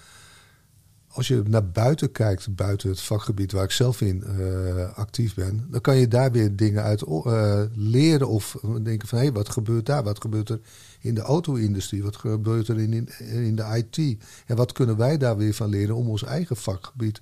als 1.15 1.27
je 1.27 1.43
naar 1.47 1.69
buiten 1.69 2.11
kijkt, 2.11 2.55
buiten 2.55 2.89
het 2.89 3.01
vakgebied 3.01 3.51
waar 3.51 3.63
ik 3.63 3.71
zelf 3.71 4.01
in 4.01 4.23
uh, 4.27 4.97
actief 4.97 5.33
ben, 5.33 5.67
dan 5.71 5.81
kan 5.81 5.97
je 5.97 6.07
daar 6.07 6.31
weer 6.31 6.55
dingen 6.55 6.83
uit 6.83 7.01
uh, 7.07 7.61
leren 7.73 8.27
of 8.27 8.57
denken 8.83 9.07
van 9.07 9.17
hé, 9.17 9.23
hey, 9.23 9.33
wat 9.33 9.49
gebeurt 9.49 9.85
daar? 9.85 10.03
Wat 10.03 10.21
gebeurt 10.21 10.49
er 10.49 10.59
in 10.99 11.15
de 11.15 11.21
auto-industrie? 11.21 12.03
Wat 12.03 12.15
gebeurt 12.15 12.67
er 12.67 12.79
in, 12.79 12.93
in, 12.93 13.09
in, 13.19 13.55
de 13.55 13.83
IT? 13.89 14.17
En 14.45 14.55
wat 14.55 14.71
kunnen 14.71 14.97
wij 14.97 15.17
daar 15.17 15.37
weer 15.37 15.53
van 15.53 15.69
leren 15.69 15.95
om 15.95 16.09
ons 16.09 16.23
eigen 16.23 16.57
vakgebied 16.57 17.21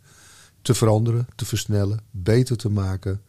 te 0.61 0.73
veranderen, 0.73 1.27
te 1.35 1.45
versnellen, 1.45 1.99
beter 2.11 2.57
te 2.57 2.69
maken? 2.69 3.21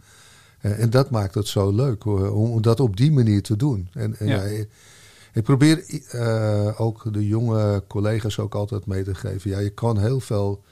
Uh, 0.64 0.80
en 0.80 0.90
dat 0.90 1.10
maakt 1.10 1.34
het 1.34 1.46
zo 1.46 1.70
leuk 1.70 2.02
hoor, 2.02 2.30
om 2.30 2.62
dat 2.62 2.80
op 2.80 2.96
die 2.96 3.12
manier 3.12 3.42
te 3.42 3.56
doen. 3.56 3.88
En, 3.92 4.18
en 4.18 4.26
ja. 4.26 4.42
ja 4.42 4.64
ik 5.34 5.42
probeer 5.42 5.84
uh, 6.14 6.80
ook 6.80 7.12
de 7.12 7.26
jonge 7.26 7.84
collega's 7.88 8.38
ook 8.38 8.54
altijd 8.54 8.86
mee 8.86 9.04
te 9.04 9.14
geven. 9.14 9.50
Ja, 9.50 9.58
je 9.58 9.70
kan 9.70 9.98
heel 9.98 10.20
veel 10.20 10.62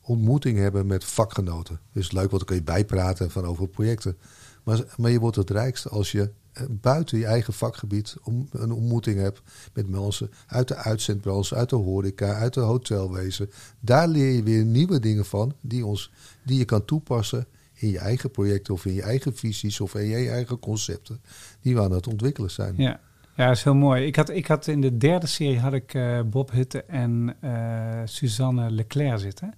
ontmoeting 0.00 0.58
hebben 0.58 0.86
met 0.86 1.04
vakgenoten. 1.04 1.80
Dus 1.92 2.12
leuk, 2.12 2.30
want 2.30 2.36
dan 2.36 2.44
kun 2.44 2.56
je 2.56 2.62
bijpraten 2.62 3.30
van 3.30 3.44
over 3.44 3.68
projecten. 3.68 4.16
Maar, 4.62 4.84
maar 4.96 5.10
je 5.10 5.18
wordt 5.18 5.36
het 5.36 5.50
rijkste 5.50 5.88
als 5.88 6.12
je 6.12 6.30
eh, 6.52 6.64
buiten 6.70 7.18
je 7.18 7.26
eigen 7.26 7.52
vakgebied 7.52 8.16
om, 8.22 8.48
een 8.52 8.72
ontmoeting 8.72 9.18
hebt 9.18 9.42
met 9.72 9.88
mensen 9.88 10.30
uit 10.46 10.68
de 10.68 10.76
uitzendbranche, 10.76 11.54
uit 11.54 11.70
de 11.70 11.76
horeca, 11.76 12.34
uit 12.34 12.54
de 12.54 12.60
hotelwezen. 12.60 13.50
Daar 13.80 14.08
leer 14.08 14.32
je 14.32 14.42
weer 14.42 14.64
nieuwe 14.64 15.00
dingen 15.00 15.24
van 15.24 15.54
die, 15.60 15.86
ons, 15.86 16.10
die 16.42 16.58
je 16.58 16.64
kan 16.64 16.84
toepassen 16.84 17.46
in 17.84 17.90
je 17.90 17.98
eigen 17.98 18.30
projecten 18.30 18.74
of 18.74 18.84
in 18.84 18.94
je 18.94 19.02
eigen 19.02 19.36
visies 19.36 19.80
of 19.80 19.94
in 19.94 20.06
je 20.06 20.30
eigen 20.30 20.58
concepten 20.58 21.20
die 21.60 21.74
we 21.74 21.80
aan 21.80 21.92
het 21.92 22.06
ontwikkelen 22.06 22.50
zijn. 22.50 22.74
Ja. 22.76 23.00
Ja, 23.36 23.46
dat 23.46 23.56
is 23.56 23.64
heel 23.64 23.74
mooi. 23.74 24.06
Ik 24.06 24.16
had, 24.16 24.30
ik 24.30 24.46
had 24.46 24.66
in 24.66 24.80
de 24.80 24.96
derde 24.96 25.26
serie 25.26 25.58
had 25.58 25.72
ik 25.72 25.94
uh, 25.94 26.20
Bob 26.22 26.50
Hutte 26.50 26.82
en 26.82 27.36
uh, 27.44 28.00
Suzanne 28.04 28.70
Leclerc 28.70 29.18
zitten. 29.18 29.54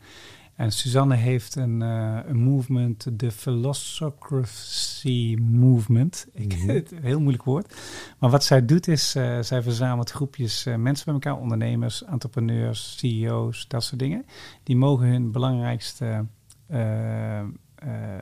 En 0.54 0.72
Suzanne 0.72 1.14
heeft 1.14 1.54
een, 1.54 1.80
uh, 1.80 2.18
een 2.26 2.36
movement, 2.36 3.06
de 3.12 3.30
Philosophy 3.30 5.36
Movement. 5.40 6.26
Ik, 6.32 6.58
mm 6.58 6.68
het, 6.68 6.92
heel 7.02 7.20
moeilijk 7.20 7.44
woord. 7.44 7.74
Maar 8.18 8.30
wat 8.30 8.44
zij 8.44 8.64
doet 8.64 8.88
is, 8.88 9.10
zij 9.40 9.62
verzamelt 9.62 10.10
groepjes 10.10 10.64
mensen 10.64 11.04
bij 11.04 11.14
elkaar, 11.14 11.36
ondernemers, 11.36 12.04
entrepreneurs, 12.04 12.96
CEO's, 12.98 13.68
dat 13.68 13.84
soort 13.84 14.00
dingen. 14.00 14.26
Die 14.62 14.76
mogen 14.76 15.06
hun 15.06 15.32
belangrijkste 15.32 16.26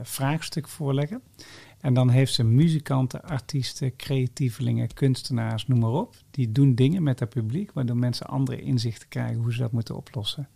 vraagstuk 0.02 0.68
voorleggen. 0.68 1.22
En 1.80 1.94
dan 1.94 2.08
heeft 2.08 2.34
ze 2.34 2.42
muzikanten, 2.42 3.22
artiesten, 3.22 3.96
creatievelingen, 3.96 4.94
kunstenaars, 4.94 5.66
noem 5.66 5.78
maar 5.78 5.90
op. 5.90 6.14
Die 6.30 6.52
doen 6.52 6.74
dingen 6.74 7.02
met 7.02 7.20
het 7.20 7.28
publiek, 7.28 7.72
waardoor 7.72 7.96
mensen 7.96 8.26
andere 8.26 8.60
inzichten 8.60 9.08
krijgen 9.08 9.36
hoe 9.36 9.52
ze 9.52 9.58
dat 9.58 9.72
moeten 9.72 9.96
oplossen. 9.96 10.48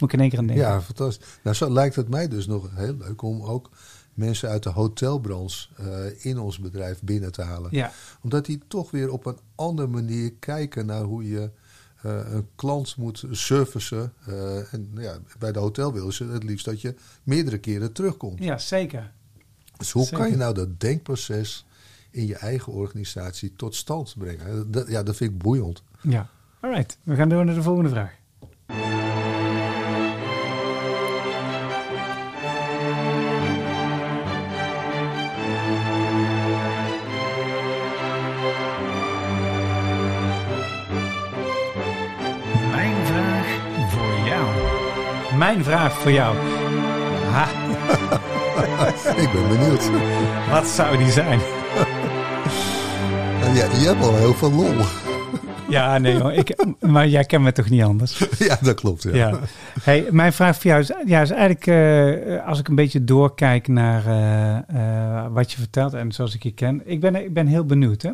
Moet 0.00 0.12
ik 0.12 0.12
in 0.12 0.20
één 0.20 0.30
keer 0.30 0.38
aan 0.38 0.46
denken. 0.46 0.64
Ja, 0.64 0.80
fantastisch. 0.80 1.38
Nou, 1.42 1.56
zo 1.56 1.70
lijkt 1.70 1.96
het 1.96 2.08
mij 2.08 2.28
dus 2.28 2.46
nog 2.46 2.70
heel 2.74 2.96
leuk 2.96 3.22
om 3.22 3.42
ook 3.42 3.70
mensen 4.14 4.48
uit 4.48 4.62
de 4.62 4.70
hotelbranche 4.70 5.68
uh, 5.80 6.24
in 6.24 6.38
ons 6.38 6.58
bedrijf 6.58 7.00
binnen 7.02 7.32
te 7.32 7.42
halen. 7.42 7.68
Ja. 7.72 7.92
Omdat 8.22 8.46
die 8.46 8.60
toch 8.68 8.90
weer 8.90 9.10
op 9.10 9.26
een 9.26 9.38
andere 9.54 9.88
manier 9.88 10.32
kijken 10.32 10.86
naar 10.86 11.02
hoe 11.02 11.28
je 11.28 11.50
een 12.06 12.48
klant 12.54 12.96
moet 12.96 13.24
servicen. 13.30 14.12
Uh, 14.28 14.72
en 14.74 14.90
ja, 14.94 15.18
bij 15.38 15.52
de 15.52 15.58
hotel 15.58 15.92
willen 15.92 16.12
ze 16.12 16.24
het 16.24 16.44
liefst 16.44 16.64
dat 16.64 16.80
je 16.80 16.94
meerdere 17.22 17.58
keren 17.58 17.92
terugkomt. 17.92 18.44
Ja, 18.44 18.58
zeker. 18.58 19.12
Dus 19.76 19.90
hoe 19.90 20.08
kan 20.08 20.30
je 20.30 20.36
nou 20.36 20.54
dat 20.54 20.80
denkproces 20.80 21.66
in 22.10 22.26
je 22.26 22.36
eigen 22.36 22.72
organisatie 22.72 23.52
tot 23.56 23.74
stand 23.74 24.14
brengen? 24.18 24.70
Dat, 24.70 24.88
ja, 24.88 25.02
dat 25.02 25.16
vind 25.16 25.30
ik 25.30 25.38
boeiend. 25.38 25.82
Ja, 26.02 26.28
alright. 26.60 26.98
We 27.02 27.14
gaan 27.14 27.28
door 27.28 27.44
naar 27.44 27.54
de 27.54 27.62
volgende 27.62 27.90
vraag. 27.90 28.14
Mijn 45.38 45.64
vraag 45.64 45.92
voor 45.92 46.12
jou. 46.12 46.36
Ha. 47.30 47.46
ik 49.22 49.32
ben 49.32 49.48
benieuwd. 49.48 49.90
Wat 50.50 50.66
zou 50.66 50.96
die 50.96 51.10
zijn? 51.10 51.38
ja, 53.54 53.64
je 53.64 53.86
hebt 53.86 54.02
al 54.02 54.16
heel 54.16 54.34
veel 54.34 54.52
lol. 54.52 54.74
Ja, 55.68 55.98
nee 55.98 56.20
hoor. 56.20 56.32
Ik, 56.32 56.64
maar 56.80 57.08
jij 57.08 57.24
kent 57.24 57.42
me 57.42 57.52
toch 57.52 57.70
niet 57.70 57.82
anders? 57.82 58.18
Ja, 58.38 58.58
dat 58.60 58.74
klopt. 58.74 59.02
Ja. 59.02 59.14
ja. 59.14 59.38
Hey, 59.82 60.06
mijn 60.10 60.32
vraag 60.32 60.56
voor 60.56 60.70
jou 60.70 60.80
is, 60.80 60.92
ja, 61.06 61.20
is 61.20 61.30
eigenlijk, 61.30 61.66
uh, 61.66 62.46
als 62.46 62.58
ik 62.58 62.68
een 62.68 62.74
beetje 62.74 63.04
doorkijk 63.04 63.68
naar 63.68 64.06
uh, 64.06 64.78
uh, 64.80 65.26
wat 65.30 65.52
je 65.52 65.58
vertelt 65.58 65.94
en 65.94 66.12
zoals 66.12 66.34
ik 66.34 66.42
je 66.42 66.52
ken. 66.52 66.82
Ik 66.84 67.00
ben, 67.00 67.14
ik 67.14 67.34
ben 67.34 67.46
heel 67.46 67.64
benieuwd. 67.64 68.02
Hè? 68.02 68.10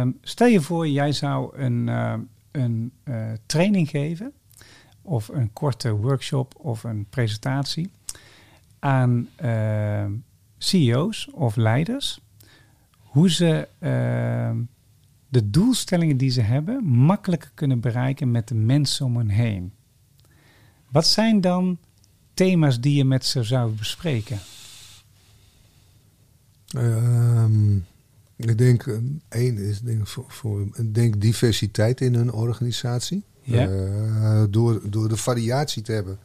Um, 0.00 0.18
stel 0.22 0.46
je 0.46 0.60
voor, 0.60 0.88
jij 0.88 1.12
zou 1.12 1.56
een, 1.56 1.90
een 2.52 2.92
training 3.46 3.88
geven, 3.88 4.32
of 5.08 5.28
een 5.28 5.52
korte 5.52 5.92
workshop 5.92 6.54
of 6.56 6.84
een 6.84 7.06
presentatie 7.10 7.90
aan 8.78 9.28
uh, 9.42 10.04
CEO's 10.58 11.28
of 11.32 11.56
leiders 11.56 12.20
hoe 12.98 13.30
ze 13.30 13.68
uh, 13.80 14.64
de 15.28 15.50
doelstellingen 15.50 16.16
die 16.16 16.30
ze 16.30 16.40
hebben 16.40 16.84
makkelijker 16.84 17.50
kunnen 17.54 17.80
bereiken 17.80 18.30
met 18.30 18.48
de 18.48 18.54
mensen 18.54 19.06
om 19.06 19.16
hen 19.16 19.28
heen. 19.28 19.72
Wat 20.88 21.06
zijn 21.06 21.40
dan 21.40 21.78
thema's 22.34 22.80
die 22.80 22.94
je 22.94 23.04
met 23.04 23.24
ze 23.24 23.42
zou 23.42 23.72
bespreken? 23.72 24.38
Um, 26.76 27.86
ik 28.36 28.58
denk, 28.58 28.86
eh, 28.86 28.96
één 29.28 29.58
is 29.58 29.80
denk 29.80 30.06
voor, 30.06 30.24
voor 30.28 30.68
denk 30.92 31.20
diversiteit 31.20 32.00
in 32.00 32.14
hun 32.14 32.32
organisatie. 32.32 33.22
Ja. 33.50 33.68
Uh, 33.68 34.42
door, 34.50 34.80
door 34.90 35.08
de 35.08 35.16
variatie 35.16 35.82
te 35.82 35.92
hebben 35.92 36.18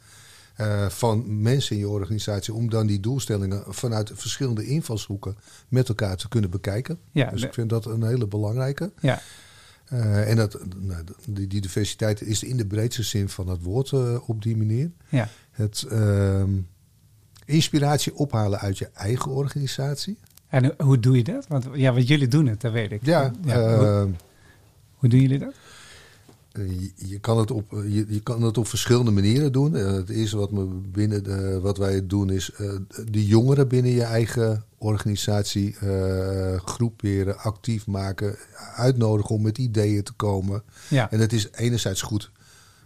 uh, 0.60 0.88
van 0.88 1.42
mensen 1.42 1.76
in 1.76 1.82
je 1.82 1.88
organisatie. 1.88 2.54
Om 2.54 2.70
dan 2.70 2.86
die 2.86 3.00
doelstellingen 3.00 3.62
vanuit 3.68 4.10
verschillende 4.14 4.66
invalshoeken 4.66 5.36
met 5.68 5.88
elkaar 5.88 6.16
te 6.16 6.28
kunnen 6.28 6.50
bekijken. 6.50 6.98
Ja, 7.12 7.30
dus 7.30 7.42
ik 7.42 7.54
vind 7.54 7.70
dat 7.70 7.86
een 7.86 8.04
hele 8.04 8.26
belangrijke. 8.26 8.92
Ja. 9.00 9.20
Uh, 9.92 10.30
en 10.30 10.36
dat, 10.36 10.58
nou, 10.76 11.04
die, 11.26 11.46
die, 11.46 11.60
diversiteit 11.60 12.22
is 12.22 12.42
in 12.42 12.56
de 12.56 12.66
breedste 12.66 13.02
zin 13.02 13.28
van 13.28 13.48
het 13.48 13.62
woord 13.62 13.92
op 14.26 14.42
die 14.42 14.56
manier. 14.56 14.90
Ja. 15.08 15.28
Het 15.50 15.86
uh, 15.92 16.42
inspiratie 17.44 18.14
ophalen 18.14 18.58
uit 18.58 18.78
je 18.78 18.90
eigen 18.94 19.30
organisatie. 19.30 20.18
En 20.48 20.74
hoe 20.78 20.98
doe 20.98 21.16
je 21.16 21.24
dat? 21.24 21.46
Want 21.46 21.66
ja, 21.72 21.92
wat 21.92 22.08
jullie 22.08 22.28
doen 22.28 22.46
het, 22.46 22.60
dat 22.60 22.72
weet 22.72 22.92
ik. 22.92 23.04
Ja, 23.04 23.32
ja 23.44 23.76
hoe, 23.76 24.10
hoe 24.94 25.08
doen 25.08 25.20
jullie 25.20 25.38
dat? 25.38 25.54
Je, 26.96 27.18
kan 27.20 27.38
het 27.38 27.50
op, 27.50 27.70
je, 27.70 28.04
je, 28.08 28.20
kan 28.20 28.42
het 28.42 28.58
op 28.58 28.66
verschillende 28.66 29.10
manieren 29.10 29.52
doen. 29.52 29.72
het 29.72 30.08
eerste 30.08 30.36
wat, 30.36 30.50
we 30.50 30.64
binnen 30.92 31.24
de, 31.24 31.60
wat 31.60 31.78
wij 31.78 32.06
doen 32.06 32.30
is 32.30 32.50
de 33.10 33.26
jongeren 33.26 33.68
binnen 33.68 33.92
je 33.92 34.02
eigen 34.02 34.64
organisatie 34.78 35.76
groeperen, 36.64 37.38
actief 37.38 37.86
maken, 37.86 38.36
uitnodigen 38.74 39.34
om 39.34 39.42
met 39.42 39.58
ideeën 39.58 40.02
te 40.02 40.12
komen. 40.12 40.62
Ja. 40.88 41.10
En 41.10 41.20
het 41.20 41.32
is 41.32 41.48
enerzijds 41.52 42.02
goed 42.02 42.30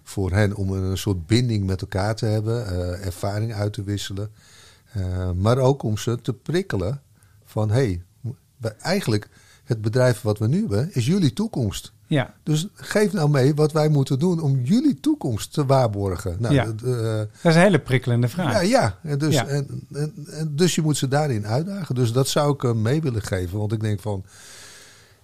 voor 0.03 0.33
hen 0.33 0.55
om 0.55 0.73
een 0.73 0.99
soort 0.99 1.27
binding 1.27 1.67
met 1.67 1.81
elkaar 1.81 2.15
te 2.15 2.27
hebben, 2.27 2.67
ervaring 3.03 3.55
uit 3.55 3.73
te 3.73 3.83
wisselen. 3.83 4.31
maar 5.37 5.59
ook 5.59 5.83
om 5.83 5.99
ze 5.99 6.21
te 6.21 6.33
prikkelen 6.33 7.03
van 7.45 7.71
hé, 7.71 8.01
hey, 8.61 8.75
eigenlijk 8.79 9.29
het 9.69 9.83
bedrijf 9.83 10.21
wat 10.21 10.39
we 10.39 10.49
nu 10.49 10.59
hebben, 10.59 10.89
is 10.93 11.07
jullie 11.07 11.33
toekomst. 11.33 11.93
Ja. 12.07 12.35
Dus 12.43 12.69
geef 12.75 13.13
nou 13.13 13.31
mee 13.31 13.55
wat 13.55 13.73
wij 13.73 13.89
moeten 13.89 14.19
doen 14.19 14.41
om 14.41 14.61
jullie 14.63 15.01
toekomst 15.01 15.53
te 15.53 15.67
waarborgen. 15.67 16.37
Nou, 16.39 16.55
ja. 16.55 16.65
dat 16.65 17.27
is 17.43 17.55
een 17.55 17.61
hele 17.61 17.79
prikkelende 17.79 18.29
vraag. 18.29 18.53
Ja, 18.53 18.61
ja. 18.61 18.99
En 19.03 19.19
dus, 19.19 19.37
En, 19.37 19.87
en, 19.93 20.15
en, 20.31 20.57
dus 20.57 20.75
je 20.75 20.83
moet 20.83 20.97
ze 20.97 21.09
daarin 21.09 21.47
uitdagen. 21.47 21.95
Dus 21.95 22.13
dat 22.13 22.29
zou 22.29 22.53
ik 22.53 22.75
mee 22.75 23.03
willen 23.03 23.23
geven. 23.23 23.59
Want 23.59 23.73
ik 23.73 23.81
denk 23.81 24.01
van, 24.01 24.25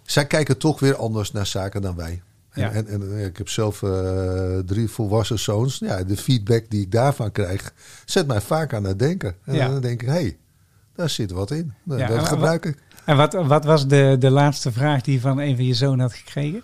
zij 0.03 0.27
kijken 0.27 0.59
toch 0.59 0.81
weer 0.81 0.97
anders 0.97 1.33
naar 1.33 1.47
zaken 1.47 1.83
dan 1.83 1.97
wij. 1.97 2.23
Ja. 2.55 2.71
En, 2.71 2.87
en, 2.87 3.25
ik 3.25 3.37
heb 3.37 3.49
zelf 3.49 3.83
uh, 3.83 4.59
drie 4.59 4.89
volwassen 4.89 5.39
zoons. 5.39 5.79
Ja, 5.79 6.03
de 6.03 6.17
feedback 6.17 6.65
die 6.69 6.81
ik 6.81 6.93
daarvan 6.93 7.33
krijg, 7.33 7.73
zet 8.05 8.27
mij 8.27 8.41
vaak 8.41 8.75
aan 8.75 8.85
het 8.85 8.99
denken. 8.99 9.35
En 9.45 9.59
dan 9.59 9.81
denk 9.81 10.03
ik, 10.03 10.09
hé, 10.09 10.15
hey, 10.15 10.39
daar 10.95 11.11
zit 11.11 11.31
wat 11.31 11.51
in. 11.51 11.73
Dat 11.85 12.29
gebruik 12.29 12.65
ik. 12.65 12.79
En 13.05 13.17
wat, 13.17 13.33
wat 13.33 13.65
was 13.65 13.87
de, 13.87 14.17
de 14.19 14.31
laatste 14.31 14.73
vraag 14.73 15.03
die 15.03 15.15
je 15.15 15.21
van 15.21 15.39
een 15.39 15.57
van 15.57 15.65
je 15.65 15.75
zoon 15.75 16.01
had 16.01 16.13
gekregen? 16.13 16.63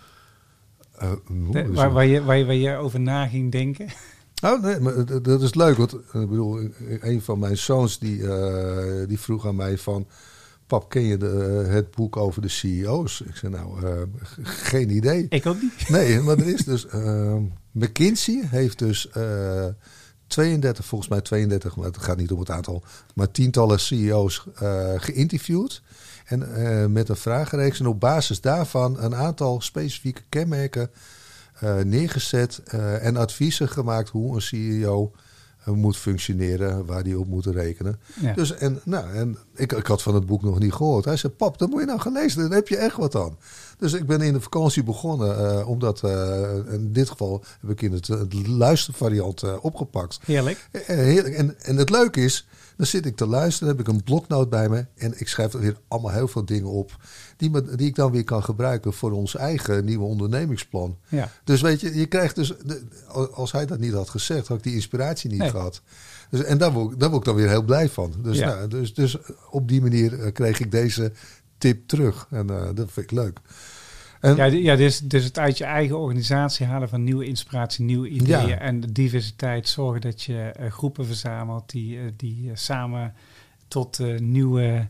Uh, 1.01 1.65
waar, 1.67 1.91
waar, 1.91 2.05
je, 2.05 2.23
waar, 2.23 2.37
je, 2.37 2.45
waar 2.45 2.55
je 2.55 2.75
over 2.75 2.99
na 2.99 3.27
ging 3.27 3.51
denken? 3.51 3.87
Oh 4.43 4.61
nee, 4.61 4.79
maar 4.79 5.21
dat 5.21 5.41
is 5.41 5.55
leuk. 5.55 5.77
Want 5.77 5.93
ik 5.93 6.29
bedoel, 6.29 6.59
een 6.99 7.21
van 7.21 7.39
mijn 7.39 7.57
zoons 7.57 7.99
die, 7.99 8.17
uh, 8.17 9.07
die 9.07 9.19
vroeg 9.19 9.47
aan 9.47 9.55
mij 9.55 9.77
van... 9.77 10.07
Pap, 10.67 10.89
ken 10.89 11.01
je 11.01 11.17
de, 11.17 11.65
het 11.69 11.91
boek 11.91 12.17
over 12.17 12.41
de 12.41 12.47
CEO's? 12.47 13.21
Ik 13.21 13.35
zei 13.35 13.51
nou, 13.51 13.85
uh, 13.85 14.01
geen 14.43 14.89
idee. 14.89 15.25
Ik 15.29 15.45
ook 15.45 15.61
niet. 15.61 15.89
Nee, 15.89 16.19
maar 16.19 16.37
er 16.37 16.47
is 16.47 16.63
dus... 16.63 16.87
McKinsey 17.71 18.43
heeft 18.45 18.79
dus 18.79 19.09
32, 20.27 20.85
volgens 20.85 21.09
mij 21.09 21.21
32, 21.21 21.75
maar 21.75 21.85
het 21.85 21.97
gaat 21.97 22.17
niet 22.17 22.31
om 22.31 22.39
het 22.39 22.49
aantal... 22.49 22.83
maar 23.15 23.31
tientallen 23.31 23.79
CEO's 23.79 24.45
geïnterviewd... 24.97 25.81
En 26.31 26.49
uh, 26.57 26.85
met 26.85 27.09
een 27.09 27.15
vragenreeks. 27.15 27.79
En 27.79 27.87
op 27.87 27.99
basis 27.99 28.41
daarvan 28.41 28.99
een 28.99 29.15
aantal 29.15 29.61
specifieke 29.61 30.21
kenmerken 30.29 30.89
uh, 31.63 31.75
neergezet. 31.77 32.61
Uh, 32.73 33.05
en 33.05 33.17
adviezen 33.17 33.69
gemaakt 33.69 34.09
hoe 34.09 34.35
een 34.35 34.41
CEO 34.41 35.11
moet 35.65 35.97
functioneren, 35.97 36.85
waar 36.85 37.03
die 37.03 37.19
op 37.19 37.27
moet 37.27 37.45
rekenen. 37.45 37.99
Dus 38.35 38.55
en, 38.55 38.81
nou, 38.83 39.13
en 39.13 39.37
ik, 39.55 39.71
ik 39.71 39.85
had 39.85 40.01
van 40.01 40.15
het 40.15 40.25
boek 40.25 40.41
nog 40.41 40.59
niet 40.59 40.73
gehoord. 40.73 41.05
Hij 41.05 41.17
zei: 41.17 41.33
Pap, 41.33 41.57
dat 41.57 41.69
moet 41.69 41.79
je 41.79 41.85
nou 41.85 41.99
gelezen, 41.99 42.41
dan 42.41 42.51
heb 42.51 42.67
je 42.67 42.77
echt 42.77 42.95
wat 42.95 43.15
aan. 43.15 43.37
Dus 43.77 43.93
ik 43.93 44.05
ben 44.05 44.21
in 44.21 44.33
de 44.33 44.41
vakantie 44.41 44.83
begonnen, 44.83 45.65
omdat 45.65 46.03
in 46.71 46.89
dit 46.91 47.09
geval 47.09 47.43
heb 47.61 47.69
ik 47.69 47.81
in 47.81 47.93
het, 47.93 48.07
het 48.07 48.47
luistervariant 48.47 49.59
opgepakt. 49.59 50.19
Heerlijk. 50.25 50.67
heerlijk. 50.85 51.35
En, 51.35 51.59
en 51.61 51.77
het 51.77 51.89
leuke 51.89 52.23
is, 52.23 52.47
dan 52.81 52.89
zit 52.89 53.05
ik 53.05 53.15
te 53.15 53.27
luisteren, 53.27 53.67
heb 53.67 53.79
ik 53.79 53.87
een 53.87 54.03
bloknoot 54.03 54.49
bij 54.49 54.69
me 54.69 54.85
en 54.95 55.13
ik 55.19 55.27
schrijf 55.27 55.53
er 55.53 55.59
weer 55.59 55.77
allemaal 55.87 56.11
heel 56.11 56.27
veel 56.27 56.45
dingen 56.45 56.69
op 56.69 56.97
die, 57.37 57.49
me, 57.49 57.75
die 57.75 57.87
ik 57.87 57.95
dan 57.95 58.11
weer 58.11 58.23
kan 58.23 58.43
gebruiken 58.43 58.93
voor 58.93 59.11
ons 59.11 59.35
eigen 59.35 59.85
nieuwe 59.85 60.05
ondernemingsplan. 60.05 60.97
Ja. 61.07 61.29
Dus 61.43 61.61
weet 61.61 61.81
je, 61.81 61.95
je 61.95 62.05
krijgt 62.05 62.35
dus, 62.35 62.53
als 63.33 63.51
hij 63.51 63.65
dat 63.65 63.79
niet 63.79 63.93
had 63.93 64.09
gezegd, 64.09 64.47
had 64.47 64.57
ik 64.57 64.63
die 64.63 64.73
inspiratie 64.73 65.29
niet 65.29 65.49
gehad. 65.49 65.81
Dus, 66.29 66.43
en 66.43 66.57
daar 66.57 66.71
word, 66.71 66.99
daar 66.99 67.09
word 67.09 67.21
ik 67.21 67.27
dan 67.27 67.35
weer 67.35 67.49
heel 67.49 67.63
blij 67.63 67.89
van. 67.89 68.13
Dus, 68.17 68.37
ja. 68.37 68.47
nou, 68.47 68.67
dus, 68.67 68.93
dus 68.93 69.17
op 69.49 69.67
die 69.67 69.81
manier 69.81 70.19
eh, 70.19 70.31
kreeg 70.31 70.59
ik 70.59 70.71
deze 70.71 71.11
tip 71.57 71.87
terug 71.87 72.27
en 72.29 72.51
uh, 72.51 72.63
dat 72.73 72.91
vind 72.91 73.11
ik 73.11 73.17
leuk. 73.17 73.39
En, 74.21 74.35
ja, 74.35 74.45
ja 74.45 74.75
dus, 74.75 74.99
dus 74.99 75.23
het 75.23 75.39
uit 75.39 75.57
je 75.57 75.63
eigen 75.63 75.99
organisatie 75.99 76.65
halen 76.65 76.89
van 76.89 77.03
nieuwe 77.03 77.25
inspiratie, 77.25 77.85
nieuwe 77.85 78.07
ideeën 78.07 78.59
en 78.59 78.79
de 78.79 78.91
diversiteit. 78.91 79.67
Zorgen 79.67 80.01
dat 80.01 80.21
je 80.21 80.53
uh, 80.59 80.71
groepen 80.71 81.05
verzamelt 81.05 81.69
die, 81.69 81.95
uh, 81.95 82.01
die 82.15 82.43
uh, 82.43 82.51
samen 82.53 83.13
tot 83.67 83.99
nieuwe 84.19 84.87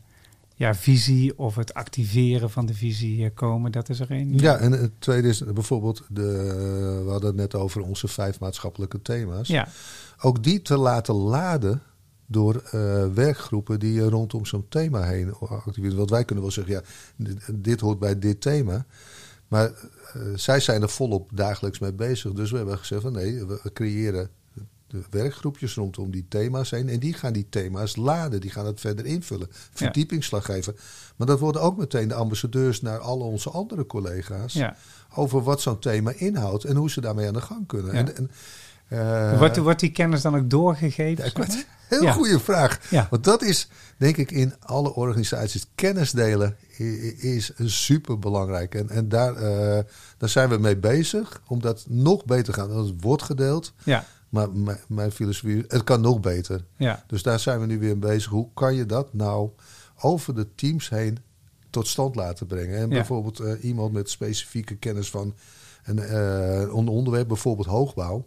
ja, 0.56 0.76
visie 0.76 1.38
of 1.38 1.56
het 1.56 1.74
activeren 1.74 2.50
van 2.50 2.66
de 2.66 2.74
visie 2.74 3.30
komen. 3.30 3.72
Dat 3.72 3.90
is 3.90 4.00
er 4.00 4.12
één. 4.12 4.38
Ja, 4.38 4.58
en 4.58 4.72
het 4.72 4.92
tweede 5.00 5.28
is 5.28 5.44
bijvoorbeeld, 5.44 6.04
de, 6.10 7.02
we 7.06 7.10
hadden 7.12 7.30
het 7.30 7.40
net 7.40 7.56
over 7.56 7.82
onze 7.82 8.08
vijf 8.08 8.40
maatschappelijke 8.40 9.02
thema's. 9.02 9.48
Ja. 9.48 9.68
Ook 10.22 10.44
die 10.44 10.62
te 10.62 10.78
laten 10.78 11.16
laden 11.16 11.82
door 12.26 12.64
werkgroepen 13.14 13.80
die 13.80 14.02
rondom 14.02 14.46
zo'n 14.46 14.66
thema 14.70 15.04
heen 15.04 15.34
activeren. 15.34 15.98
Want 15.98 16.10
wij 16.10 16.26
kunnen 16.26 16.44
wel 16.44 16.54
zeggen, 16.54 16.74
ja, 16.74 16.82
dit 17.54 17.80
hoort 17.80 18.00
bij 18.00 18.20
dit 18.20 18.42
thema. 18.42 18.86
Maar 19.52 19.72
uh, 20.18 20.24
zij 20.36 20.60
zijn 20.60 20.82
er 20.82 20.90
volop 20.90 21.30
dagelijks 21.34 21.80
mee 21.80 21.94
bezig. 21.94 22.34
Dus 22.34 22.52
we 22.52 22.58
hebben 22.58 22.78
gezegd 22.78 23.02
van 23.02 23.12
nee, 23.12 23.46
we 23.46 23.72
creëren 23.74 24.30
de 24.88 25.04
werkgroepjes 25.10 25.74
rondom 25.74 26.12
die 26.12 26.26
thema's 26.28 26.70
heen. 26.70 26.90
En 26.90 27.00
die 27.00 27.14
gaan 27.14 27.34
die 27.34 27.50
thema's 27.50 27.96
laden, 27.96 28.42
die 28.42 28.50
gaan 28.50 28.66
het 28.66 28.80
verder 28.80 29.06
invullen. 29.06 29.48
Verdiepingsslag 29.52 30.46
geven. 30.46 30.76
Maar 31.16 31.28
dat 31.28 31.40
worden 31.40 31.62
ook 31.62 31.78
meteen 31.78 32.08
de 32.08 32.14
ambassadeurs 32.14 32.82
naar 32.82 33.00
alle 33.00 33.24
onze 33.24 33.50
andere 33.50 33.86
collega's. 33.86 34.54
Ja. 34.54 34.76
Over 35.16 35.44
wat 35.44 35.62
zo'n 35.62 35.80
thema 35.80 36.12
inhoudt 36.12 36.64
en 36.64 36.76
hoe 36.76 36.90
ze 36.90 37.02
daarmee 37.02 37.28
aan 37.28 37.34
de 37.34 37.42
gang 37.42 37.68
kunnen. 37.68 37.94
En, 37.94 38.16
en 38.16 38.32
uh, 38.94 39.38
wordt, 39.38 39.58
wordt, 39.58 39.80
die 39.80 39.92
kennis 39.92 40.22
dan 40.22 40.36
ook 40.36 40.50
doorgegeven? 40.50 41.32
Ja, 41.36 41.46
heel 41.88 42.04
ja. 42.04 42.12
goede 42.12 42.40
vraag. 42.40 42.80
Want 43.10 43.24
dat 43.24 43.42
is, 43.42 43.70
denk 43.98 44.18
ik, 44.18 44.32
in 44.32 44.54
alle 44.60 44.96
organisaties. 44.96 45.68
Kennis 45.76 46.12
delen 46.12 46.56
is 47.18 47.54
super 47.66 48.20
belangrijk. 48.20 48.76
En, 48.76 48.90
en 48.90 49.10
daar, 49.10 49.34
uh, 49.34 49.80
daar 50.18 50.30
zijn 50.30 50.50
we 50.50 50.58
mee 50.58 50.78
bezig. 50.78 51.42
Om 51.48 51.62
dat 51.62 51.86
nog 51.88 52.26
beter 52.26 52.54
te 52.54 52.54
gaan. 52.54 52.70
Dat 52.70 52.86
het 52.86 53.02
wordt 53.02 53.24
gedeeld. 53.24 53.74
Ja. 53.84 54.06
Maar 54.30 54.48
mijn 54.88 55.12
filosofie, 55.12 55.64
het 55.68 55.84
kan 55.84 56.02
nog 56.02 56.20
beter. 56.20 56.64
Ja. 56.76 57.04
Dus 57.08 57.24
daar 57.24 57.40
zijn 57.40 57.60
we 57.60 57.66
nu 57.66 57.80
weer 57.80 57.98
mee 57.98 58.12
bezig. 58.12 58.32
Hoe 58.32 58.48
kan 58.54 58.76
je 58.76 58.86
dat 58.86 59.14
nou 59.14 59.50
over 60.00 60.36
de 60.36 60.48
teams 60.56 60.90
heen 60.90 61.18
tot 61.70 61.88
stand 61.88 62.16
laten 62.16 62.48
brengen? 62.48 62.78
En 62.78 62.90
bijvoorbeeld 62.90 63.42
uh, 63.42 63.64
iemand 63.64 63.94
met 63.94 64.10
specifieke 64.10 64.76
kennis 64.76 65.10
van 65.10 65.36
een, 65.84 66.16
een 66.78 66.88
onderwerp, 66.88 67.28
bijvoorbeeld 67.28 67.68
hoogbouw. 67.68 68.26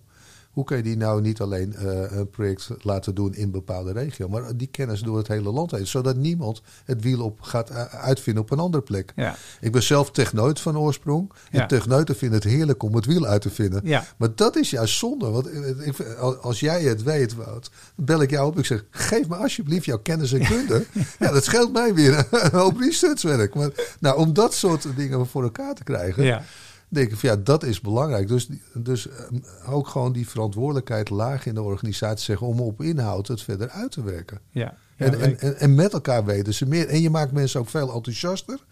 Hoe 0.54 0.64
kun 0.64 0.76
je 0.76 0.82
die 0.82 0.96
nou 0.96 1.20
niet 1.20 1.40
alleen 1.40 1.74
een 2.18 2.30
project 2.30 2.68
laten 2.80 3.14
doen 3.14 3.34
in 3.34 3.42
een 3.42 3.50
bepaalde 3.50 3.92
regio, 3.92 4.28
maar 4.28 4.56
die 4.56 4.66
kennis 4.66 5.00
door 5.00 5.16
het 5.16 5.28
hele 5.28 5.50
land 5.50 5.70
heen, 5.70 5.86
zodat 5.86 6.16
niemand 6.16 6.62
het 6.84 7.02
wiel 7.02 7.24
op 7.24 7.40
gaat 7.40 7.70
eh, 7.70 7.84
uitvinden 7.84 8.42
op 8.42 8.50
een 8.50 8.58
andere 8.58 8.82
plek. 8.82 9.12
Ja. 9.16 9.36
Ik 9.60 9.72
ben 9.72 9.82
zelf 9.82 10.10
techneut 10.10 10.60
van 10.60 10.78
oorsprong. 10.78 11.32
En 11.50 11.58
ja. 11.58 11.66
techneuten 11.66 12.16
vinden 12.16 12.38
het 12.38 12.48
heerlijk 12.48 12.82
om 12.82 12.94
het 12.94 13.06
wiel 13.06 13.26
uit 13.26 13.42
te 13.42 13.50
vinden. 13.50 13.80
Ja. 13.84 14.04
Maar 14.16 14.28
dat 14.34 14.56
is 14.56 14.70
juist 14.70 14.98
zonde. 14.98 15.30
Want 15.30 15.46
ik, 15.86 16.00
als 16.40 16.60
jij 16.60 16.82
het 16.82 17.02
weet, 17.02 17.34
Wout, 17.34 17.70
bel 17.94 18.22
ik 18.22 18.30
jou 18.30 18.46
op. 18.46 18.58
Ik 18.58 18.66
zeg, 18.66 18.84
geef 18.90 19.28
me 19.28 19.36
alsjeblieft 19.36 19.84
jouw 19.84 19.98
kennis 19.98 20.32
en 20.32 20.46
kunde. 20.46 20.86
ja. 21.18 21.30
dat 21.32 21.44
scheelt 21.44 21.72
mij 21.72 21.94
weer 21.94 22.18
een 22.30 22.58
hoop 22.58 22.78
researchwerk. 22.78 23.54
Maar 23.54 23.70
nou, 24.00 24.18
om 24.18 24.32
dat 24.32 24.54
soort 24.54 24.86
dingen 24.96 25.26
voor 25.26 25.42
elkaar 25.42 25.74
te 25.74 25.84
krijgen. 25.84 26.24
Ja 26.24 26.42
denk 26.88 27.10
ik 27.10 27.16
van 27.16 27.28
ja, 27.28 27.36
dat 27.36 27.62
is 27.62 27.80
belangrijk. 27.80 28.28
Dus, 28.28 28.48
dus 28.74 29.08
ehm, 29.08 29.38
ook 29.66 29.88
gewoon 29.88 30.12
die 30.12 30.28
verantwoordelijkheid 30.28 31.10
laag 31.10 31.46
in 31.46 31.54
de 31.54 31.62
organisatie 31.62 32.24
zeggen 32.24 32.46
om 32.46 32.60
op 32.60 32.82
inhoud 32.82 33.28
het 33.28 33.42
verder 33.42 33.68
uit 33.68 33.90
te 33.90 34.02
werken. 34.02 34.40
Ja, 34.50 34.76
en, 34.96 35.20
en, 35.20 35.58
en, 35.58 35.74
met 35.74 35.92
elkaar 35.92 36.24
weten 36.24 36.54
ze 36.54 36.66
meer. 36.66 36.88
En 36.88 37.00
je 37.00 37.10
maakt 37.10 37.32
mensen 37.32 37.60
ook 37.60 37.68
veel 37.68 37.92
enthousiaster. 37.92 38.64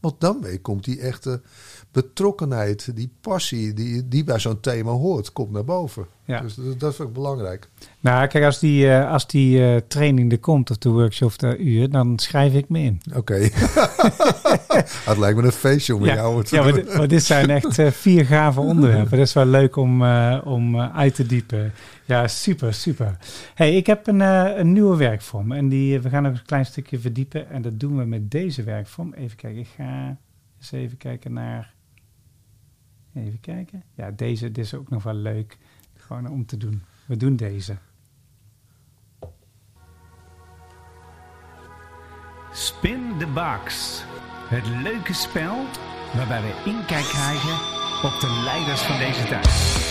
Want 0.00 0.20
dan 0.20 0.46
komt 0.62 0.84
die 0.84 1.00
echte 1.00 1.40
betrokkenheid, 1.96 2.96
die 2.96 3.10
passie 3.20 3.72
die, 3.72 4.08
die 4.08 4.24
bij 4.24 4.38
zo'n 4.38 4.60
thema 4.60 4.90
hoort, 4.90 5.32
komt 5.32 5.50
naar 5.50 5.64
boven. 5.64 6.06
Ja. 6.24 6.40
Dus 6.40 6.54
dat, 6.54 6.80
dat 6.80 6.94
vind 6.94 7.08
ik 7.08 7.14
belangrijk. 7.14 7.68
Nou, 8.00 8.26
kijk, 8.26 8.44
als 8.44 8.58
die, 8.58 8.86
uh, 8.86 9.10
als 9.12 9.26
die 9.26 9.58
uh, 9.58 9.76
training 9.88 10.32
er 10.32 10.38
komt, 10.38 10.70
of 10.70 10.78
de 10.78 10.88
workshop 10.88 11.38
de 11.38 11.58
uur, 11.58 11.90
dan 11.90 12.18
schrijf 12.18 12.54
ik 12.54 12.68
me 12.68 12.78
in. 12.78 13.00
Oké. 13.08 13.18
Okay. 13.18 13.42
het 15.10 15.18
lijkt 15.18 15.38
me 15.38 15.44
een 15.44 15.52
feestje 15.52 15.94
om 15.94 16.04
ja. 16.04 16.14
jou 16.14 16.44
te 16.44 16.54
Ja, 16.54 16.62
maar 16.62 16.72
dit, 16.72 16.96
maar 16.96 17.08
dit, 17.08 17.22
zijn 17.22 17.50
echt 17.50 17.78
uh, 17.78 17.90
vier 17.90 18.24
gave 18.24 18.60
onderwerpen. 18.60 19.18
Dat 19.18 19.26
is 19.26 19.32
wel 19.32 19.46
leuk 19.46 19.76
om, 19.76 20.02
om 20.44 20.80
uit 20.80 21.14
te 21.14 21.26
diepen. 21.26 21.72
Ja, 22.04 22.28
super, 22.28 22.74
super. 22.74 23.16
hey, 23.54 23.76
ik 23.76 23.86
heb 23.86 24.06
een, 24.06 24.20
een 24.20 24.72
nieuwe 24.72 24.96
werkvorm 24.96 25.52
en 25.52 25.68
die, 25.68 26.00
we 26.00 26.08
gaan 26.08 26.22
nog 26.22 26.32
een 26.32 26.44
klein 26.46 26.66
stukje 26.66 26.98
verdiepen. 26.98 27.50
En 27.50 27.62
dat 27.62 27.80
doen 27.80 27.96
we 27.96 28.04
met 28.04 28.30
deze 28.30 28.62
werkvorm. 28.62 29.12
Even 29.12 29.36
kijken, 29.36 29.60
ik 29.60 29.68
ga 29.76 30.16
eens 30.58 30.72
even 30.72 30.96
kijken 30.96 31.32
naar... 31.32 31.75
Even 33.16 33.40
kijken. 33.40 33.82
Ja, 33.94 34.10
deze 34.10 34.52
dit 34.52 34.64
is 34.64 34.74
ook 34.74 34.88
nog 34.88 35.02
wel 35.02 35.14
leuk. 35.14 35.58
Gewoon 35.94 36.28
om 36.28 36.46
te 36.46 36.56
doen. 36.56 36.82
We 37.06 37.16
doen 37.16 37.36
deze. 37.36 37.76
Spin 42.52 43.18
the 43.18 43.26
Box. 43.26 44.02
Het 44.48 44.66
leuke 44.66 45.12
spel 45.12 45.64
waarbij 46.14 46.42
we 46.42 46.62
inkijk 46.64 47.04
krijgen 47.04 47.54
op 48.02 48.20
de 48.20 48.42
leiders 48.44 48.80
van 48.80 48.98
deze 48.98 49.24
tijd. 49.24 49.85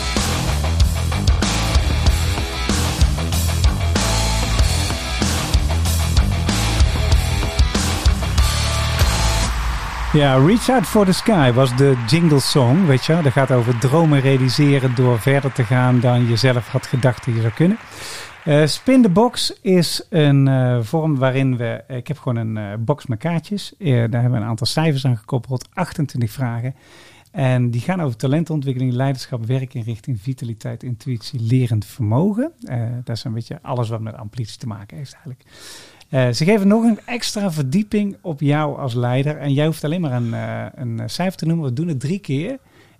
Ja, 10.15 10.35
Reach 10.37 10.69
Out 10.69 10.85
for 10.85 11.05
the 11.05 11.11
Sky 11.11 11.51
was 11.51 11.75
de 11.75 12.03
jingle 12.07 12.39
song, 12.39 12.85
weet 12.85 13.05
je. 13.05 13.21
Dat 13.21 13.31
gaat 13.31 13.51
over 13.51 13.79
dromen 13.79 14.19
realiseren 14.19 14.95
door 14.95 15.19
verder 15.19 15.51
te 15.51 15.63
gaan 15.63 15.99
dan 15.99 16.27
je 16.27 16.35
zelf 16.35 16.67
had 16.67 16.87
gedacht 16.87 17.25
dat 17.25 17.35
je 17.35 17.41
zou 17.41 17.53
kunnen. 17.53 17.77
Uh, 18.45 18.65
Spin 18.65 19.01
the 19.01 19.09
Box 19.09 19.59
is 19.61 20.05
een 20.09 20.47
uh, 20.47 20.77
vorm 20.81 21.17
waarin 21.17 21.57
we... 21.57 21.83
Ik 21.87 22.07
heb 22.07 22.17
gewoon 22.17 22.35
een 22.35 22.83
box 22.83 23.05
met 23.05 23.19
kaartjes. 23.19 23.73
daar 23.77 23.95
hebben 23.97 24.31
we 24.31 24.37
een 24.37 24.43
aantal 24.43 24.67
cijfers 24.67 25.05
aan 25.05 25.17
gekoppeld. 25.17 25.67
28 25.73 26.31
vragen. 26.31 26.75
En 27.31 27.71
die 27.71 27.81
gaan 27.81 28.01
over 28.01 28.17
talentontwikkeling, 28.17 28.93
leiderschap, 28.93 29.45
werkinrichting, 29.45 30.21
vitaliteit, 30.21 30.83
intuïtie, 30.83 31.41
lerend 31.41 31.85
vermogen. 31.85 32.51
dat 33.03 33.15
is 33.15 33.23
een 33.23 33.33
beetje 33.33 33.59
alles 33.61 33.89
wat 33.89 34.01
met 34.01 34.15
amplitie 34.15 34.57
te 34.57 34.67
maken 34.67 34.97
heeft 34.97 35.13
eigenlijk. 35.13 35.43
Uh, 36.15 36.31
ze 36.31 36.45
geven 36.45 36.67
nog 36.67 36.83
een 36.83 36.99
extra 37.05 37.51
verdieping 37.51 38.17
op 38.21 38.39
jou 38.39 38.79
als 38.79 38.93
leider. 38.93 39.37
En 39.37 39.53
jij 39.53 39.65
hoeft 39.65 39.83
alleen 39.83 40.01
maar 40.01 40.11
een, 40.11 40.27
uh, 40.27 40.65
een 40.75 41.09
cijfer 41.09 41.37
te 41.37 41.45
noemen. 41.45 41.65
We 41.65 41.73
doen 41.73 41.87
het 41.87 41.99
drie 41.99 42.19
keer. 42.19 42.57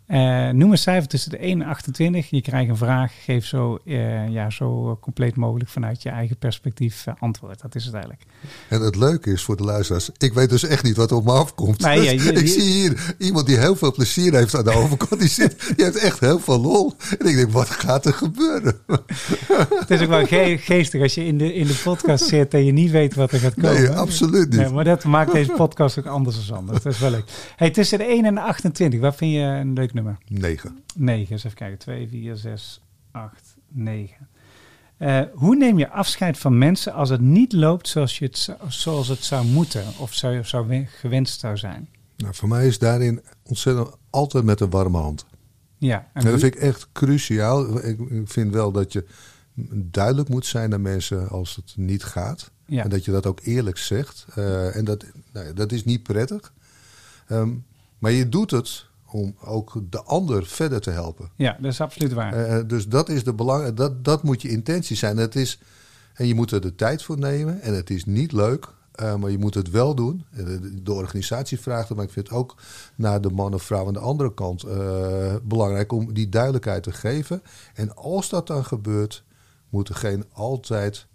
Uh, 0.08 0.49
noem 0.49 0.72
een 0.72 0.78
cijfer 0.78 1.10
tussen 1.10 1.32
de 1.32 1.38
1 1.38 1.62
en 1.62 1.68
28. 1.68 2.30
Je 2.30 2.41
krijgt 2.41 2.70
een 2.70 2.78
vraag. 2.78 3.12
Geef 3.24 3.45
zo, 3.45 3.80
uh, 3.86 4.30
ja, 4.30 4.49
zo 4.49 4.97
compleet 5.01 5.36
mogelijk 5.36 5.70
vanuit 5.70 6.03
je 6.03 6.10
eigen 6.10 6.38
perspectief 6.38 7.06
uh, 7.06 7.14
antwoord. 7.20 7.62
Dat 7.62 7.76
is 7.76 7.86
het 7.86 7.93
eigenlijk. 7.93 8.24
En 8.70 8.82
het 8.82 8.95
leuke 8.95 9.32
is 9.32 9.43
voor 9.43 9.58
de 9.58 9.64
luisteraars. 9.64 10.10
Ik 10.18 10.34
weet 10.34 10.49
dus 10.49 10.64
echt 10.64 10.84
niet 10.84 10.95
wat 10.95 11.12
er 11.12 11.18
op 11.18 11.26
me 11.26 11.32
afkomt. 11.32 11.80
Nee, 11.80 11.99
dus 11.99 12.06
ja, 12.06 12.32
je, 12.32 12.39
ik 12.41 12.47
zie 12.47 12.62
hier 12.62 13.16
iemand 13.18 13.45
die 13.45 13.58
heel 13.58 13.76
veel 13.76 13.91
plezier 13.91 14.34
heeft 14.34 14.56
aan 14.56 14.64
de 14.64 14.72
overkant. 14.72 15.20
Die, 15.20 15.30
zit, 15.30 15.74
die 15.76 15.86
heeft 15.86 15.97
echt 15.97 16.20
heel 16.20 16.39
veel 16.39 16.62
lol. 16.62 16.93
En 17.20 17.28
ik 17.28 17.36
denk, 17.36 17.51
wat 17.51 17.70
gaat 17.70 18.06
er 18.06 18.14
gebeuren? 18.14 18.80
Het 19.80 19.89
is 19.89 20.01
ook 20.01 20.10
wel 20.10 20.26
ge 20.26 20.58
geestig 20.60 21.01
als 21.01 21.14
je 21.14 21.26
in 21.26 21.38
de, 21.38 21.53
in 21.53 21.68
de 21.68 21.80
podcast 21.84 22.26
zit 22.26 22.53
en 22.53 22.66
je 22.66 22.72
niet 22.72 22.91
weet 22.91 23.16
wat 23.16 23.32
er 23.32 23.39
gaat 23.39 23.53
komen. 23.53 23.74
Nee, 23.74 23.89
absoluut 23.89 24.49
niet. 24.49 24.60
Nee, 24.60 24.70
maar 24.70 24.84
dat 24.84 25.03
maakt 25.03 25.32
deze 25.32 25.51
podcast 25.51 25.99
ook 25.99 26.06
anders 26.06 26.47
dan 26.47 26.58
anders. 26.58 26.84
Dat 26.84 26.93
is 26.93 26.99
wel 26.99 27.10
leuk. 27.10 27.32
Hey, 27.56 27.70
tussen 27.70 27.97
de 27.97 28.03
1 28.03 28.26
en 28.26 28.36
de 28.36 28.41
28. 28.41 28.99
Wat 28.99 29.16
vind 29.16 29.34
je 29.34 29.39
een 29.39 29.74
leuk 29.74 29.93
nummer? 29.96 30.18
9. 30.28 30.84
9, 30.96 31.32
eens 31.32 31.43
even 31.43 31.58
kijken. 31.58 31.78
2, 31.78 32.08
4, 32.08 32.36
6, 32.36 32.82
8, 33.12 33.58
9. 33.68 34.28
Uh, 35.00 35.22
hoe 35.34 35.56
neem 35.56 35.78
je 35.78 35.89
afscheid 35.89 36.38
van 36.38 36.58
mensen 36.58 36.93
als 36.93 37.10
het 37.10 37.22
niet 37.22 37.54
loopt 37.54 37.88
zoals, 37.88 38.20
je 38.20 38.26
het, 38.26 38.56
zoals 38.68 39.08
het 39.08 39.24
zou 39.24 39.46
moeten 39.46 39.84
of 40.00 40.14
zou, 40.14 40.43
zou 40.43 40.86
gewenst 40.86 41.39
zou 41.39 41.58
zijn? 41.58 41.89
Nou, 42.18 42.34
voor 42.34 42.50
mij 42.50 42.68
is 42.68 42.80
daarin 42.80 43.22
ontzettend 43.43 43.89
altijd 44.10 44.43
met 44.43 44.60
een 44.60 44.70
warme 44.70 44.98
hand. 44.98 45.26
Ja, 45.78 46.10
en 46.14 46.24
dat 46.24 46.39
vind 46.39 46.56
ik 46.56 46.62
echt 46.62 46.88
cruciaal. 46.91 47.86
Ik 47.86 48.00
vind 48.26 48.54
wel 48.54 48.72
dat 48.72 48.93
je 48.93 49.06
duidelijk 49.74 50.30
moet 50.30 50.46
zijn 50.46 50.70
naar 50.70 50.82
mensen 50.82 51.30
als 51.30 51.56
het 51.56 51.74
niet 51.78 52.04
gaat. 52.04 52.52
Ja. 52.66 52.84
En 52.84 52.89
dat 52.89 53.06
je 53.06 53.12
dat 53.12 53.26
ook 53.26 53.39
eerlijk 53.43 53.78
zegt. 53.78 54.26
Uh, 54.38 54.76
en 54.76 54.86
dat, 54.86 55.06
nou 55.34 55.46
ja, 55.46 55.54
dat 55.54 55.72
is 55.72 55.86
niet 55.86 56.04
prettig. 56.04 56.54
Um, 57.30 57.66
maar 58.00 58.12
je 58.12 58.30
doet 58.30 58.52
het 58.52 58.86
om 59.16 59.36
ook 59.39 59.82
de 59.89 60.03
ander 60.03 60.45
verder 60.45 60.82
te 60.82 60.89
helpen. 60.89 61.30
Ja, 61.36 61.57
dat 61.61 61.72
is 61.72 61.82
absoluut 61.82 62.13
waar. 62.13 62.49
Uh, 62.49 62.68
dus 62.68 62.88
dat 62.88 63.09
is 63.09 63.24
de 63.24 63.34
belang, 63.34 63.74
dat, 63.74 64.03
dat 64.03 64.24
moet 64.24 64.41
je 64.41 64.49
intentie 64.49 64.95
zijn. 64.95 65.18
Het 65.18 65.36
is, 65.36 65.59
en 66.13 66.28
je 66.28 66.36
moet 66.36 66.51
er 66.51 66.61
de 66.61 66.76
tijd 66.76 67.03
voor 67.03 67.20
nemen. 67.20 67.61
En 67.61 67.74
het 67.74 67.89
is 67.89 68.05
niet 68.05 68.32
leuk, 68.32 68.68
uh, 69.01 69.16
maar 69.16 69.32
je 69.32 69.38
moet 69.38 69.53
het 69.53 69.70
wel 69.70 69.95
doen. 69.95 70.26
De 70.84 70.93
organisatie 70.93 71.59
vraagt 71.59 71.88
het, 71.88 71.97
maar 71.97 72.05
ik 72.05 72.11
vind 72.11 72.28
het 72.28 72.38
ook 72.38 72.55
naar 72.95 73.22
de 73.22 73.30
man 73.30 73.53
of 73.53 73.63
vrouw 73.63 73.88
aan 73.88 73.93
de 73.93 73.99
andere 73.99 74.34
kant 74.34 74.66
uh, 74.66 75.36
belangrijk 75.43 75.91
om 75.91 76.13
die 76.13 76.30
duidelijkheid 76.30 76.84
te 76.84 76.91
geven. 76.91 77.41
En 77.74 77.95
als 77.95 78.30
dat 78.30 78.47
dan 78.47 78.66
gebeurt, 78.66 79.24
moet 79.70 79.88
degene 79.88 80.26
altijd 80.34 81.07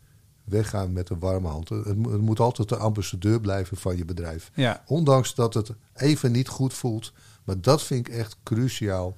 weggaan 0.44 0.92
met 0.92 1.10
een 1.10 1.18
warme 1.18 1.48
hand. 1.48 1.68
Het, 1.68 1.86
het 1.86 2.20
moet 2.20 2.40
altijd 2.40 2.68
de 2.68 2.76
ambassadeur 2.76 3.40
blijven 3.40 3.76
van 3.76 3.96
je 3.96 4.04
bedrijf. 4.04 4.50
Ja. 4.54 4.82
Ondanks 4.86 5.34
dat 5.34 5.54
het 5.54 5.72
even 5.94 6.32
niet 6.32 6.48
goed 6.48 6.74
voelt, 6.74 7.12
maar 7.44 7.60
dat 7.60 7.82
vind 7.82 8.08
ik 8.08 8.14
echt 8.14 8.36
cruciaal. 8.42 9.16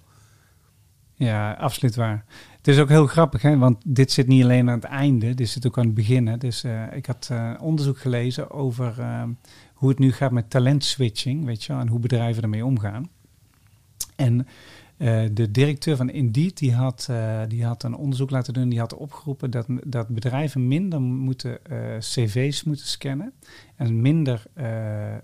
Ja, 1.15 1.53
absoluut 1.53 1.95
waar. 1.95 2.25
Het 2.57 2.69
is 2.69 2.79
ook 2.79 2.89
heel 2.89 3.07
grappig, 3.07 3.43
hè? 3.43 3.59
want 3.59 3.83
dit 3.85 4.13
zit 4.13 4.27
niet 4.27 4.43
alleen 4.43 4.69
aan 4.69 4.75
het 4.75 4.85
einde, 4.85 5.35
dit 5.35 5.49
zit 5.49 5.67
ook 5.67 5.79
aan 5.79 5.85
het 5.85 5.95
begin. 5.95 6.39
Dus 6.39 6.65
uh, 6.65 6.97
ik 6.97 7.07
had 7.07 7.29
uh, 7.33 7.55
onderzoek 7.61 7.99
gelezen 7.99 8.51
over 8.51 8.95
uh, 8.99 9.23
hoe 9.75 9.89
het 9.89 9.99
nu 9.99 10.13
gaat 10.13 10.31
met 10.31 10.51
talentswitching, 10.51 11.45
weet 11.45 11.65
je 11.65 11.73
en 11.73 11.89
hoe 11.89 11.99
bedrijven 11.99 12.43
ermee 12.43 12.65
omgaan. 12.65 13.11
En 14.17 14.47
de 15.33 15.51
directeur 15.51 15.97
van 15.97 16.11
Indeed, 16.11 16.59
die 16.59 16.75
had, 16.75 17.09
die 17.49 17.65
had 17.65 17.83
een 17.83 17.95
onderzoek 17.95 18.31
laten 18.31 18.55
doen, 18.55 18.69
die 18.69 18.79
had 18.79 18.95
opgeroepen 18.95 19.51
dat, 19.51 19.67
dat 19.85 20.09
bedrijven 20.09 20.69
minder 20.69 21.01
moeten 21.01 21.59
cv's 21.99 22.65
moeten 22.65 22.87
scannen 22.87 23.33
en 23.77 24.01
minder 24.01 24.43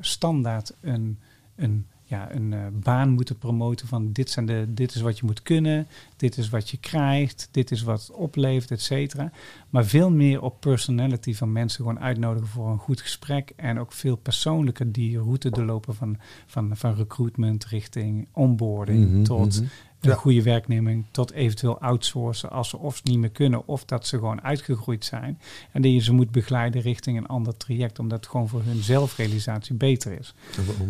standaard 0.01 0.73
een, 0.81 1.19
een 1.57 1.87
ja, 2.09 2.35
een 2.35 2.53
uh, 2.53 2.67
baan 2.73 3.11
moeten 3.11 3.39
promoten 3.39 3.89
van 3.89 4.13
dit, 4.13 4.31
zijn 4.31 4.47
de, 4.47 4.65
dit 4.69 4.95
is 4.95 5.01
wat 5.01 5.19
je 5.19 5.27
moet 5.27 5.43
kunnen, 5.43 5.87
dit 6.17 6.39
is 6.39 6.49
wat 6.49 6.71
je 6.71 6.77
krijgt, 6.77 7.49
dit 7.51 7.71
is 7.71 7.83
wat 7.83 8.01
het 8.01 8.11
oplevert, 8.11 8.71
et 8.71 8.83
cetera. 8.83 9.31
Maar 9.71 9.85
veel 9.85 10.11
meer 10.11 10.43
op 10.43 10.61
personality 10.61 11.35
van 11.35 11.53
mensen 11.53 11.85
gewoon 11.85 12.01
uitnodigen 12.01 12.49
voor 12.49 12.71
een 12.71 12.79
goed 12.79 13.01
gesprek 13.01 13.53
en 13.57 13.79
ook 13.79 13.93
veel 13.93 14.17
persoonlijker 14.17 14.93
die 14.93 15.19
route 15.19 15.51
doorlopen 15.51 15.95
van, 15.95 16.17
van, 16.47 16.77
van 16.77 16.95
recruitment 16.95 17.65
richting 17.65 18.29
onboarding 18.33 19.11
mhm, 19.11 19.23
tot 19.23 19.61
mhm 19.61 19.69
een 20.01 20.17
goede 20.17 20.43
werkneming 20.43 21.05
tot 21.11 21.33
eventueel 21.33 21.81
outsourcen 21.81 22.51
als 22.51 22.69
ze 22.69 22.79
of 22.79 23.05
niet 23.05 23.19
meer 23.19 23.31
kunnen 23.31 23.67
of 23.67 23.85
dat 23.85 24.07
ze 24.07 24.19
gewoon 24.19 24.43
uitgegroeid 24.43 25.05
zijn. 25.05 25.41
En 25.73 25.83
die 25.83 25.95
je 25.95 26.01
ze 26.01 26.13
moet 26.13 26.31
begeleiden 26.31 26.81
richting 26.81 27.19
een 27.19 27.27
ander 27.27 27.57
traject, 27.57 27.99
omdat 27.99 28.19
het 28.19 28.29
gewoon 28.29 28.49
voor 28.49 28.63
hun 28.63 28.83
zelfrealisatie 28.83 29.75
beter 29.75 30.19
is. 30.19 30.35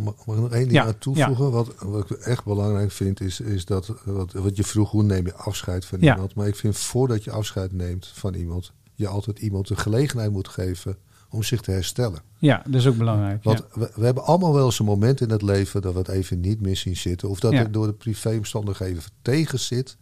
Mag 0.04 0.14
ik 0.14 0.26
nog 0.26 0.50
één 0.50 0.62
ding 0.62 0.72
ja, 0.72 0.84
aan 0.84 0.98
toevoegen? 0.98 1.50
Wat, 1.50 1.74
wat, 1.78 2.11
ik 2.11 2.16
echt 2.16 2.44
belangrijk 2.44 2.92
vind, 2.92 3.20
is, 3.20 3.40
is 3.40 3.64
dat 3.64 3.92
wat, 4.04 4.32
wat 4.32 4.56
je 4.56 4.64
vroeg, 4.64 4.90
hoe 4.90 5.02
neem 5.02 5.26
je 5.26 5.34
afscheid 5.34 5.84
van 5.84 6.00
iemand? 6.00 6.34
Maar 6.34 6.46
ik 6.46 6.56
vind 6.56 6.76
voordat 6.76 7.24
je 7.24 7.30
afscheid 7.30 7.72
neemt 7.72 8.06
van 8.06 8.34
iemand, 8.34 8.72
je 8.94 9.09
altijd 9.09 9.38
iemand 9.38 9.68
de 9.68 9.76
gelegenheid 9.76 10.30
moet 10.30 10.48
geven 10.48 10.96
om 11.30 11.42
zich 11.42 11.60
te 11.60 11.70
herstellen. 11.70 12.22
Ja, 12.38 12.62
dat 12.64 12.74
is 12.74 12.86
ook 12.86 12.96
belangrijk. 12.96 13.44
Want 13.44 13.64
we, 13.72 13.90
we, 13.94 14.04
hebben 14.04 14.24
allemaal 14.24 14.54
wel 14.54 14.64
eens 14.64 14.78
een 14.78 14.84
moment 14.84 15.20
in 15.20 15.30
het 15.30 15.42
leven 15.42 15.82
dat 15.82 15.92
we 15.92 15.98
het 15.98 16.08
even 16.08 16.40
niet 16.40 16.60
meer 16.60 16.76
zien 16.76 16.96
zitten. 16.96 17.28
Of 17.28 17.40
dat 17.40 17.52
ja. 17.52 17.58
het 17.58 17.72
door 17.72 17.86
de 17.86 17.92
privéomstandigheden 17.92 19.02
tegen 19.22 19.58
zit. 19.58 19.96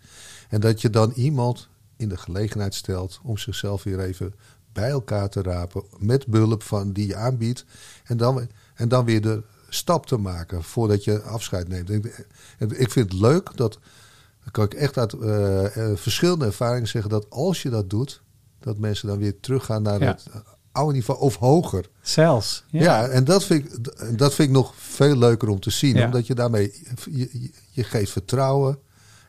En 0.48 0.60
dat 0.60 0.80
je 0.80 0.90
dan 0.90 1.12
iemand 1.14 1.68
in 1.96 2.08
de 2.08 2.16
gelegenheid 2.16 2.74
stelt 2.74 3.20
om 3.22 3.38
zichzelf 3.38 3.82
weer 3.82 4.00
even 4.00 4.34
bij 4.72 4.90
elkaar 4.90 5.28
te 5.28 5.42
rapen. 5.42 5.82
Met 5.98 6.26
behulp 6.26 6.62
van 6.62 6.92
die 6.92 7.06
je 7.06 7.16
aanbiedt. 7.16 7.64
En 8.04 8.16
dan, 8.16 8.48
en 8.74 8.88
dan 8.88 9.04
weer 9.04 9.20
de 9.20 9.42
stap 9.68 10.06
te 10.06 10.16
maken 10.16 10.62
voordat 10.62 11.04
je 11.04 11.22
afscheid 11.22 11.68
neemt. 11.68 11.90
En 12.58 12.80
ik 12.80 12.90
vind 12.90 13.12
het 13.12 13.20
leuk 13.20 13.50
dat. 13.54 13.78
Kan 14.50 14.64
ik 14.64 14.74
echt 14.74 14.98
uit 14.98 15.12
uh, 15.12 15.66
verschillende 15.94 16.44
ervaringen 16.44 16.88
zeggen 16.88 17.10
dat 17.10 17.30
als 17.30 17.62
je 17.62 17.70
dat 17.70 17.90
doet, 17.90 18.22
dat 18.60 18.78
mensen 18.78 19.08
dan 19.08 19.18
weer 19.18 19.40
teruggaan 19.40 19.82
naar 19.82 20.00
het 20.00 20.26
oude 20.76 20.92
niveau 20.92 21.20
of 21.20 21.36
hoger. 21.36 21.88
Zelfs. 22.00 22.64
Ja, 22.70 22.82
ja 22.82 23.08
en 23.08 23.24
dat 23.24 23.44
vind, 23.44 23.64
ik, 23.64 24.18
dat 24.18 24.34
vind 24.34 24.48
ik 24.48 24.54
nog 24.54 24.74
veel 24.76 25.16
leuker 25.16 25.48
om 25.48 25.60
te 25.60 25.70
zien. 25.70 26.04
Omdat 26.04 26.26
je 26.26 26.34
daarmee, 26.34 26.82
je, 27.10 27.50
je 27.70 27.84
geeft 27.84 28.12
vertrouwen. 28.12 28.78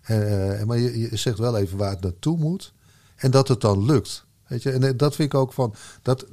Uh, 0.10 0.64
maar 0.64 0.78
je, 0.78 1.00
je, 1.00 1.18
zegt 1.18 1.38
wel 1.38 1.58
even 1.58 1.78
waar 1.78 1.90
het 1.90 2.02
naartoe 2.02 2.38
moet. 2.38 2.74
En 3.16 3.32
dat 3.32 3.48
het 3.48 3.62
dan 3.62 3.86
lukt. 3.86 4.26
Weet 4.48 4.64
je? 4.64 4.72
En 4.72 4.84
eh, 4.84 4.92
dat 4.96 5.16
vind 5.16 5.34
ik 5.34 5.40
ook 5.40 5.54
van, 5.54 5.76
dat, 6.02 6.26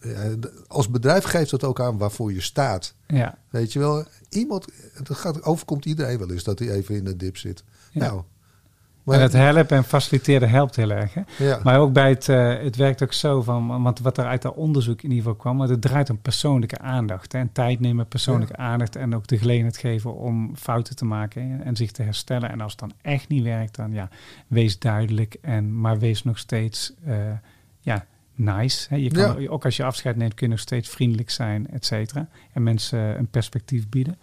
uh, 0.00 0.18
als 0.66 0.88
bedrijf 0.88 1.24
geeft 1.24 1.50
dat 1.50 1.64
ook 1.64 1.80
aan 1.80 1.98
waarvoor 1.98 2.32
je 2.32 2.40
staat. 2.40 2.94
Ja. 3.06 3.38
Weet 3.50 3.72
je 3.72 3.78
wel, 3.78 4.04
iemand, 4.28 4.66
dat 5.02 5.16
gaat, 5.16 5.42
overkomt 5.42 5.84
iedereen 5.84 6.18
wel 6.18 6.30
eens 6.30 6.44
dat 6.44 6.58
hij 6.58 6.70
even 6.70 6.94
in 6.94 7.04
de 7.04 7.16
dip 7.16 7.36
zit. 7.36 7.64
Ja. 7.90 8.00
Nou, 8.00 8.22
en 9.04 9.20
het 9.20 9.32
helpen 9.32 9.76
en 9.76 9.84
faciliteren 9.84 10.50
helpt 10.50 10.76
heel 10.76 10.90
erg. 10.90 11.14
Hè? 11.14 11.22
Maar 11.62 11.78
ook 11.78 11.92
bij 11.92 12.08
het, 12.08 12.28
uh, 12.28 12.58
het 12.58 12.76
werkt 12.76 13.02
ook 13.02 13.12
zo 13.12 13.42
van, 13.42 13.82
want 13.82 13.98
wat 14.00 14.18
er 14.18 14.24
uit 14.24 14.42
dat 14.42 14.54
onderzoek 14.54 15.02
in 15.02 15.08
ieder 15.08 15.16
geval 15.16 15.34
kwam, 15.34 15.56
maar 15.56 15.68
het 15.68 15.80
draait 15.80 16.10
om 16.10 16.18
persoonlijke 16.18 16.78
aandacht. 16.78 17.32
Hè? 17.32 17.38
En 17.38 17.52
tijd 17.52 17.80
nemen, 17.80 18.06
persoonlijke 18.06 18.56
aandacht 18.56 18.96
en 18.96 19.14
ook 19.14 19.26
de 19.26 19.38
gelegenheid 19.38 19.76
geven 19.76 20.14
om 20.14 20.56
fouten 20.56 20.96
te 20.96 21.04
maken 21.04 21.64
en 21.64 21.76
zich 21.76 21.90
te 21.90 22.02
herstellen. 22.02 22.50
En 22.50 22.60
als 22.60 22.70
het 22.70 22.80
dan 22.80 22.92
echt 23.02 23.28
niet 23.28 23.42
werkt, 23.42 23.76
dan 23.76 23.92
ja, 23.92 24.08
wees 24.46 24.78
duidelijk 24.78 25.36
en 25.40 25.80
maar 25.80 25.98
wees 25.98 26.22
nog 26.22 26.38
steeds 26.38 26.92
uh, 27.06 27.14
ja, 27.80 28.06
nice. 28.34 28.86
Hè? 28.88 28.96
Je 28.96 29.10
kan, 29.10 29.48
Ook 29.48 29.64
als 29.64 29.76
je 29.76 29.84
afscheid 29.84 30.16
neemt, 30.16 30.34
kun 30.34 30.46
je 30.46 30.52
nog 30.52 30.62
steeds 30.62 30.88
vriendelijk 30.88 31.30
zijn, 31.30 31.70
et 31.70 31.84
cetera. 31.84 32.28
En 32.52 32.62
mensen 32.62 33.18
een 33.18 33.28
perspectief 33.28 33.88
bieden. 33.88 34.18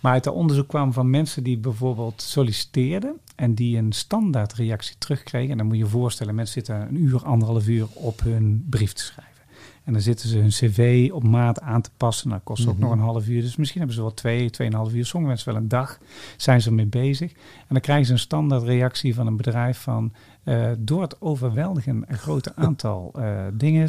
Maar 0.00 0.12
uit 0.12 0.24
dat 0.24 0.34
onderzoek 0.34 0.68
kwam 0.68 0.92
van 0.92 1.10
mensen 1.10 1.42
die 1.42 1.58
bijvoorbeeld 1.58 2.22
solliciteerden 2.22 3.18
en 3.38 3.54
die 3.54 3.76
een 3.76 3.92
standaardreactie 3.92 4.96
terugkregen. 4.98 5.50
En 5.50 5.56
dan 5.56 5.66
moet 5.66 5.76
je 5.76 5.82
je 5.82 5.88
voorstellen, 5.88 6.34
mensen 6.34 6.54
zitten 6.54 6.88
een 6.88 7.02
uur, 7.02 7.24
anderhalf 7.24 7.68
uur 7.68 7.86
op 7.94 8.20
hun 8.20 8.66
brief 8.70 8.92
te 8.92 9.02
schrijven. 9.02 9.42
En 9.84 9.92
dan 9.92 10.02
zitten 10.02 10.28
ze 10.28 10.38
hun 10.38 10.48
cv 10.48 11.10
op 11.12 11.22
maat 11.22 11.60
aan 11.60 11.80
te 11.80 11.90
passen. 11.96 12.28
Nou, 12.28 12.40
dat 12.44 12.56
kost 12.56 12.68
ook 12.68 12.74
mhm. 12.74 12.82
nog 12.82 12.92
een 12.92 12.98
half 12.98 13.28
uur. 13.28 13.42
Dus 13.42 13.56
misschien 13.56 13.78
hebben 13.78 13.96
ze 13.96 14.02
wel 14.02 14.14
twee, 14.14 14.50
tweeënhalf 14.50 14.92
uur. 14.92 15.06
Sommige 15.06 15.32
mensen 15.32 15.52
wel 15.52 15.62
een 15.62 15.68
dag 15.68 15.98
zijn 16.36 16.62
ze 16.62 16.68
ermee 16.68 16.86
bezig. 16.86 17.32
En 17.32 17.66
dan 17.68 17.80
krijgen 17.80 18.06
ze 18.06 18.12
een 18.12 18.18
standaard 18.18 18.62
reactie 18.62 19.14
van 19.14 19.26
een 19.26 19.36
bedrijf 19.36 19.78
van... 19.78 20.12
Uh, 20.44 20.70
door 20.78 21.02
het 21.02 21.20
overweldigend 21.20 22.04
grote 22.08 22.52
aantal 22.56 23.12
uh, 23.16 23.46
dingen 23.52 23.88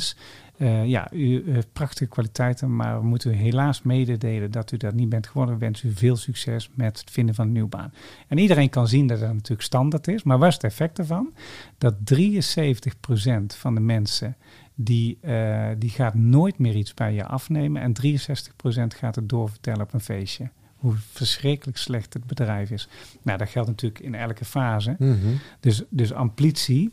uh, 0.60 0.86
ja, 0.86 1.12
u 1.12 1.52
heeft 1.52 1.74
prachtige 1.74 2.10
kwaliteiten, 2.10 2.76
maar 2.76 3.00
we 3.00 3.08
moeten 3.08 3.32
u 3.32 3.36
helaas 3.36 3.82
mededelen 3.82 4.52
dat 4.52 4.72
u 4.72 4.78
dat 4.78 4.94
niet 4.94 5.10
bent 5.10 5.28
geworden. 5.28 5.54
We 5.54 5.60
wensen 5.60 5.90
u 5.90 5.94
veel 5.94 6.16
succes 6.16 6.70
met 6.74 7.00
het 7.00 7.12
vinden 7.12 7.36
van 7.36 7.46
een 7.46 7.52
nieuwe 7.52 7.70
baan. 7.70 7.94
En 8.28 8.38
iedereen 8.38 8.70
kan 8.70 8.88
zien 8.88 9.08
dat 9.08 9.20
dat 9.20 9.34
natuurlijk 9.34 9.62
standaard 9.62 10.08
is, 10.08 10.24
maar 10.24 10.38
wat 10.38 10.48
is 10.48 10.54
het 10.54 10.64
effect 10.64 11.00
ervan? 11.00 11.34
Dat 11.78 11.96
73% 12.14 13.56
van 13.58 13.76
de 13.76 13.82
mensen 13.82 14.36
die, 14.76 15.18
uh, 15.22 15.68
die 15.78 15.90
gaat 15.90 16.14
nooit 16.14 16.58
meer 16.58 16.76
iets 16.76 16.94
bij 16.94 17.14
je 17.14 17.26
afnemen 17.26 17.82
en 17.82 17.94
63% 17.94 18.96
gaat 18.96 19.16
het 19.16 19.30
doorvertellen 19.30 19.82
op 19.82 19.94
een 19.94 20.02
feestje 20.02 20.50
hoe 20.80 20.94
verschrikkelijk 21.12 21.78
slecht 21.78 22.14
het 22.14 22.26
bedrijf 22.26 22.72
is. 22.72 22.88
Nou, 23.22 23.38
dat 23.38 23.50
geldt 23.50 23.70
natuurlijk 23.70 24.02
in 24.02 24.16
elke 24.16 24.46
fase. 24.46 24.96
Mm 25.00 25.20
-hmm. 25.22 25.40
Dus, 25.60 25.84
dus 25.90 26.14
amplitie 26.14 26.92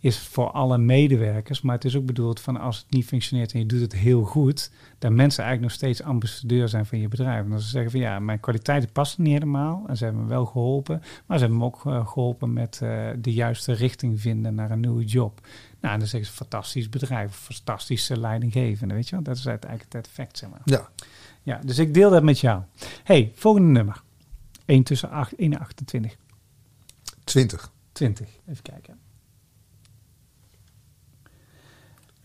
is 0.00 0.18
voor 0.18 0.50
alle 0.50 0.78
medewerkers, 0.78 1.60
maar 1.60 1.74
het 1.74 1.84
is 1.84 1.96
ook 1.96 2.06
bedoeld 2.06 2.40
van 2.40 2.56
als 2.56 2.78
het 2.78 2.90
niet 2.90 3.06
functioneert 3.06 3.52
en 3.52 3.58
je 3.58 3.66
doet 3.66 3.80
het 3.80 3.92
heel 3.92 4.22
goed, 4.22 4.70
dat 4.98 5.12
mensen 5.12 5.44
eigenlijk 5.44 5.72
nog 5.72 5.82
steeds 5.82 6.02
ambassadeur 6.02 6.68
zijn 6.68 6.86
van 6.86 6.98
je 6.98 7.08
bedrijf. 7.08 7.44
En 7.44 7.52
als 7.52 7.64
ze 7.64 7.70
zeggen 7.70 7.90
van 7.90 8.00
ja, 8.00 8.18
mijn 8.18 8.40
kwaliteiten 8.40 8.92
passen 8.92 9.22
niet 9.22 9.32
helemaal 9.32 9.84
en 9.86 9.96
ze 9.96 10.04
hebben 10.04 10.22
me 10.22 10.28
wel 10.28 10.46
geholpen, 10.46 11.02
maar 11.26 11.38
ze 11.38 11.44
hebben 11.44 11.60
me 11.60 11.64
ook 11.64 11.86
eh, 11.86 12.06
geholpen 12.06 12.52
met 12.52 12.80
uh, 12.82 13.08
de 13.18 13.32
juiste 13.32 13.72
richting 13.72 14.20
vinden 14.20 14.54
naar 14.54 14.70
een 14.70 14.80
nieuwe 14.80 15.04
job. 15.04 15.40
Nou, 15.80 15.94
en 15.94 15.98
dan 15.98 16.08
zeggen 16.08 16.30
ze 16.30 16.36
fantastisch 16.36 16.88
bedrijf, 16.88 17.32
fantastische 17.32 18.20
leidinggevende, 18.20 18.94
weet 18.94 19.08
je 19.08 19.14
wel. 19.14 19.24
Dat 19.24 19.36
is 19.36 19.46
eigenlijk 19.46 19.84
het 19.88 20.06
effect, 20.06 20.38
zeg 20.38 20.50
maar. 20.50 20.60
Ja. 20.64 20.88
Ja, 21.42 21.60
dus 21.64 21.78
ik 21.78 21.94
deel 21.94 22.10
dat 22.10 22.22
met 22.22 22.40
jou. 22.40 22.62
hey, 23.04 23.32
volgende 23.34 23.68
nummer. 23.68 24.02
1 24.64 24.82
tussen 24.82 25.10
8, 25.10 25.34
1 25.34 25.52
en 25.52 25.58
28. 25.58 26.16
20. 27.24 27.72
20, 27.92 28.28
even 28.46 28.62
kijken. 28.62 29.09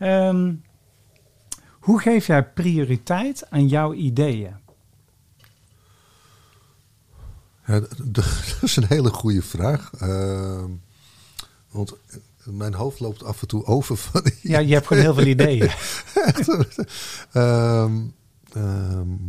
Um, 0.05 0.63
hoe 1.79 1.99
geef 1.99 2.27
jij 2.27 2.43
prioriteit 2.43 3.49
aan 3.49 3.67
jouw 3.67 3.93
ideeën? 3.93 4.55
Ja, 7.65 7.79
dat 8.03 8.25
is 8.61 8.75
een 8.75 8.87
hele 8.87 9.09
goede 9.09 9.41
vraag. 9.41 9.91
Uh, 10.01 10.63
want 11.71 11.93
mijn 12.43 12.73
hoofd 12.73 12.99
loopt 12.99 13.23
af 13.23 13.41
en 13.41 13.47
toe 13.47 13.65
over 13.65 13.97
van. 13.97 14.21
Ja, 14.41 14.59
je 14.59 14.73
hebt 14.73 14.87
gewoon 14.87 15.03
heel 15.03 15.13
veel 15.13 15.25
ideeën. 15.25 15.71
um, 17.43 18.13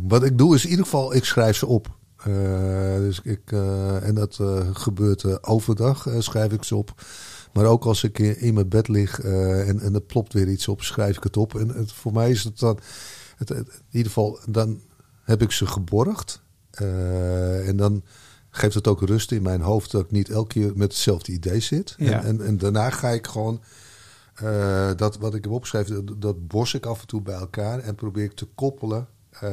wat 0.07 0.23
ik 0.23 0.37
doe 0.37 0.55
is 0.55 0.63
in 0.63 0.69
ieder 0.69 0.85
geval, 0.85 1.13
ik 1.13 1.25
schrijf 1.25 1.57
ze 1.57 1.65
op. 1.65 1.95
Uh, 2.27 2.95
dus 2.95 3.21
ik, 3.23 3.51
uh, 3.51 4.07
en 4.07 4.15
dat 4.15 4.37
uh, 4.41 4.59
gebeurt 4.73 5.43
overdag, 5.43 6.07
schrijf 6.19 6.51
ik 6.51 6.63
ze 6.63 6.75
op. 6.75 7.01
Maar 7.57 7.65
ook 7.65 7.85
als 7.85 8.03
ik 8.03 8.19
in 8.19 8.53
mijn 8.53 8.69
bed 8.69 8.87
lig 8.87 9.23
uh, 9.23 9.69
en, 9.69 9.79
en 9.79 9.93
er 9.93 10.01
plopt 10.01 10.33
weer 10.33 10.47
iets 10.47 10.67
op, 10.67 10.81
schrijf 10.81 11.17
ik 11.17 11.23
het 11.23 11.37
op. 11.37 11.55
En 11.55 11.69
het, 11.69 11.91
voor 11.91 12.13
mij 12.13 12.29
is 12.29 12.43
het 12.43 12.59
dan, 12.59 12.79
het, 13.35 13.49
in 13.49 13.67
ieder 13.91 14.07
geval, 14.07 14.39
dan 14.49 14.81
heb 15.23 15.41
ik 15.41 15.51
ze 15.51 15.65
geborgd. 15.65 16.41
Uh, 16.81 17.67
en 17.67 17.77
dan 17.77 18.03
geeft 18.49 18.73
het 18.73 18.87
ook 18.87 19.01
rust 19.01 19.31
in 19.31 19.41
mijn 19.41 19.61
hoofd 19.61 19.91
dat 19.91 20.01
ik 20.01 20.11
niet 20.11 20.29
elke 20.29 20.47
keer 20.47 20.71
met 20.75 20.91
hetzelfde 20.91 21.31
idee 21.31 21.59
zit. 21.59 21.95
Ja. 21.97 22.11
En, 22.11 22.25
en, 22.25 22.45
en, 22.45 22.57
daarna 22.57 22.89
ga 22.89 23.09
ik 23.09 23.27
gewoon 23.27 23.61
uh, 24.43 24.91
dat 24.95 25.17
wat 25.17 25.35
ik 25.35 25.43
heb 25.43 25.53
opgeschreven, 25.53 26.05
dat, 26.05 26.21
dat 26.21 26.47
bos 26.47 26.73
ik 26.73 26.85
af 26.85 27.01
en 27.01 27.07
toe 27.07 27.21
bij 27.21 27.35
elkaar 27.35 27.79
en 27.79 27.95
probeer 27.95 28.23
ik 28.23 28.33
te 28.33 28.47
koppelen. 28.55 29.07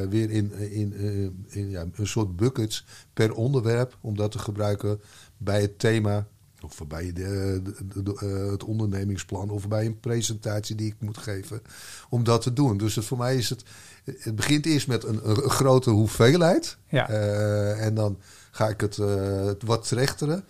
Weer 0.09 0.31
in, 0.31 0.53
in, 0.53 0.95
in, 0.95 1.45
in 1.49 1.71
ja, 1.71 1.85
een 1.93 2.07
soort 2.07 2.37
buckets 2.37 2.85
per 3.13 3.35
onderwerp, 3.35 3.97
om 4.01 4.17
dat 4.17 4.33
te 4.33 4.39
gebruiken 4.39 5.01
bij 5.37 5.61
het 5.61 5.79
thema 5.79 6.27
of 6.65 6.81
bij 6.89 7.13
de, 7.13 7.63
de, 8.03 8.15
eh, 8.19 8.51
het 8.51 8.65
ondernemingsplan 8.65 9.51
of 9.51 9.69
bij 9.69 9.87
een 9.87 10.01
presentatie 10.01 10.77
die 10.77 10.87
ik 10.87 10.97
moet 10.99 11.19
geven 11.19 11.63
om 12.09 12.25
dat 12.25 12.43
te 12.43 12.53
doen. 12.53 12.77
Dus 12.77 12.95
het, 12.95 13.05
voor 13.05 13.19
mij 13.19 13.37
is 13.37 13.49
het, 13.49 13.65
het 14.05 14.37
begint 14.37 14.67
eerst 14.67 14.89
met 14.89 15.05
een, 15.05 15.29
een 15.29 15.51
grote 15.51 15.91
hoeveelheid. 15.91 16.77
Ja. 16.89 17.11
Uh, 17.11 17.85
en 17.85 17.95
dan 17.95 18.19
ga 18.51 18.69
ik 18.69 18.81
het 18.81 18.97
uh, 18.97 19.51
wat 19.65 19.89
rechteren. 19.89 20.45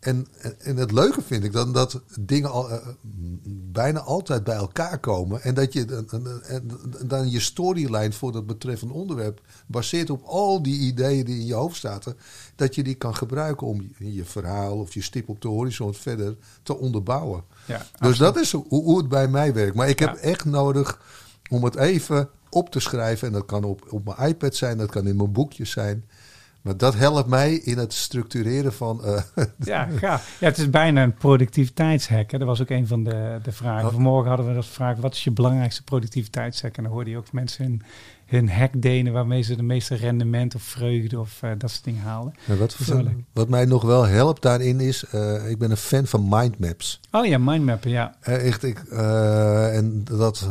En, 0.00 0.26
en 0.58 0.76
het 0.76 0.92
leuke 0.92 1.22
vind 1.22 1.44
ik 1.44 1.52
dan 1.52 1.72
dat 1.72 2.00
dingen 2.20 2.50
al, 2.50 2.70
uh, 2.70 2.76
bijna 3.72 4.00
altijd 4.00 4.44
bij 4.44 4.54
elkaar 4.54 4.98
komen. 4.98 5.42
En 5.42 5.54
dat 5.54 5.72
je 5.72 6.04
en, 6.46 6.70
dan 7.06 7.30
je 7.30 7.40
storyline 7.40 8.12
voor 8.12 8.32
dat 8.32 8.46
betreffende 8.46 8.94
onderwerp 8.94 9.40
baseert 9.66 10.10
op 10.10 10.22
al 10.22 10.62
die 10.62 10.80
ideeën 10.80 11.24
die 11.24 11.38
in 11.38 11.46
je 11.46 11.54
hoofd 11.54 11.80
zaten. 11.80 12.16
Dat 12.60 12.74
je 12.74 12.82
die 12.82 12.94
kan 12.94 13.14
gebruiken 13.14 13.66
om 13.66 13.90
je, 13.98 14.14
je 14.14 14.24
verhaal 14.24 14.78
of 14.78 14.94
je 14.94 15.02
stip 15.02 15.28
op 15.28 15.40
de 15.42 15.48
horizon 15.48 15.94
verder 15.94 16.36
te 16.62 16.76
onderbouwen. 16.76 17.44
Ja, 17.64 17.86
dus 18.00 18.18
dat 18.18 18.36
is 18.36 18.52
hoe, 18.52 18.64
hoe, 18.68 18.98
het 18.98 19.08
bij 19.08 19.28
mij 19.28 19.54
werkt. 19.54 19.74
Maar 19.74 19.88
ik 19.88 19.98
heb 19.98 20.14
echt 20.14 20.44
nodig 20.44 21.00
om 21.50 21.64
het 21.64 21.76
even 21.76 22.28
op 22.50 22.70
te 22.70 22.80
schrijven. 22.80 23.26
En 23.26 23.32
dat 23.32 23.46
kan 23.46 23.64
op, 23.64 23.86
op 23.88 24.04
mijn 24.04 24.28
iPad 24.28 24.54
zijn, 24.54 24.78
dat 24.78 24.90
kan 24.90 25.06
in 25.06 25.16
mijn 25.16 25.32
boekjes 25.32 25.70
zijn. 25.70 26.04
Maar 26.60 26.76
dat 26.76 26.94
helpt 26.94 27.28
mij 27.28 27.54
in 27.54 27.78
het 27.78 27.92
structureren 27.92 28.72
van. 28.72 29.00
Uh, 29.04 29.20
ja, 29.58 29.88
ja, 30.00 30.20
het 30.38 30.58
is 30.58 30.70
bijna 30.70 31.02
een 31.02 31.14
productiviteitshack. 31.14 32.30
Hè. 32.30 32.38
Dat 32.38 32.46
was 32.46 32.60
ook 32.60 32.70
een 32.70 32.86
van 32.86 33.04
de, 33.04 33.38
de 33.42 33.52
vragen. 33.52 33.86
Oh. 33.86 33.92
Vanmorgen 33.92 34.28
hadden 34.28 34.46
we 34.46 34.54
dat 34.54 34.66
vraag: 34.66 34.96
wat 34.96 35.14
is 35.14 35.24
je 35.24 35.30
belangrijkste 35.30 35.84
productiviteitshack? 35.84 36.76
En 36.76 36.82
dan 36.82 36.92
hoorde 36.92 37.10
je 37.10 37.16
ook 37.16 37.32
mensen 37.32 37.64
hun, 37.64 37.82
hun 38.30 38.50
hack 38.50 38.82
delen 38.82 39.12
waarmee 39.12 39.42
ze 39.42 39.56
de 39.56 39.62
meeste 39.62 39.94
rendement 39.94 40.54
of 40.54 40.62
vreugde 40.62 41.20
of 41.20 41.40
uh, 41.44 41.50
dat 41.58 41.70
soort 41.70 41.84
dingen 41.84 42.02
halen. 42.02 42.34
Ja, 42.44 42.56
wat, 42.56 42.76
wat, 43.32 43.48
mij 43.48 43.64
nog 43.64 43.82
wel 43.82 44.06
helpt 44.06 44.42
daarin 44.42 44.80
is: 44.80 45.04
uh, 45.14 45.50
ik 45.50 45.58
ben 45.58 45.70
een 45.70 45.76
fan 45.76 46.06
van 46.06 46.26
mindmaps. 46.28 47.00
Oh 47.10 47.26
ja, 47.26 47.38
mindmappen, 47.38 47.90
ja. 47.90 48.16
echt, 48.20 48.62
ik, 48.62 48.78
en 48.78 50.04
dat, 50.04 50.48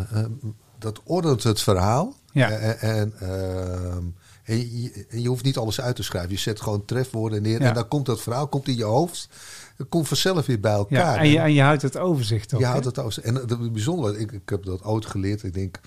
dat 0.79 1.01
ordent 1.03 1.43
het 1.43 1.61
verhaal. 1.61 2.15
Ja. 2.31 2.49
en. 2.49 3.13
Ehm, 3.19 4.03
en 4.49 4.57
je, 4.57 5.05
je, 5.09 5.27
hoeft 5.27 5.43
niet 5.43 5.57
alles 5.57 5.81
uit 5.81 5.95
te 5.95 6.03
schrijven. 6.03 6.31
Je 6.31 6.37
zet 6.37 6.61
gewoon 6.61 6.85
trefwoorden 6.85 7.41
neer. 7.41 7.61
En 7.61 7.73
dan 7.73 7.87
komt 7.87 8.05
dat 8.05 8.21
verhaal 8.21 8.47
komt 8.47 8.67
in 8.67 8.77
je 8.77 8.83
hoofd. 8.83 9.29
Het 9.77 9.89
komt 9.89 10.07
vanzelf 10.07 10.45
weer 10.45 10.59
bij 10.59 10.71
elkaar. 10.71 11.15
Ja, 11.15 11.17
en, 11.17 11.29
je, 11.29 11.39
en 11.39 11.53
je 11.53 11.61
houdt 11.61 11.81
het 11.81 11.97
overzicht 11.97 12.53
op. 12.53 12.59
Je 12.59 12.65
houdt 12.65 12.85
het 12.85 12.99
overzicht. 12.99 13.27
En 13.27 13.35
het 13.35 13.71
bijzondere, 13.71 14.19
ik, 14.19 14.31
ik 14.31 14.49
heb 14.49 14.63
dat 14.63 14.83
oud 14.83 15.05
geleerd. 15.05 15.43
Ik 15.43 15.53
denk, 15.53 15.79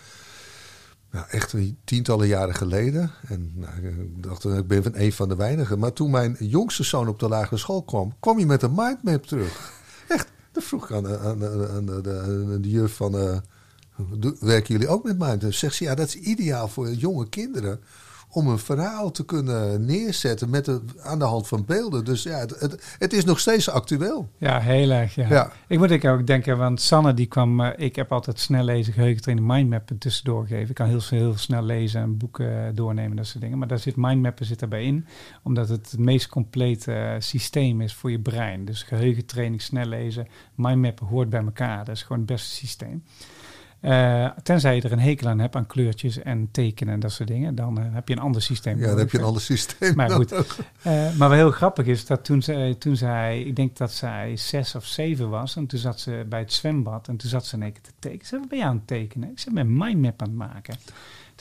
nou, 1.12 1.26
echt 1.30 1.54
tientallen 1.84 2.26
jaren 2.26 2.54
geleden. 2.54 3.10
En 3.28 3.52
nou, 3.54 3.86
ik 3.86 4.22
dacht, 4.22 4.44
ik 4.44 4.66
ben 4.66 4.82
van 4.82 4.92
een 4.94 5.12
van 5.12 5.28
de 5.28 5.36
weinigen. 5.36 5.78
Maar 5.78 5.92
toen 5.92 6.10
mijn 6.10 6.36
jongste 6.38 6.82
zoon 6.82 7.08
op 7.08 7.18
de 7.18 7.28
lagere 7.28 7.56
school 7.56 7.82
kwam, 7.82 8.14
kwam 8.20 8.36
hij 8.36 8.46
met 8.46 8.62
een 8.62 8.74
mindmap 8.74 9.26
terug. 9.26 9.72
Echt, 10.08 10.28
dat 10.52 10.64
vroeg 10.64 10.90
ik 10.90 10.96
aan, 10.96 11.18
aan, 11.18 11.86
de, 11.86 12.00
de, 12.60 12.70
juf 12.70 12.96
van... 12.96 13.14
Uh, 13.14 13.36
werken 14.40 14.72
jullie 14.72 14.88
ook 14.88 15.04
met 15.04 15.18
mindmap? 15.18 15.52
Zegt 15.52 15.74
ze, 15.74 15.84
ja, 15.84 15.94
dat 15.94 16.06
is 16.06 16.14
ideaal 16.14 16.68
voor 16.68 16.92
jonge 16.92 17.28
kinderen 17.28 17.80
om 18.34 18.48
een 18.48 18.58
verhaal 18.58 19.10
te 19.10 19.24
kunnen 19.24 19.84
neerzetten 19.84 20.50
met 20.50 20.64
de, 20.64 20.80
aan 21.02 21.18
de 21.18 21.24
hand 21.24 21.48
van 21.48 21.64
beelden. 21.64 22.04
Dus 22.04 22.22
ja, 22.22 22.38
het, 22.38 22.60
het, 22.60 22.96
het 22.98 23.12
is 23.12 23.24
nog 23.24 23.40
steeds 23.40 23.70
actueel. 23.70 24.28
Ja, 24.36 24.60
heel 24.60 24.90
erg. 24.90 25.14
Ja. 25.14 25.28
ja. 25.28 25.52
Ik 25.66 25.78
moet 25.78 25.90
ik 25.90 26.04
ook 26.04 26.26
denken, 26.26 26.58
want 26.58 26.80
Sanne 26.80 27.14
die 27.14 27.26
kwam, 27.26 27.60
uh, 27.60 27.68
ik 27.76 27.96
heb 27.96 28.12
altijd 28.12 28.38
snel 28.38 28.64
lezen, 28.64 28.92
geheugentraining, 28.92 29.48
mindmappen 29.48 29.98
tussendoor 29.98 30.46
geven. 30.46 30.68
Ik 30.68 30.74
kan 30.74 30.86
heel, 30.86 31.00
heel 31.08 31.36
snel 31.36 31.62
lezen 31.62 32.00
en 32.00 32.16
boeken 32.16 32.74
doornemen, 32.74 33.16
dat 33.16 33.26
soort 33.26 33.42
dingen. 33.42 33.58
Maar 33.58 33.68
daar 33.68 33.78
zit 33.78 33.96
mindmappen 33.96 34.46
zit 34.46 34.62
erbij 34.62 34.84
in, 34.84 35.06
omdat 35.42 35.68
het 35.68 35.90
het 35.90 36.00
meest 36.00 36.28
complete 36.28 36.92
uh, 36.92 37.14
systeem 37.18 37.80
is 37.80 37.94
voor 37.94 38.10
je 38.10 38.20
brein. 38.20 38.64
Dus 38.64 38.82
geheugentraining, 38.82 39.62
snel 39.62 39.86
lezen, 39.86 40.28
mindmappen 40.54 41.06
hoort 41.06 41.30
bij 41.30 41.42
elkaar. 41.42 41.84
Dat 41.84 41.96
is 41.96 42.02
gewoon 42.02 42.18
het 42.18 42.26
beste 42.26 42.54
systeem. 42.54 43.04
Uh, 43.82 44.30
tenzij 44.42 44.74
je 44.74 44.82
er 44.82 44.92
een 44.92 44.98
hekel 44.98 45.28
aan 45.28 45.38
hebt 45.38 45.56
aan 45.56 45.66
kleurtjes 45.66 46.18
en 46.18 46.48
tekenen 46.50 46.94
en 46.94 47.00
dat 47.00 47.12
soort 47.12 47.28
dingen, 47.28 47.54
dan 47.54 47.78
uh, 47.78 47.84
heb 47.90 48.08
je 48.08 48.14
een 48.14 48.20
ander 48.20 48.42
systeem. 48.42 48.78
Ja, 48.78 48.86
dan 48.86 48.98
heb 48.98 49.10
je 49.10 49.18
een 49.18 49.24
ander 49.24 49.42
systeem. 49.42 49.94
Maar 49.94 50.10
goed. 50.10 50.32
Uh, 50.32 50.42
maar 51.16 51.28
wat 51.28 51.32
heel 51.32 51.50
grappig 51.50 51.86
is 51.86 52.06
dat 52.06 52.24
toen 52.24 52.42
zij, 52.42 52.74
toen 52.74 52.96
zij, 52.96 53.42
ik 53.42 53.56
denk 53.56 53.76
dat 53.76 53.92
zij 53.92 54.36
zes 54.36 54.74
of 54.74 54.84
zeven 54.84 55.28
was, 55.28 55.56
en 55.56 55.66
toen 55.66 55.78
zat 55.78 56.00
ze 56.00 56.26
bij 56.28 56.38
het 56.38 56.52
zwembad 56.52 57.08
en 57.08 57.16
toen 57.16 57.30
zat 57.30 57.46
ze 57.46 57.56
in 57.56 57.62
één 57.62 57.72
keer 57.72 57.82
te 57.82 57.92
tekenen. 57.98 58.26
Ze 58.26 58.40
ben 58.48 58.58
je 58.58 58.64
aan 58.64 58.76
het 58.76 58.86
tekenen? 58.86 59.30
Ik 59.30 59.38
zei, 59.38 59.54
mijn 59.54 59.76
mindmap 59.76 60.22
aan 60.22 60.28
het 60.28 60.36
maken. 60.36 60.76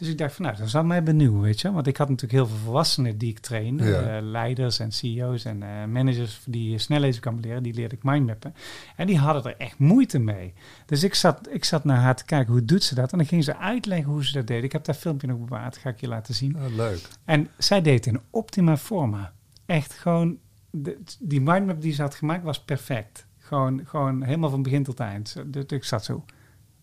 Dus 0.01 0.09
ik 0.09 0.17
dacht 0.17 0.33
van, 0.33 0.45
nou, 0.45 0.57
dat 0.57 0.69
zal 0.69 0.83
mij 0.83 1.03
benieuwen, 1.03 1.41
weet 1.41 1.61
je. 1.61 1.71
Want 1.71 1.87
ik 1.87 1.97
had 1.97 2.09
natuurlijk 2.09 2.39
heel 2.39 2.47
veel 2.47 2.63
volwassenen 2.63 3.17
die 3.17 3.29
ik 3.29 3.39
trainde. 3.39 3.83
Ja. 3.83 4.17
Uh, 4.17 4.29
leiders 4.29 4.79
en 4.79 4.91
CEO's 4.91 5.45
en 5.45 5.61
uh, 5.61 5.85
managers 5.85 6.41
die 6.45 6.77
snel 6.77 6.99
lezen 6.99 7.21
kan 7.21 7.39
leren. 7.39 7.63
Die 7.63 7.73
leerde 7.73 7.95
ik 7.95 8.03
mindmappen. 8.03 8.53
En 8.95 9.07
die 9.07 9.17
hadden 9.17 9.43
er 9.43 9.57
echt 9.57 9.79
moeite 9.79 10.19
mee. 10.19 10.53
Dus 10.85 11.03
ik 11.03 11.13
zat, 11.13 11.47
ik 11.51 11.65
zat 11.65 11.83
naar 11.83 11.97
haar 11.97 12.15
te 12.15 12.25
kijken, 12.25 12.51
hoe 12.51 12.65
doet 12.65 12.83
ze 12.83 12.95
dat? 12.95 13.11
En 13.11 13.17
dan 13.17 13.27
ging 13.27 13.43
ze 13.43 13.57
uitleggen 13.57 14.11
hoe 14.11 14.25
ze 14.25 14.33
dat 14.33 14.47
deed. 14.47 14.63
Ik 14.63 14.71
heb 14.71 14.83
dat 14.83 14.97
filmpje 14.97 15.27
nog 15.27 15.37
bewaard, 15.37 15.77
ga 15.77 15.89
ik 15.89 15.99
je 15.99 16.07
laten 16.07 16.33
zien. 16.33 16.55
Oh, 16.55 16.75
leuk. 16.75 17.07
En 17.25 17.47
zij 17.57 17.81
deed 17.81 18.05
in 18.05 18.21
optima 18.29 18.77
forma. 18.77 19.33
Echt 19.65 19.93
gewoon, 19.93 20.37
de, 20.71 20.97
die 21.19 21.41
mindmap 21.41 21.81
die 21.81 21.93
ze 21.93 22.01
had 22.01 22.15
gemaakt 22.15 22.43
was 22.43 22.63
perfect. 22.63 23.25
Gewoon, 23.37 23.81
gewoon 23.85 24.23
helemaal 24.23 24.49
van 24.49 24.63
begin 24.63 24.83
tot 24.83 24.99
eind. 24.99 25.35
Dus 25.45 25.63
ik 25.65 25.83
zat 25.83 26.05
zo, 26.05 26.25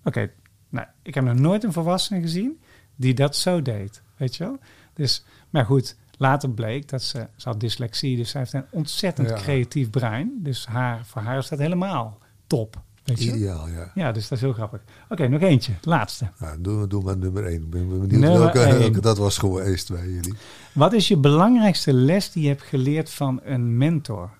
oké, 0.04 0.30
Nou, 0.68 0.86
ik 1.02 1.14
heb 1.14 1.24
nog 1.24 1.38
nooit 1.38 1.64
een 1.64 1.72
volwassene 1.72 2.20
gezien 2.20 2.60
die 2.98 3.14
dat 3.14 3.36
zo 3.36 3.62
deed. 3.62 4.02
Weet 4.16 4.36
je 4.36 4.44
wel? 4.44 4.58
Dus, 4.94 5.24
maar 5.50 5.64
goed, 5.64 5.96
later 6.16 6.50
bleek 6.50 6.88
dat 6.88 7.02
ze, 7.02 7.26
ze 7.36 7.48
had 7.48 7.60
dyslexie, 7.60 8.16
dus 8.16 8.30
ze 8.30 8.38
heeft 8.38 8.52
een 8.52 8.64
ontzettend 8.70 9.32
creatief 9.32 9.90
brein. 9.90 10.38
Dus 10.42 10.66
haar, 10.66 11.06
voor 11.06 11.22
haar 11.22 11.38
is 11.38 11.48
dat 11.48 11.58
helemaal 11.58 12.18
top. 12.46 12.80
Weet 13.04 13.22
je? 13.22 13.34
Ideaal, 13.34 13.68
ja. 13.68 13.90
Ja, 13.94 14.12
dus 14.12 14.28
dat 14.28 14.38
is 14.38 14.44
heel 14.44 14.52
grappig. 14.52 14.80
Oké, 15.08 15.28
nog 15.28 15.40
eentje, 15.40 15.72
laatste. 15.82 16.30
Nou, 16.38 16.60
doe, 16.60 16.86
doe 16.86 17.02
maar 17.02 17.16
nummer 17.16 17.46
één. 17.46 17.62
Ik 17.62 17.70
ben 17.70 17.88
benieuwd 17.88 18.20
welke, 18.20 18.58
welke, 18.58 19.00
dat 19.00 19.18
was 19.18 19.38
geweest 19.38 19.90
bij 19.90 20.08
jullie. 20.08 20.34
Wat 20.72 20.92
is 20.92 21.08
je 21.08 21.16
belangrijkste 21.16 21.92
les 21.92 22.32
die 22.32 22.42
je 22.42 22.48
hebt 22.48 22.62
geleerd 22.62 23.10
van 23.10 23.40
een 23.44 23.76
mentor? 23.76 24.30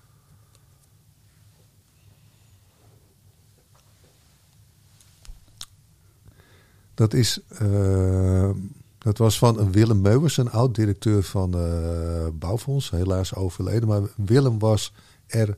Dat 6.99 7.13
is... 7.13 7.39
Uh, 7.61 8.49
dat 8.97 9.17
was 9.17 9.37
van 9.37 9.71
Willem 9.71 10.01
Meuwers, 10.01 10.37
een 10.37 10.51
oud-directeur 10.51 11.23
van 11.23 11.57
uh, 11.57 12.27
Bouwfonds. 12.33 12.89
Helaas 12.89 13.35
overleden. 13.35 13.87
Maar 13.87 14.01
Willem 14.15 14.59
was 14.59 14.93
er 15.27 15.57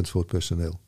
voor 0.00 0.20
het 0.20 0.26
personeel. 0.26 0.80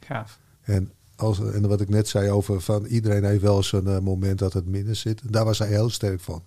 Gaaf. 0.00 0.38
En, 0.62 0.92
als, 1.16 1.40
en 1.40 1.68
wat 1.68 1.80
ik 1.80 1.88
net 1.88 2.08
zei 2.08 2.30
over 2.30 2.60
van 2.60 2.84
iedereen 2.84 3.24
heeft 3.24 3.42
wel 3.42 3.56
eens 3.56 3.72
een 3.72 3.86
uh, 3.86 3.98
moment 3.98 4.38
dat 4.38 4.52
het 4.52 4.66
minder 4.66 4.96
zit. 4.96 5.32
Daar 5.32 5.44
was 5.44 5.58
hij 5.58 5.68
heel 5.68 5.90
sterk 5.90 6.20
van. 6.20 6.42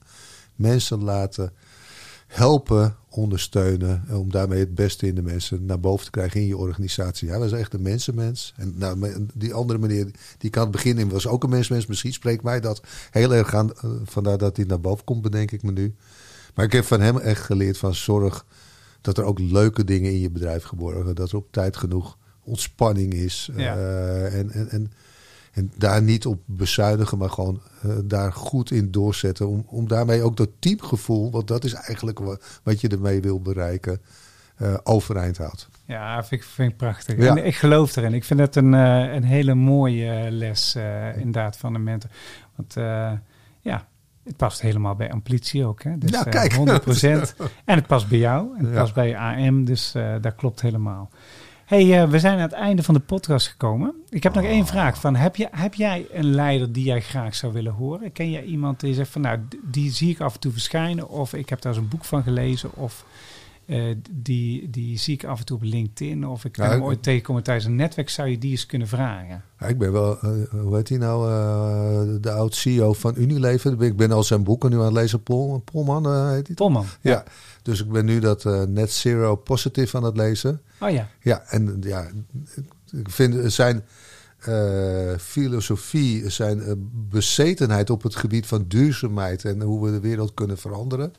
Mensen 0.55 1.03
laten 1.03 1.53
helpen, 2.27 2.95
ondersteunen. 3.09 4.03
Om 4.11 4.31
daarmee 4.31 4.59
het 4.59 4.75
beste 4.75 5.07
in 5.07 5.15
de 5.15 5.21
mensen 5.21 5.65
naar 5.65 5.79
boven 5.79 6.05
te 6.05 6.11
krijgen 6.11 6.41
in 6.41 6.47
je 6.47 6.57
organisatie. 6.57 7.29
Hij 7.29 7.39
was 7.39 7.51
echt 7.51 7.73
een 7.73 7.81
mensenmens. 7.81 8.53
En 8.57 8.73
nou, 8.77 9.25
die 9.33 9.53
andere 9.53 9.79
meneer, 9.79 10.07
die 10.37 10.49
kan 10.49 10.61
het 10.61 10.71
beginnen, 10.71 11.09
was 11.09 11.27
ook 11.27 11.43
een 11.43 11.49
mensenmens. 11.49 11.85
Misschien 11.85 12.13
spreekt 12.13 12.43
mij 12.43 12.59
dat 12.59 12.81
heel 13.11 13.33
erg 13.33 13.55
aan. 13.55 13.71
Uh, 13.85 13.91
vandaar 14.03 14.37
dat 14.37 14.57
hij 14.57 14.65
naar 14.65 14.81
boven 14.81 15.03
komt, 15.03 15.21
bedenk 15.21 15.51
ik 15.51 15.63
me 15.63 15.71
nu. 15.71 15.95
Maar 16.55 16.65
ik 16.65 16.71
heb 16.71 16.85
van 16.85 17.01
hem 17.01 17.17
echt 17.17 17.41
geleerd 17.41 17.77
van 17.77 17.95
zorg 17.95 18.45
dat 19.01 19.17
er 19.17 19.23
ook 19.23 19.39
leuke 19.39 19.83
dingen 19.83 20.11
in 20.11 20.19
je 20.19 20.29
bedrijf 20.29 20.63
geboren 20.63 21.15
Dat 21.15 21.31
er 21.31 21.37
op 21.37 21.51
tijd 21.51 21.77
genoeg 21.77 22.17
ontspanning 22.43 23.13
is. 23.13 23.49
Uh, 23.55 24.39
en, 24.39 24.51
en, 24.51 24.69
en 24.69 24.91
en 25.57 25.71
daar 25.75 26.01
niet 26.01 26.25
op 26.25 26.39
bezuinigen, 26.45 27.17
maar 27.17 27.29
gewoon 27.29 27.61
uh, 27.85 27.91
daar 28.03 28.33
goed 28.33 28.71
in 28.71 28.91
doorzetten. 28.91 29.47
Om, 29.47 29.65
om 29.67 29.87
daarmee 29.87 30.21
ook 30.21 30.37
dat 30.37 30.49
teamgevoel, 30.59 31.31
want 31.31 31.47
dat 31.47 31.63
is 31.63 31.73
eigenlijk 31.73 32.19
wat, 32.19 32.59
wat 32.63 32.81
je 32.81 32.87
ermee 32.87 33.21
wil 33.21 33.41
bereiken, 33.41 34.01
uh, 34.61 34.73
overeind 34.83 35.37
houdt. 35.37 35.69
Ja, 35.85 36.23
vind 36.23 36.41
ik, 36.41 36.47
vind 36.47 36.71
ik 36.71 36.77
prachtig. 36.77 37.17
Ja. 37.17 37.35
En 37.35 37.45
ik 37.45 37.55
geloof 37.55 37.95
erin. 37.95 38.13
Ik 38.13 38.23
vind 38.23 38.39
het 38.39 38.55
een, 38.55 38.73
uh, 38.73 39.13
een 39.13 39.23
hele 39.23 39.53
mooie 39.55 40.31
les 40.31 40.75
inderdaad 41.15 41.57
van 41.57 41.75
een 41.75 41.83
mentor. 41.83 42.09
Want 42.55 42.73
ja, 43.61 43.87
het 44.23 44.37
past 44.37 44.61
helemaal 44.61 44.95
bij 44.95 45.11
Amplitie 45.11 45.65
ook. 45.65 45.83
Hè? 45.83 45.97
Dus, 45.97 46.09
ja, 46.09 46.23
kijk. 46.23 46.53
100%. 46.53 46.57
en 47.65 47.75
het 47.75 47.87
past 47.87 48.07
bij 48.07 48.17
jou. 48.17 48.57
En 48.57 48.65
het 48.65 48.73
ja. 48.73 48.79
past 48.79 48.93
bij 48.93 49.17
AM. 49.17 49.65
Dus 49.65 49.95
dat 50.21 50.35
klopt 50.35 50.61
helemaal 50.61 51.09
hey, 51.67 52.03
uh, 52.03 52.09
we 52.09 52.19
zijn 52.19 52.33
aan 52.33 52.41
het 52.41 52.51
einde 52.51 52.83
van 52.83 52.93
de 52.93 52.99
podcast 52.99 53.47
gekomen. 53.47 53.93
Ik 54.09 54.23
heb 54.23 54.33
nog 54.33 54.43
één 54.43 54.61
oh. 54.61 54.67
vraag. 54.67 54.99
Van, 54.99 55.15
heb, 55.15 55.35
je, 55.35 55.47
heb 55.51 55.73
jij 55.73 56.07
een 56.11 56.35
leider 56.35 56.71
die 56.71 56.83
jij 56.83 57.01
graag 57.01 57.35
zou 57.35 57.53
willen 57.53 57.73
horen? 57.73 58.11
Ken 58.11 58.31
jij 58.31 58.43
iemand 58.43 58.79
die 58.79 58.93
zegt 58.93 59.09
van 59.09 59.21
nou, 59.21 59.39
die 59.63 59.91
zie 59.91 60.09
ik 60.09 60.19
af 60.19 60.33
en 60.33 60.39
toe 60.39 60.51
verschijnen. 60.51 61.09
Of 61.09 61.33
ik 61.33 61.49
heb 61.49 61.61
daar 61.61 61.71
eens 61.73 61.81
een 61.81 61.89
boek 61.89 62.05
van 62.05 62.23
gelezen. 62.23 62.69
Of 62.73 63.05
uh, 63.65 63.95
die, 64.11 64.69
die 64.69 64.97
zie 64.97 65.13
ik 65.13 65.23
af 65.23 65.39
en 65.39 65.45
toe 65.45 65.57
op 65.57 65.63
LinkedIn. 65.63 66.27
Of 66.27 66.45
ik 66.45 66.55
ja, 66.57 66.69
hem 66.69 66.83
ooit 66.83 67.03
tegenkomen 67.03 67.43
tijdens 67.43 67.65
een 67.65 67.75
netwerk. 67.75 68.09
Zou 68.09 68.29
je 68.29 68.37
die 68.37 68.51
eens 68.51 68.65
kunnen 68.65 68.87
vragen? 68.87 69.43
Ja, 69.59 69.65
ik 69.65 69.77
ben 69.77 69.91
wel, 69.91 70.17
uh, 70.23 70.31
hoe 70.49 70.75
heet 70.75 70.89
hij 70.89 70.97
nou? 70.97 71.29
Uh, 71.29 72.21
de 72.21 72.31
oud-CEO 72.31 72.93
van 72.93 73.13
Unilever. 73.17 73.83
Ik 73.83 73.97
ben 73.97 74.11
al 74.11 74.23
zijn 74.23 74.43
boeken 74.43 74.69
nu 74.69 74.77
aan 74.77 74.83
het 74.83 74.93
lezen. 74.93 75.23
Pol, 75.23 75.61
Polman 75.71 76.29
heet 76.31 76.47
hij? 76.47 76.55
Polman. 76.55 76.85
Ja. 77.01 77.11
ja. 77.11 77.23
Dus 77.67 77.81
ik 77.81 77.91
ben 77.91 78.05
nu 78.05 78.19
dat 78.19 78.43
Net 78.67 78.91
Zero 78.91 79.35
Positive 79.35 79.97
aan 79.97 80.03
het 80.03 80.17
lezen. 80.17 80.61
Oh 80.79 80.89
ja. 80.89 81.09
Ja, 81.21 81.43
en 81.47 81.77
ja, 81.81 82.07
ik 82.91 83.09
vind 83.09 83.53
zijn 83.53 83.83
uh, 84.49 85.17
filosofie, 85.19 86.29
zijn 86.29 86.57
uh, 86.57 86.71
bezetenheid 87.09 87.89
op 87.89 88.03
het 88.03 88.15
gebied 88.15 88.45
van 88.45 88.65
duurzaamheid 88.67 89.45
en 89.45 89.61
hoe 89.61 89.85
we 89.85 89.91
de 89.91 89.99
wereld 89.99 90.33
kunnen 90.33 90.57
veranderen. 90.57 91.13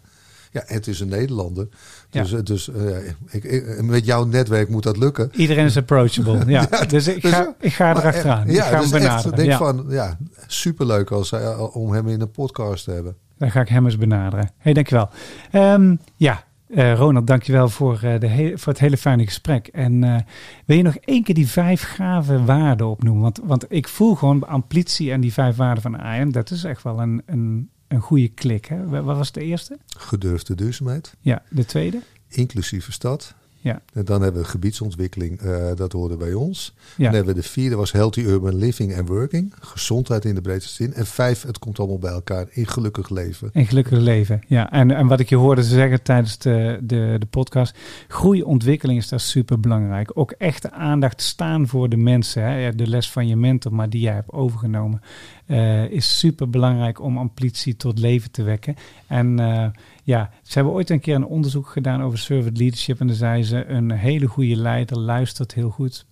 Ja, 0.51 0.62
het 0.66 0.86
is 0.86 1.01
een 1.01 1.09
Nederlander. 1.09 1.68
Dus, 2.11 2.30
ja. 2.30 2.40
dus 2.40 2.68
uh, 2.68 2.96
ik, 3.28 3.44
ik, 3.44 3.82
met 3.82 4.05
jouw 4.05 4.24
netwerk 4.24 4.68
moet 4.68 4.82
dat 4.82 4.96
lukken. 4.96 5.30
Iedereen 5.32 5.64
is 5.64 5.76
approachable. 5.76 6.42
ja. 6.46 6.66
ja. 6.70 6.84
Dus 6.84 7.09
ik 7.09 7.26
ga, 7.26 7.55
ik 7.61 7.72
ga 7.72 7.96
erachteraan. 7.96 8.51
Ja, 8.51 8.64
ik 8.64 8.70
ga 8.70 8.80
dus 8.80 8.90
hem 8.90 9.01
benaderen. 9.01 9.32
Echt, 9.32 9.36
denk 9.36 9.51
ja. 9.51 9.59
van, 9.59 9.86
ja, 9.88 10.18
superleuk 10.46 11.11
als, 11.11 11.32
om 11.72 11.92
hem 11.92 12.09
in 12.09 12.20
een 12.20 12.30
podcast 12.30 12.84
te 12.84 12.90
hebben. 12.90 13.16
Dan 13.39 13.51
ga 13.51 13.61
ik 13.61 13.68
hem 13.68 13.84
eens 13.84 13.97
benaderen. 13.97 14.51
hey, 14.59 14.72
dankjewel. 14.72 15.11
Um, 15.53 16.01
ja, 16.16 16.45
uh, 16.68 16.95
Ronald, 16.95 17.26
dankjewel 17.26 17.68
voor, 17.68 18.01
uh, 18.05 18.20
de 18.20 18.53
voor 18.55 18.72
het 18.72 18.80
hele 18.80 18.97
fijne 18.97 19.24
gesprek. 19.24 19.66
En 19.66 20.03
uh, 20.03 20.16
wil 20.64 20.76
je 20.76 20.82
nog 20.82 20.97
één 20.97 21.22
keer 21.22 21.34
die 21.34 21.49
vijf 21.49 21.82
gave 21.82 22.45
waarden 22.45 22.86
opnoemen? 22.86 23.22
Want, 23.22 23.41
want 23.45 23.64
ik 23.68 23.89
voel 23.89 24.14
gewoon 24.14 24.47
amplitie 24.49 25.12
en 25.12 25.20
die 25.20 25.32
vijf 25.32 25.57
waarden 25.57 25.82
van 25.82 25.99
AM, 26.01 26.32
dat 26.32 26.51
is 26.51 26.64
echt 26.64 26.82
wel 26.82 27.01
een, 27.01 27.22
een, 27.26 27.70
een 27.89 28.01
goede 28.01 28.28
klik. 28.28 28.66
Hè? 28.66 28.89
Wat 28.89 29.16
was 29.16 29.32
de 29.32 29.43
eerste? 29.43 29.78
Gedurfde 29.99 30.55
duurzaamheid. 30.55 31.14
Ja, 31.20 31.43
de 31.51 31.64
tweede? 31.64 32.01
Inclusieve 32.28 32.93
stad. 32.93 33.34
Ja. 33.61 33.80
En 33.92 34.04
dan 34.04 34.22
hebben 34.22 34.42
we 34.42 34.48
gebiedsontwikkeling, 34.48 35.42
uh, 35.42 35.66
dat 35.74 35.92
hoorde 35.92 36.16
bij 36.16 36.32
ons. 36.32 36.74
Ja. 36.96 37.04
Dan 37.04 37.14
hebben 37.14 37.34
we 37.34 37.40
de 37.40 37.48
vierde 37.48 37.76
was 37.76 37.92
healthy 37.92 38.20
urban 38.20 38.56
living 38.56 38.98
and 38.98 39.09
working. 39.09 39.54
Gezondheid 39.61 40.24
in 40.24 40.34
de 40.34 40.40
breedste 40.40 40.72
zin. 40.72 40.94
En 40.94 41.06
vijf, 41.06 41.42
het 41.42 41.59
komt 41.59 41.78
allemaal 41.78 41.98
bij 41.98 42.12
elkaar 42.12 42.46
in 42.50 42.66
gelukkig 42.66 43.09
leven. 43.09 43.50
In 43.52 43.66
gelukkig 43.66 43.98
leven, 43.98 44.40
ja. 44.46 44.70
En, 44.70 44.90
en 44.90 45.06
wat 45.06 45.20
ik 45.20 45.28
je 45.28 45.36
hoorde 45.36 45.62
zeggen 45.62 46.02
tijdens 46.02 46.38
de, 46.38 46.78
de, 46.82 47.16
de 47.18 47.26
podcast. 47.26 47.78
Groei, 48.09 48.42
ontwikkeling 48.42 48.98
is 48.98 49.09
daar 49.09 49.20
super 49.20 49.61
belangrijk. 49.61 50.11
Ook 50.14 50.30
echte 50.30 50.70
aandacht 50.70 51.22
staan 51.22 51.68
voor 51.68 51.88
de 51.88 51.96
mensen. 51.96 52.42
Hè. 52.42 52.74
De 52.74 52.86
les 52.86 53.11
van 53.11 53.26
je 53.26 53.36
mentor, 53.36 53.74
maar 53.74 53.90
die 53.90 54.00
jij 54.00 54.14
hebt 54.14 54.32
overgenomen. 54.32 55.00
Uh, 55.46 55.90
is 55.90 56.18
super 56.18 56.50
belangrijk 56.50 57.00
om 57.00 57.18
amplitie 57.18 57.76
tot 57.76 57.98
leven 57.98 58.30
te 58.30 58.42
wekken. 58.42 58.76
En 59.06 59.40
uh, 59.40 59.66
ja, 60.09 60.30
ze 60.42 60.52
hebben 60.52 60.72
ooit 60.72 60.90
een 60.90 61.00
keer 61.00 61.14
een 61.14 61.26
onderzoek 61.26 61.68
gedaan 61.68 62.02
over 62.02 62.18
servant 62.18 62.59
leadership. 62.59 63.00
En 63.00 63.06
dan 63.06 63.16
zei 63.16 63.44
ze: 63.44 63.66
een 63.66 63.90
hele 63.90 64.26
goede 64.26 64.56
leider 64.56 64.98
luistert 64.98 65.54
heel 65.54 65.70
goed. 65.70 66.06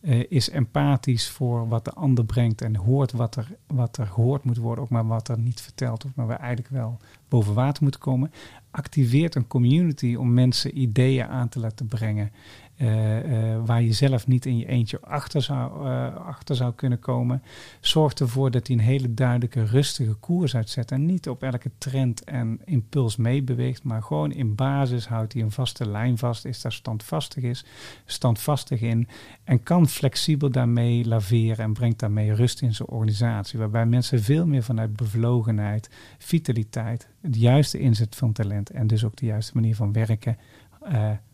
Uh, 0.00 0.24
is 0.28 0.50
empathisch 0.50 1.28
voor 1.28 1.68
wat 1.68 1.84
de 1.84 1.92
ander 1.92 2.24
brengt 2.24 2.62
en 2.62 2.76
hoort 2.76 3.12
wat 3.12 3.36
er, 3.36 3.48
wat 3.66 3.96
er 3.96 4.06
gehoord 4.06 4.44
moet 4.44 4.56
worden, 4.56 4.84
ook 4.84 4.90
maar 4.90 5.06
wat 5.06 5.28
er 5.28 5.38
niet 5.38 5.60
verteld 5.60 6.02
wordt, 6.02 6.16
maar 6.16 6.26
we 6.26 6.32
eigenlijk 6.32 6.68
wel 6.74 6.98
boven 7.28 7.54
water 7.54 7.82
moeten 7.82 8.00
komen. 8.00 8.32
Activeert 8.70 9.34
een 9.34 9.46
community 9.46 10.14
om 10.14 10.34
mensen 10.34 10.78
ideeën 10.78 11.26
aan 11.26 11.48
te 11.48 11.60
laten 11.60 11.86
brengen. 11.86 12.30
Uh, 12.78 13.30
uh, 13.30 13.66
waar 13.66 13.82
je 13.82 13.92
zelf 13.92 14.26
niet 14.26 14.46
in 14.46 14.58
je 14.58 14.66
eentje 14.66 15.00
achter 15.00 15.42
zou, 15.42 15.88
uh, 15.88 16.16
achter 16.16 16.56
zou 16.56 16.72
kunnen 16.74 16.98
komen. 16.98 17.42
Zorgt 17.80 18.20
ervoor 18.20 18.50
dat 18.50 18.66
hij 18.66 18.76
een 18.76 18.82
hele 18.82 19.14
duidelijke, 19.14 19.64
rustige 19.64 20.14
koers 20.14 20.56
uitzet. 20.56 20.90
En 20.90 21.06
niet 21.06 21.28
op 21.28 21.42
elke 21.42 21.70
trend 21.78 22.24
en 22.24 22.60
impuls 22.64 23.16
meebeweegt. 23.16 23.82
Maar 23.82 24.02
gewoon 24.02 24.32
in 24.32 24.54
basis 24.54 25.06
houdt 25.06 25.32
hij 25.32 25.42
een 25.42 25.50
vaste 25.50 25.88
lijn 25.88 26.18
vast. 26.18 26.44
Is 26.44 26.60
daar 26.60 26.72
standvastig, 26.72 27.42
is, 27.42 27.64
standvastig 28.04 28.80
in. 28.80 29.08
En 29.44 29.62
kan 29.62 29.88
flexibel 29.88 30.50
daarmee 30.50 31.06
laveren. 31.06 31.64
En 31.64 31.72
brengt 31.72 31.98
daarmee 31.98 32.34
rust 32.34 32.62
in 32.62 32.74
zijn 32.74 32.88
organisatie. 32.88 33.58
Waarbij 33.58 33.86
mensen 33.86 34.22
veel 34.22 34.46
meer 34.46 34.62
vanuit 34.62 34.96
bevlogenheid, 34.96 35.90
vitaliteit. 36.18 37.08
Het 37.20 37.36
juiste 37.36 37.78
inzet 37.78 38.16
van 38.16 38.32
talent. 38.32 38.70
En 38.70 38.86
dus 38.86 39.04
ook 39.04 39.16
de 39.16 39.26
juiste 39.26 39.54
manier 39.54 39.74
van 39.74 39.92
werken 39.92 40.36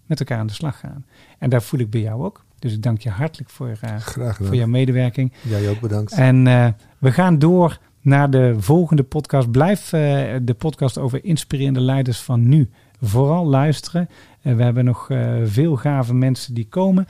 met 0.06 0.20
elkaar 0.20 0.38
aan 0.38 0.46
de 0.46 0.52
slag 0.52 0.78
gaan. 0.78 1.04
En 1.38 1.50
daar 1.50 1.62
voel 1.62 1.80
ik 1.80 1.90
bij 1.90 2.00
jou 2.00 2.24
ook. 2.24 2.44
Dus 2.58 2.72
ik 2.72 2.82
dank 2.82 3.00
je 3.00 3.10
hartelijk 3.10 3.50
voor, 3.50 3.78
uh, 3.84 3.96
voor 4.40 4.54
jouw 4.54 4.66
medewerking. 4.66 5.32
Jij 5.42 5.68
ook 5.68 5.80
bedankt. 5.80 6.12
En 6.12 6.46
uh, 6.46 6.68
we 6.98 7.12
gaan 7.12 7.38
door 7.38 7.78
naar 8.00 8.30
de 8.30 8.54
volgende 8.58 9.02
podcast. 9.02 9.50
Blijf 9.50 9.92
uh, 9.92 10.00
de 10.42 10.54
podcast 10.58 10.98
over 10.98 11.24
inspirerende 11.24 11.80
leiders 11.80 12.20
van 12.20 12.48
nu 12.48 12.70
vooral 13.00 13.46
luisteren. 13.46 14.08
we 14.42 14.62
hebben 14.62 14.84
nog 14.84 15.06
veel 15.44 15.76
gave 15.76 16.14
mensen 16.14 16.54
die 16.54 16.68
komen. 16.68 17.06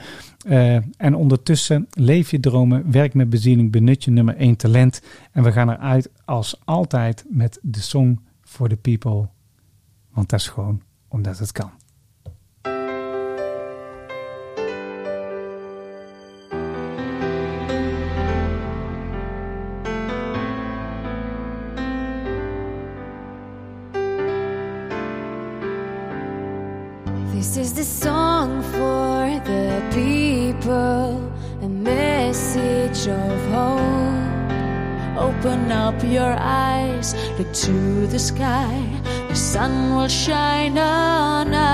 en 0.97 1.15
ondertussen 1.15 1.87
leef 1.89 2.31
je 2.31 2.39
dromen, 2.39 2.91
werk 2.91 3.13
met 3.13 3.29
bezieling, 3.29 3.71
benut 3.71 4.03
je 4.03 4.11
nummer 4.11 4.35
1 4.35 4.55
talent. 4.55 5.01
En 5.31 5.43
we 5.43 5.51
gaan 5.51 5.69
eruit 5.69 6.09
als 6.25 6.61
altijd 6.65 7.25
met 7.29 7.59
de 7.61 7.81
Song 7.81 8.19
for 8.41 8.69
the 8.69 8.75
People. 8.75 9.27
Want 10.13 10.29
dat 10.29 10.39
is 10.39 10.47
gewoon 10.47 10.81
omdat 11.07 11.39
het 11.39 11.51
kan. 11.51 11.71
The 38.15 38.19
sky. 38.19 38.71
The 39.27 39.35
sun 39.35 39.93
will 39.93 40.07
shine 40.07 40.77
on 40.77 41.53
us. 41.53 41.64